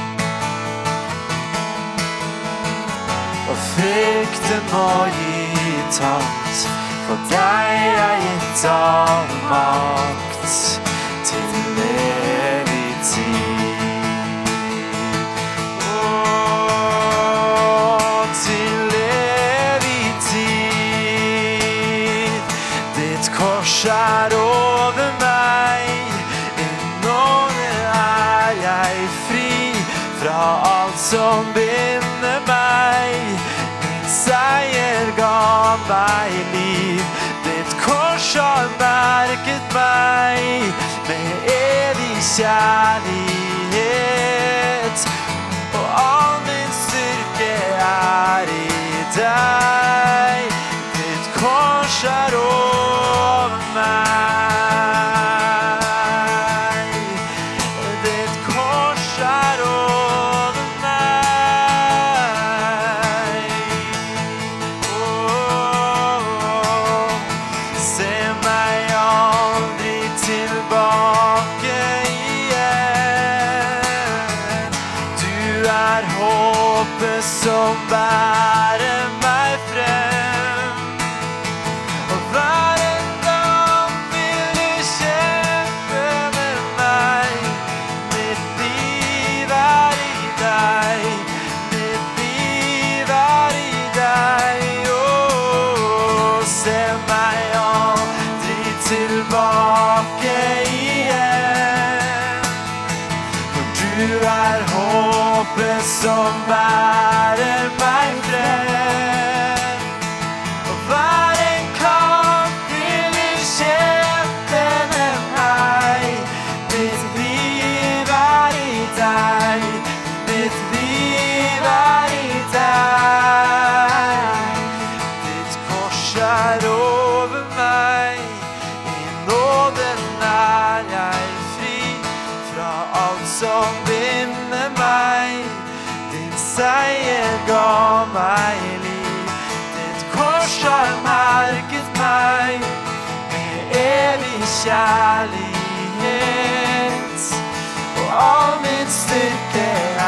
Og 3.50 3.56
frykten 3.72 4.62
må 4.72 4.88
gi 5.18 5.76
tapt, 6.00 6.64
for 7.08 7.28
deg 7.34 7.84
er 8.06 8.16
gitt 8.24 8.64
all 8.72 9.36
makt 9.50 10.27
som 31.10 31.44
binder 31.54 32.40
meg. 32.46 33.14
Din 33.82 34.06
seier 34.12 35.06
ga 35.16 35.76
meg 35.88 36.32
liv. 36.52 37.04
Ditt 37.46 37.72
kors 37.80 38.34
har 38.36 38.68
merket 38.80 39.64
meg 39.72 40.42
med 41.08 41.32
evig 41.54 42.18
kjærlighet. 42.36 43.38
Og 45.80 45.86
all 45.96 46.36
min 46.48 46.72
styrke 46.84 47.54
er 47.88 48.46
i 48.52 48.68
deg. 49.16 50.40
Ditt 50.98 51.26
kors 51.40 51.98
er 52.04 52.32
over 52.42 53.56
meg. 53.78 54.37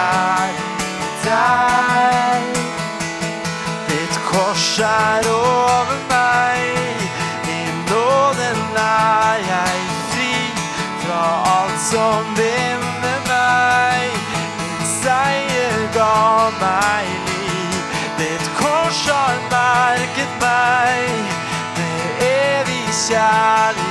er 0.01 0.53
deg. 1.25 2.59
Ditt 3.89 4.17
kors 4.29 4.69
er 4.87 5.29
over 5.33 5.99
meg, 6.13 7.05
i 7.49 7.63
nåden 7.91 8.61
er 8.85 9.45
jeg 9.51 9.83
fri 10.13 10.35
fra 11.05 11.23
alt 11.57 11.79
som 11.91 12.33
binder 12.39 13.21
meg. 13.29 14.17
Din 14.63 14.89
seier 14.97 15.79
ga 15.97 16.49
meg 16.63 17.13
liv, 17.29 17.95
ditt 18.23 18.51
kors 18.63 19.05
har 19.11 19.39
merket 19.53 20.35
meg 20.43 21.31
med 21.77 22.27
evig 22.31 22.85
kjærlighet. 23.05 23.90